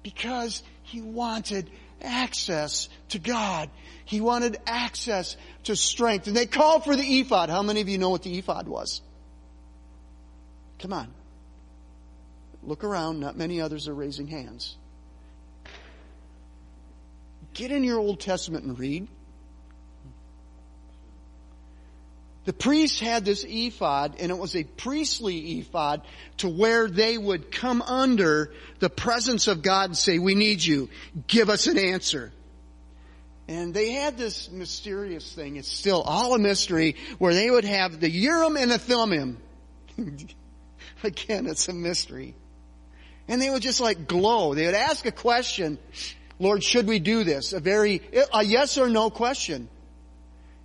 Because 0.03 0.63
he 0.83 1.01
wanted 1.01 1.69
access 2.01 2.89
to 3.09 3.19
God. 3.19 3.69
He 4.05 4.21
wanted 4.21 4.57
access 4.65 5.37
to 5.63 5.75
strength. 5.75 6.27
And 6.27 6.35
they 6.35 6.45
called 6.45 6.83
for 6.83 6.95
the 6.95 7.19
ephod. 7.19 7.49
How 7.49 7.61
many 7.61 7.81
of 7.81 7.89
you 7.89 7.97
know 7.97 8.09
what 8.09 8.23
the 8.23 8.37
ephod 8.37 8.67
was? 8.67 9.01
Come 10.79 10.93
on. 10.93 11.07
Look 12.63 12.83
around. 12.83 13.19
Not 13.19 13.37
many 13.37 13.61
others 13.61 13.87
are 13.87 13.93
raising 13.93 14.27
hands. 14.27 14.75
Get 17.53 17.71
in 17.71 17.83
your 17.83 17.99
Old 17.99 18.19
Testament 18.19 18.65
and 18.65 18.77
read. 18.77 19.07
The 22.43 22.53
priests 22.53 22.99
had 22.99 23.23
this 23.23 23.45
ephod, 23.47 24.15
and 24.19 24.31
it 24.31 24.37
was 24.37 24.55
a 24.55 24.63
priestly 24.63 25.59
ephod 25.59 26.01
to 26.37 26.49
where 26.49 26.87
they 26.87 27.17
would 27.17 27.51
come 27.51 27.83
under 27.83 28.51
the 28.79 28.89
presence 28.89 29.47
of 29.47 29.61
God 29.61 29.89
and 29.89 29.97
say, 29.97 30.17
we 30.17 30.33
need 30.33 30.63
you. 30.63 30.89
Give 31.27 31.49
us 31.49 31.67
an 31.67 31.77
answer. 31.77 32.31
And 33.47 33.73
they 33.73 33.91
had 33.91 34.17
this 34.17 34.49
mysterious 34.49 35.31
thing. 35.33 35.57
It's 35.57 35.71
still 35.71 36.01
all 36.01 36.33
a 36.33 36.39
mystery 36.39 36.95
where 37.19 37.33
they 37.33 37.49
would 37.49 37.65
have 37.65 37.99
the 37.99 38.09
Urim 38.09 38.57
and 38.57 38.71
the 38.71 38.79
Thummim. 38.79 39.37
Again, 41.03 41.47
it's 41.47 41.67
a 41.67 41.73
mystery. 41.73 42.33
And 43.27 43.41
they 43.41 43.49
would 43.49 43.61
just 43.61 43.81
like 43.81 44.07
glow. 44.07 44.55
They 44.55 44.65
would 44.65 44.75
ask 44.75 45.05
a 45.05 45.11
question. 45.11 45.77
Lord, 46.39 46.63
should 46.63 46.87
we 46.87 46.99
do 46.99 47.23
this? 47.23 47.53
A 47.53 47.59
very, 47.59 48.01
a 48.33 48.43
yes 48.43 48.79
or 48.79 48.89
no 48.89 49.11
question. 49.11 49.69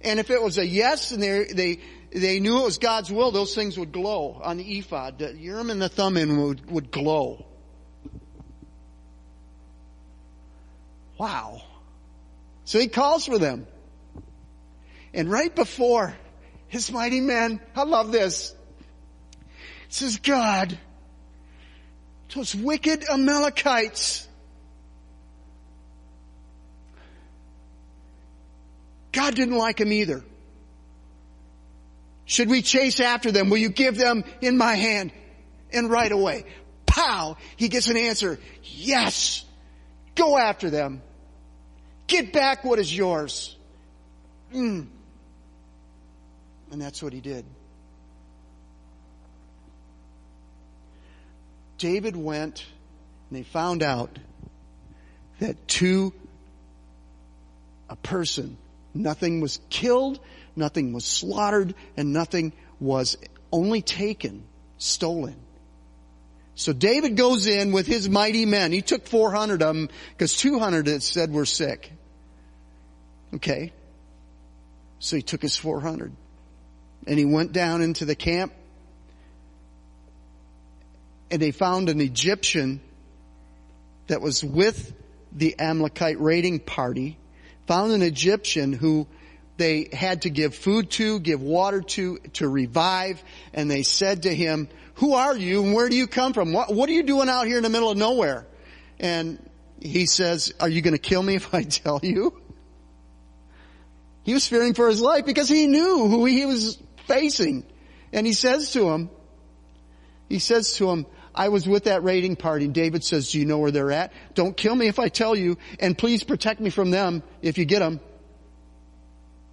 And 0.00 0.20
if 0.20 0.30
it 0.30 0.42
was 0.42 0.58
a 0.58 0.66
yes 0.66 1.12
and 1.12 1.22
they, 1.22 1.44
they, 1.44 1.78
they 2.12 2.40
knew 2.40 2.60
it 2.60 2.64
was 2.64 2.78
God's 2.78 3.10
will, 3.10 3.30
those 3.30 3.54
things 3.54 3.78
would 3.78 3.92
glow 3.92 4.40
on 4.42 4.58
the 4.58 4.78
ephod. 4.78 5.18
The 5.18 5.34
Urim 5.36 5.70
and 5.70 5.80
the 5.80 5.88
Thummim 5.88 6.40
would, 6.42 6.70
would 6.70 6.90
glow. 6.90 7.46
Wow. 11.18 11.62
So 12.64 12.78
he 12.78 12.88
calls 12.88 13.26
for 13.26 13.38
them. 13.38 13.66
And 15.14 15.30
right 15.30 15.54
before 15.54 16.14
his 16.68 16.92
mighty 16.92 17.20
men, 17.20 17.60
I 17.74 17.84
love 17.84 18.12
this. 18.12 18.54
Says, 19.88 20.18
God, 20.18 20.76
those 22.34 22.54
wicked 22.54 23.08
Amalekites 23.08 24.25
God 29.16 29.34
didn't 29.34 29.56
like 29.56 29.80
him 29.80 29.94
either. 29.94 30.22
Should 32.26 32.50
we 32.50 32.60
chase 32.60 33.00
after 33.00 33.32
them? 33.32 33.48
Will 33.48 33.56
you 33.56 33.70
give 33.70 33.96
them 33.96 34.24
in 34.42 34.58
my 34.58 34.74
hand? 34.74 35.10
And 35.72 35.90
right 35.90 36.12
away, 36.12 36.44
pow, 36.84 37.38
he 37.56 37.68
gets 37.68 37.88
an 37.88 37.96
answer. 37.96 38.38
Yes. 38.62 39.42
Go 40.16 40.36
after 40.36 40.68
them. 40.68 41.00
Get 42.08 42.34
back 42.34 42.62
what 42.62 42.78
is 42.78 42.94
yours. 42.94 43.56
Mm. 44.52 44.88
And 46.70 46.82
that's 46.82 47.02
what 47.02 47.14
he 47.14 47.20
did. 47.20 47.46
David 51.78 52.16
went 52.16 52.66
and 53.30 53.38
they 53.38 53.44
found 53.44 53.82
out 53.82 54.10
that 55.40 55.66
to 55.68 56.12
a 57.88 57.96
person 57.96 58.58
Nothing 59.02 59.40
was 59.40 59.60
killed, 59.70 60.20
nothing 60.54 60.92
was 60.92 61.04
slaughtered, 61.04 61.74
and 61.96 62.12
nothing 62.12 62.52
was 62.80 63.16
only 63.52 63.82
taken, 63.82 64.44
stolen. 64.78 65.36
So 66.54 66.72
David 66.72 67.16
goes 67.16 67.46
in 67.46 67.72
with 67.72 67.86
his 67.86 68.08
mighty 68.08 68.46
men. 68.46 68.72
He 68.72 68.80
took 68.80 69.06
400 69.06 69.62
of 69.62 69.76
them 69.76 69.88
because 70.10 70.34
200 70.36 70.88
it 70.88 71.02
said 71.02 71.30
were 71.32 71.44
sick. 71.44 71.92
Okay. 73.34 73.72
So 74.98 75.16
he 75.16 75.22
took 75.22 75.42
his 75.42 75.56
400 75.56 76.12
and 77.06 77.18
he 77.18 77.26
went 77.26 77.52
down 77.52 77.82
into 77.82 78.06
the 78.06 78.14
camp 78.14 78.54
and 81.30 81.42
they 81.42 81.50
found 81.50 81.88
an 81.90 82.00
Egyptian 82.00 82.80
that 84.06 84.22
was 84.22 84.42
with 84.42 84.94
the 85.32 85.58
Amalekite 85.58 86.20
raiding 86.20 86.60
party 86.60 87.18
found 87.66 87.92
an 87.92 88.02
Egyptian 88.02 88.72
who 88.72 89.06
they 89.56 89.88
had 89.92 90.22
to 90.22 90.30
give 90.30 90.54
food 90.54 90.90
to, 90.92 91.18
give 91.18 91.42
water 91.42 91.80
to, 91.80 92.18
to 92.34 92.48
revive, 92.48 93.22
and 93.54 93.70
they 93.70 93.82
said 93.82 94.24
to 94.24 94.34
him, 94.34 94.68
who 94.96 95.14
are 95.14 95.36
you 95.36 95.62
and 95.62 95.74
where 95.74 95.88
do 95.88 95.96
you 95.96 96.06
come 96.06 96.32
from? 96.32 96.52
What, 96.52 96.74
what 96.74 96.88
are 96.88 96.92
you 96.92 97.02
doing 97.02 97.28
out 97.28 97.46
here 97.46 97.58
in 97.58 97.62
the 97.62 97.70
middle 97.70 97.90
of 97.90 97.96
nowhere? 97.96 98.46
And 98.98 99.38
he 99.80 100.06
says, 100.06 100.54
are 100.58 100.68
you 100.68 100.80
going 100.82 100.94
to 100.94 100.98
kill 100.98 101.22
me 101.22 101.36
if 101.36 101.54
I 101.54 101.62
tell 101.64 102.00
you? 102.02 102.40
He 104.22 104.34
was 104.34 104.46
fearing 104.46 104.74
for 104.74 104.88
his 104.88 105.00
life 105.00 105.24
because 105.24 105.48
he 105.48 105.66
knew 105.66 106.08
who 106.08 106.24
he 106.24 106.46
was 106.46 106.78
facing. 107.06 107.64
And 108.12 108.26
he 108.26 108.32
says 108.32 108.72
to 108.72 108.90
him, 108.90 109.10
he 110.28 110.38
says 110.38 110.74
to 110.74 110.90
him, 110.90 111.06
I 111.36 111.50
was 111.50 111.68
with 111.68 111.84
that 111.84 112.02
raiding 112.02 112.36
party 112.36 112.64
and 112.64 112.74
David 112.74 113.04
says, 113.04 113.30
do 113.30 113.38
you 113.38 113.44
know 113.44 113.58
where 113.58 113.70
they're 113.70 113.92
at? 113.92 114.12
Don't 114.34 114.56
kill 114.56 114.74
me 114.74 114.86
if 114.88 114.98
I 114.98 115.08
tell 115.08 115.36
you 115.36 115.58
and 115.78 115.96
please 115.96 116.24
protect 116.24 116.60
me 116.60 116.70
from 116.70 116.90
them 116.90 117.22
if 117.42 117.58
you 117.58 117.66
get 117.66 117.80
them. 117.80 118.00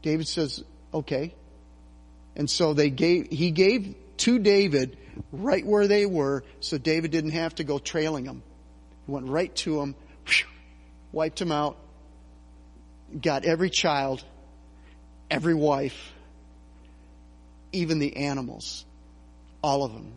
David 0.02 0.28
says, 0.28 0.64
okay. 0.94 1.36
And 2.36 2.50
so 2.50 2.74
they 2.74 2.90
gave, 2.90 3.28
he 3.30 3.52
gave 3.52 3.96
to 4.18 4.40
David 4.40 4.98
right 5.32 5.66
where 5.66 5.88
they 5.88 6.06
were 6.06 6.44
so 6.62 6.78
David 6.78 7.12
didn't 7.12 7.32
have 7.32 7.56
to 7.56 7.64
go 7.64 7.80
trailing 7.80 8.24
them. 8.24 8.44
He 9.06 9.12
went 9.12 9.28
right 9.28 9.54
to 9.58 9.80
them, 9.80 9.96
wiped 11.12 11.40
them 11.40 11.52
out, 11.52 11.78
got 13.20 13.44
every 13.44 13.70
child, 13.70 14.24
every 15.30 15.54
wife, 15.54 16.14
even 17.74 18.00
the 18.00 18.16
animals, 18.16 18.86
all 19.62 19.84
of 19.84 19.94
them. 19.94 20.14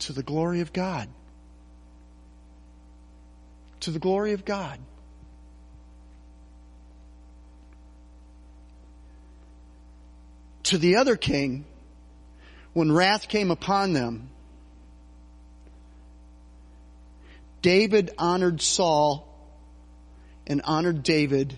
To 0.00 0.12
the 0.12 0.22
glory 0.22 0.60
of 0.60 0.72
God. 0.72 1.08
To 3.80 3.90
the 3.90 3.98
glory 3.98 4.32
of 4.32 4.44
God. 4.44 4.78
To 10.64 10.78
the 10.78 10.96
other 10.96 11.16
king, 11.16 11.64
when 12.72 12.92
wrath 12.92 13.28
came 13.28 13.50
upon 13.50 13.92
them, 13.92 14.30
David 17.62 18.10
honored 18.16 18.62
Saul 18.62 19.26
and 20.46 20.62
honored 20.64 21.02
David 21.02 21.56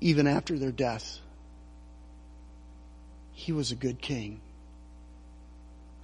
even 0.00 0.26
after 0.26 0.58
their 0.58 0.72
death. 0.72 1.18
He 3.32 3.52
was 3.52 3.70
a 3.70 3.74
good 3.74 4.00
king. 4.00 4.40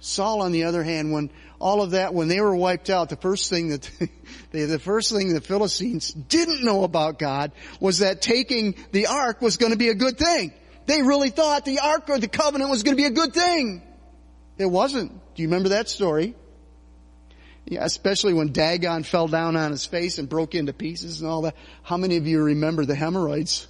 Saul, 0.01 0.41
on 0.41 0.51
the 0.51 0.63
other 0.63 0.83
hand, 0.83 1.11
when 1.11 1.29
all 1.59 1.83
of 1.83 1.91
that, 1.91 2.13
when 2.13 2.27
they 2.27 2.41
were 2.41 2.55
wiped 2.55 2.89
out, 2.89 3.09
the 3.09 3.15
first 3.15 3.51
thing 3.51 3.69
that, 3.69 3.89
the 4.51 4.79
first 4.79 5.13
thing 5.13 5.33
the 5.33 5.41
Philistines 5.41 6.11
didn't 6.11 6.63
know 6.63 6.83
about 6.83 7.19
God 7.19 7.51
was 7.79 7.99
that 7.99 8.21
taking 8.21 8.75
the 8.91 9.07
ark 9.07 9.41
was 9.41 9.57
going 9.57 9.71
to 9.71 9.77
be 9.77 9.89
a 9.89 9.95
good 9.95 10.17
thing. 10.17 10.53
They 10.87 11.03
really 11.03 11.29
thought 11.29 11.65
the 11.65 11.79
ark 11.79 12.09
or 12.09 12.17
the 12.17 12.27
covenant 12.27 12.71
was 12.71 12.81
going 12.81 12.97
to 12.97 13.01
be 13.01 13.07
a 13.07 13.11
good 13.11 13.33
thing. 13.33 13.83
It 14.57 14.65
wasn't. 14.65 15.11
Do 15.35 15.41
you 15.43 15.47
remember 15.47 15.69
that 15.69 15.87
story? 15.87 16.35
Yeah, 17.65 17.85
especially 17.85 18.33
when 18.33 18.51
Dagon 18.51 19.03
fell 19.03 19.27
down 19.27 19.55
on 19.55 19.69
his 19.69 19.85
face 19.85 20.17
and 20.17 20.27
broke 20.27 20.55
into 20.55 20.73
pieces 20.73 21.21
and 21.21 21.29
all 21.29 21.43
that. 21.43 21.55
How 21.83 21.97
many 21.97 22.17
of 22.17 22.25
you 22.25 22.41
remember 22.41 22.85
the 22.85 22.95
hemorrhoids? 22.95 23.67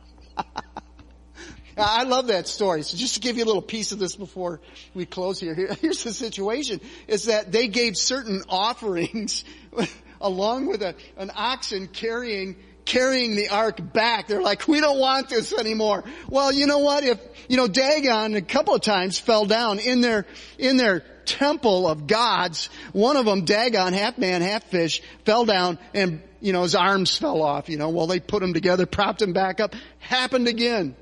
I 1.76 2.04
love 2.04 2.28
that 2.28 2.46
story. 2.48 2.82
So 2.82 2.96
just 2.96 3.14
to 3.14 3.20
give 3.20 3.36
you 3.36 3.44
a 3.44 3.46
little 3.46 3.62
piece 3.62 3.92
of 3.92 3.98
this 3.98 4.16
before 4.16 4.60
we 4.94 5.06
close 5.06 5.40
here, 5.40 5.54
here's 5.54 6.04
the 6.04 6.12
situation, 6.12 6.80
is 7.08 7.24
that 7.24 7.52
they 7.52 7.68
gave 7.68 7.96
certain 7.96 8.42
offerings 8.48 9.44
along 10.20 10.66
with 10.66 10.82
a, 10.82 10.94
an 11.16 11.30
oxen 11.34 11.88
carrying 11.88 12.56
carrying 12.84 13.34
the 13.34 13.48
ark 13.48 13.80
back. 13.92 14.26
They're 14.26 14.42
like, 14.42 14.68
we 14.68 14.80
don't 14.80 14.98
want 14.98 15.30
this 15.30 15.52
anymore. 15.52 16.04
Well, 16.28 16.52
you 16.52 16.66
know 16.66 16.80
what? 16.80 17.02
If, 17.02 17.18
you 17.48 17.56
know, 17.56 17.66
Dagon 17.66 18.34
a 18.34 18.42
couple 18.42 18.74
of 18.74 18.82
times 18.82 19.18
fell 19.18 19.46
down 19.46 19.78
in 19.78 20.02
their, 20.02 20.26
in 20.58 20.76
their 20.76 21.00
temple 21.24 21.88
of 21.88 22.06
gods. 22.06 22.68
One 22.92 23.16
of 23.16 23.24
them, 23.24 23.44
Dagon, 23.44 23.92
half 23.92 24.18
man, 24.18 24.42
half 24.42 24.64
fish, 24.64 25.02
fell 25.24 25.44
down 25.44 25.78
and, 25.94 26.22
you 26.40 26.52
know, 26.52 26.62
his 26.62 26.74
arms 26.74 27.16
fell 27.16 27.42
off, 27.42 27.68
you 27.68 27.78
know, 27.78 27.88
well 27.88 28.06
they 28.06 28.20
put 28.20 28.42
him 28.42 28.52
together, 28.52 28.86
propped 28.86 29.22
him 29.22 29.32
back 29.32 29.60
up. 29.60 29.74
Happened 29.98 30.48
again. 30.48 30.94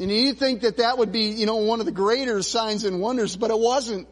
And 0.00 0.10
you 0.10 0.32
think 0.32 0.60
that 0.60 0.76
that 0.76 0.98
would 0.98 1.12
be, 1.12 1.30
you 1.30 1.46
know, 1.46 1.56
one 1.56 1.80
of 1.80 1.86
the 1.86 1.92
greater 1.92 2.42
signs 2.42 2.84
and 2.84 3.00
wonders, 3.00 3.36
but 3.36 3.50
it 3.50 3.58
wasn't. 3.58 4.06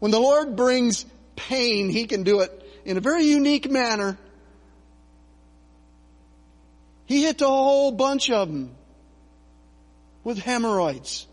When 0.00 0.10
the 0.10 0.20
Lord 0.20 0.54
brings 0.54 1.06
pain, 1.34 1.88
He 1.88 2.06
can 2.06 2.24
do 2.24 2.40
it 2.40 2.66
in 2.84 2.96
a 2.96 3.00
very 3.00 3.24
unique 3.24 3.70
manner. 3.70 4.18
He 7.06 7.24
hit 7.24 7.40
a 7.40 7.46
whole 7.46 7.92
bunch 7.92 8.30
of 8.30 8.48
them 8.48 8.74
with 10.22 10.38
hemorrhoids 10.38 11.26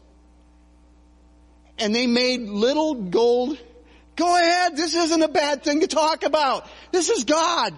and 1.82 1.96
they 1.96 2.08
made 2.08 2.42
little 2.42 2.94
gold. 2.94 3.58
Go 4.16 4.38
ahead, 4.38 4.78
this 4.78 4.94
isn't 4.94 5.22
a 5.22 5.28
bad 5.28 5.64
thing 5.64 5.82
to 5.82 5.88
talk 5.88 6.24
about. 6.24 6.68
This 6.92 7.10
is 7.10 7.24
God. 7.24 7.74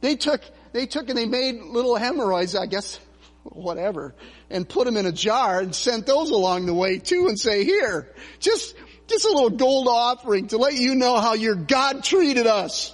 They 0.00 0.16
took, 0.16 0.40
they 0.74 0.86
took 0.86 1.08
and 1.08 1.16
they 1.16 1.24
made 1.24 1.62
little 1.62 1.94
hemorrhoids, 1.94 2.56
I 2.56 2.66
guess, 2.66 2.98
whatever, 3.44 4.12
and 4.50 4.68
put 4.68 4.86
them 4.86 4.96
in 4.96 5.06
a 5.06 5.12
jar 5.12 5.60
and 5.60 5.72
sent 5.72 6.04
those 6.04 6.30
along 6.30 6.66
the 6.66 6.74
way 6.74 6.98
too 6.98 7.28
and 7.28 7.38
say, 7.38 7.64
here, 7.64 8.12
just, 8.40 8.74
just 9.06 9.24
a 9.24 9.28
little 9.28 9.50
gold 9.50 9.86
offering 9.88 10.48
to 10.48 10.58
let 10.58 10.74
you 10.74 10.96
know 10.96 11.20
how 11.20 11.34
your 11.34 11.54
God 11.54 12.02
treated 12.02 12.48
us. 12.48 12.92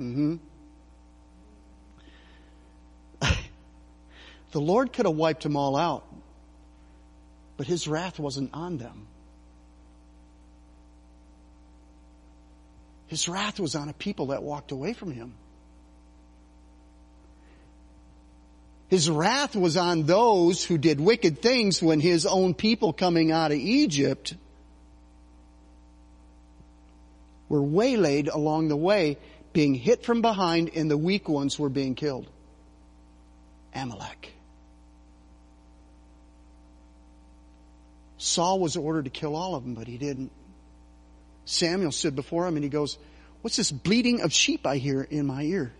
Mm-hmm. 0.00 0.36
the 4.52 4.60
Lord 4.60 4.92
could 4.92 5.06
have 5.06 5.16
wiped 5.16 5.42
them 5.42 5.56
all 5.56 5.76
out. 5.76 6.04
But 7.56 7.66
his 7.66 7.88
wrath 7.88 8.20
wasn't 8.20 8.50
on 8.54 8.78
them. 8.78 9.08
His 13.06 13.28
wrath 13.28 13.60
was 13.60 13.74
on 13.74 13.88
a 13.88 13.92
people 13.92 14.26
that 14.26 14.42
walked 14.42 14.72
away 14.72 14.92
from 14.92 15.12
him. 15.12 15.34
His 18.88 19.10
wrath 19.10 19.56
was 19.56 19.76
on 19.76 20.04
those 20.04 20.64
who 20.64 20.78
did 20.78 21.00
wicked 21.00 21.42
things 21.42 21.82
when 21.82 21.98
his 21.98 22.24
own 22.24 22.54
people 22.54 22.92
coming 22.92 23.32
out 23.32 23.50
of 23.50 23.58
Egypt 23.58 24.34
were 27.48 27.62
waylaid 27.62 28.28
along 28.28 28.68
the 28.68 28.76
way, 28.76 29.18
being 29.52 29.74
hit 29.74 30.04
from 30.04 30.22
behind, 30.22 30.70
and 30.74 30.90
the 30.90 30.96
weak 30.96 31.28
ones 31.28 31.58
were 31.58 31.68
being 31.68 31.94
killed. 31.94 32.28
Amalek. 33.74 34.32
Saul 38.18 38.60
was 38.60 38.76
ordered 38.76 39.04
to 39.04 39.10
kill 39.10 39.36
all 39.36 39.54
of 39.54 39.64
them, 39.64 39.74
but 39.74 39.86
he 39.86 39.98
didn't. 39.98 40.30
Samuel 41.46 41.92
stood 41.92 42.16
before 42.16 42.46
him 42.46 42.56
and 42.56 42.64
he 42.64 42.68
goes, 42.68 42.98
what's 43.40 43.56
this 43.56 43.70
bleating 43.70 44.20
of 44.20 44.32
sheep 44.32 44.66
I 44.66 44.76
hear 44.76 45.00
in 45.00 45.26
my 45.26 45.42
ear? 45.42 45.72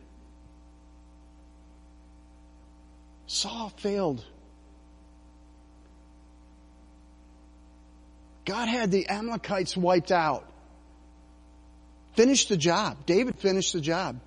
Saul 3.26 3.70
failed. 3.76 4.24
God 8.44 8.68
had 8.68 8.92
the 8.92 9.08
Amalekites 9.08 9.76
wiped 9.76 10.12
out. 10.12 10.48
Finished 12.14 12.48
the 12.48 12.56
job. 12.56 13.04
David 13.04 13.40
finished 13.40 13.72
the 13.72 13.80
job. 13.80 14.20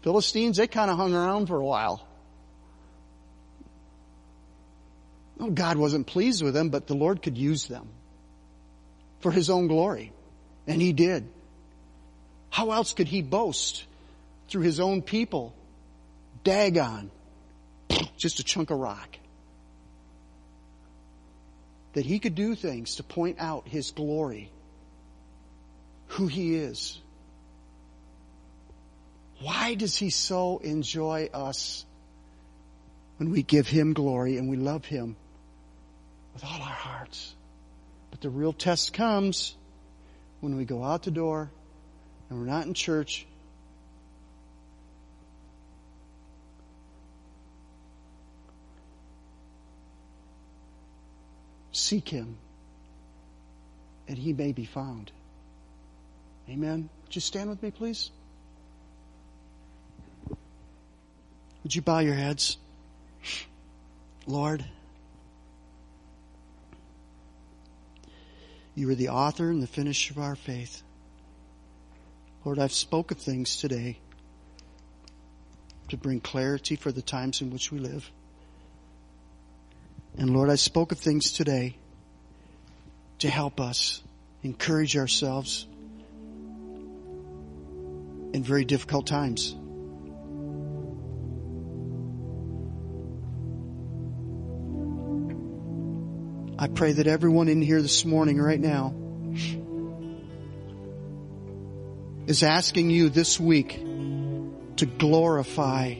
Philistines, 0.00 0.56
they 0.56 0.66
kind 0.66 0.90
of 0.90 0.96
hung 0.96 1.12
around 1.12 1.46
for 1.46 1.60
a 1.60 1.64
while. 1.64 2.06
Well, 5.36 5.50
God 5.50 5.76
wasn't 5.76 6.06
pleased 6.06 6.42
with 6.42 6.54
them, 6.54 6.70
but 6.70 6.86
the 6.86 6.94
Lord 6.94 7.20
could 7.20 7.36
use 7.36 7.68
them 7.68 7.86
for 9.26 9.32
His 9.32 9.50
own 9.50 9.66
glory. 9.66 10.12
And 10.68 10.80
He 10.80 10.92
did. 10.92 11.28
How 12.48 12.70
else 12.70 12.92
could 12.92 13.08
He 13.08 13.22
boast 13.22 13.84
through 14.48 14.62
His 14.62 14.78
own 14.78 15.02
people? 15.02 15.52
Dagon. 16.44 17.10
Just 18.16 18.38
a 18.38 18.44
chunk 18.44 18.70
of 18.70 18.78
rock. 18.78 19.16
That 21.94 22.06
He 22.06 22.20
could 22.20 22.36
do 22.36 22.54
things 22.54 22.96
to 22.96 23.02
point 23.02 23.38
out 23.40 23.66
His 23.66 23.90
glory. 23.90 24.52
Who 26.10 26.28
He 26.28 26.54
is. 26.54 27.00
Why 29.40 29.74
does 29.74 29.96
He 29.96 30.10
so 30.10 30.58
enjoy 30.58 31.30
us 31.34 31.84
when 33.16 33.32
we 33.32 33.42
give 33.42 33.66
Him 33.66 33.92
glory 33.92 34.36
and 34.36 34.48
we 34.48 34.56
love 34.56 34.84
Him? 34.84 35.16
with 36.32 36.44
all 36.44 36.60
our 36.60 36.68
hearts. 36.68 37.34
But 38.16 38.22
the 38.22 38.30
real 38.30 38.54
test 38.54 38.94
comes 38.94 39.54
when 40.40 40.56
we 40.56 40.64
go 40.64 40.82
out 40.82 41.02
the 41.02 41.10
door 41.10 41.50
and 42.30 42.38
we're 42.38 42.46
not 42.46 42.64
in 42.64 42.72
church. 42.72 43.26
Seek 51.72 52.08
Him 52.08 52.38
and 54.08 54.16
He 54.16 54.32
may 54.32 54.52
be 54.52 54.64
found. 54.64 55.12
Amen. 56.48 56.88
Would 57.02 57.14
you 57.14 57.20
stand 57.20 57.50
with 57.50 57.62
me, 57.62 57.70
please? 57.70 58.10
Would 61.64 61.74
you 61.74 61.82
bow 61.82 61.98
your 61.98 62.14
heads? 62.14 62.56
Lord, 64.26 64.64
You 68.76 68.90
are 68.90 68.94
the 68.94 69.08
author 69.08 69.50
and 69.50 69.62
the 69.62 69.66
finisher 69.66 70.12
of 70.12 70.18
our 70.18 70.36
faith. 70.36 70.82
Lord, 72.44 72.58
I've 72.58 72.72
spoken 72.72 73.16
things 73.16 73.56
today 73.56 73.98
to 75.88 75.96
bring 75.96 76.20
clarity 76.20 76.76
for 76.76 76.92
the 76.92 77.00
times 77.00 77.40
in 77.40 77.50
which 77.50 77.72
we 77.72 77.78
live. 77.78 78.08
And 80.18 80.30
Lord, 80.30 80.50
I 80.50 80.56
spoke 80.56 80.92
of 80.92 80.98
things 80.98 81.32
today 81.32 81.76
to 83.20 83.30
help 83.30 83.60
us 83.60 84.02
encourage 84.42 84.94
ourselves 84.94 85.66
in 88.34 88.42
very 88.42 88.66
difficult 88.66 89.06
times. 89.06 89.56
I 96.66 96.68
pray 96.68 96.90
that 96.90 97.06
everyone 97.06 97.46
in 97.46 97.62
here 97.62 97.80
this 97.80 98.04
morning, 98.04 98.40
right 98.40 98.58
now, 98.58 98.92
is 102.26 102.42
asking 102.42 102.90
you 102.90 103.08
this 103.08 103.38
week 103.38 103.78
to 103.78 104.84
glorify 104.84 105.94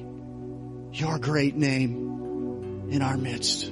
your 0.93 1.21
great 1.21 1.55
name 1.55 2.89
in 2.91 3.01
our 3.01 3.17
midst. 3.17 3.71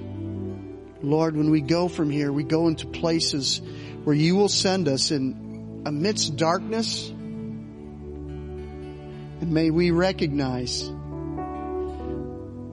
Lord, 1.03 1.36
when 1.36 1.51
we 1.51 1.62
go 1.62 1.88
from 1.88 2.11
here, 2.11 2.32
we 2.32 2.45
go 2.45 2.68
into 2.68 2.86
places 2.86 3.61
where 4.05 4.14
you 4.14 4.36
will 4.36 4.49
send 4.49 4.86
us 4.86 5.11
in 5.11 5.82
amidst 5.84 6.36
darkness. 6.36 7.09
And 7.09 8.30
may 9.51 9.70
we 9.70 9.90
recognize 9.90 10.88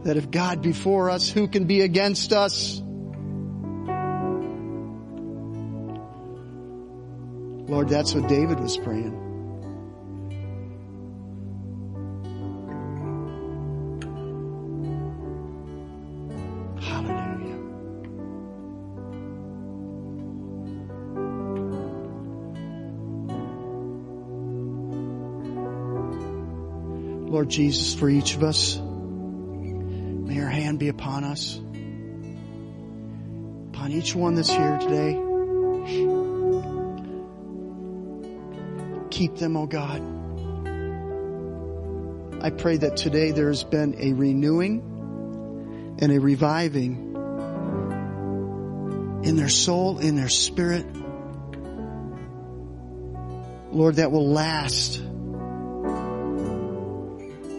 that 0.04 0.16
if 0.16 0.30
God 0.30 0.62
before 0.62 1.10
us, 1.10 1.28
who 1.28 1.48
can 1.48 1.66
be 1.66 1.82
against 1.82 2.34
us? 2.34 2.84
Lord, 7.82 7.90
that's 7.90 8.14
what 8.14 8.30
David 8.30 8.60
was 8.60 8.78
praying. 8.78 9.18
Lord 27.32 27.50
Jesus, 27.50 27.96
for 27.96 28.08
each 28.08 28.36
of 28.36 28.44
us, 28.44 28.78
may 28.78 30.36
your 30.36 30.50
hand 30.50 30.78
be 30.78 30.90
upon 30.90 31.24
us, 31.24 31.58
upon 33.70 33.92
each 33.92 34.14
one 34.14 34.36
that's 34.36 34.52
here 34.52 34.78
today. 34.78 35.31
Keep 39.12 39.36
them, 39.36 39.58
oh 39.58 39.68
God. 39.68 40.02
I 42.44 42.50
pray 42.50 42.78
that 42.78 42.98
today 42.98 43.32
there 43.32 43.50
has 43.50 43.64
been 43.64 43.96
a 44.00 44.14
renewing 44.14 45.98
and 46.00 46.12
a 46.12 46.20
reviving 46.20 47.12
in 49.24 49.36
their 49.36 49.50
soul, 49.50 50.00
in 50.00 50.16
their 50.16 50.30
spirit. 50.30 50.86
Lord, 53.72 53.98
that 53.98 54.12
will 54.12 54.32
last. 54.32 54.98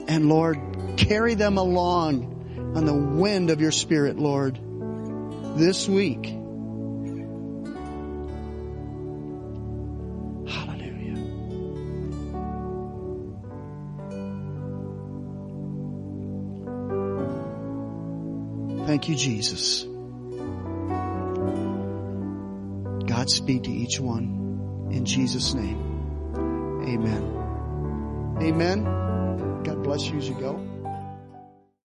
And 0.08 0.28
Lord, 0.28 0.58
carry 0.96 1.34
them 1.34 1.58
along 1.58 2.72
on 2.74 2.84
the 2.84 2.94
wind 2.94 3.50
of 3.50 3.60
your 3.60 3.70
spirit, 3.70 4.18
Lord, 4.18 4.58
this 5.56 5.88
week. 5.88 6.31
Thank 19.02 19.18
you, 19.20 19.34
Jesus. 19.34 19.82
Godspeed 23.04 23.64
to 23.64 23.70
each 23.72 23.98
one. 23.98 24.88
In 24.92 25.04
Jesus' 25.04 25.54
name. 25.54 25.76
Amen. 26.86 28.38
Amen. 28.40 28.84
God 29.64 29.82
bless 29.82 30.06
you 30.06 30.18
as 30.18 30.28
you 30.28 30.36
go. 30.36 30.71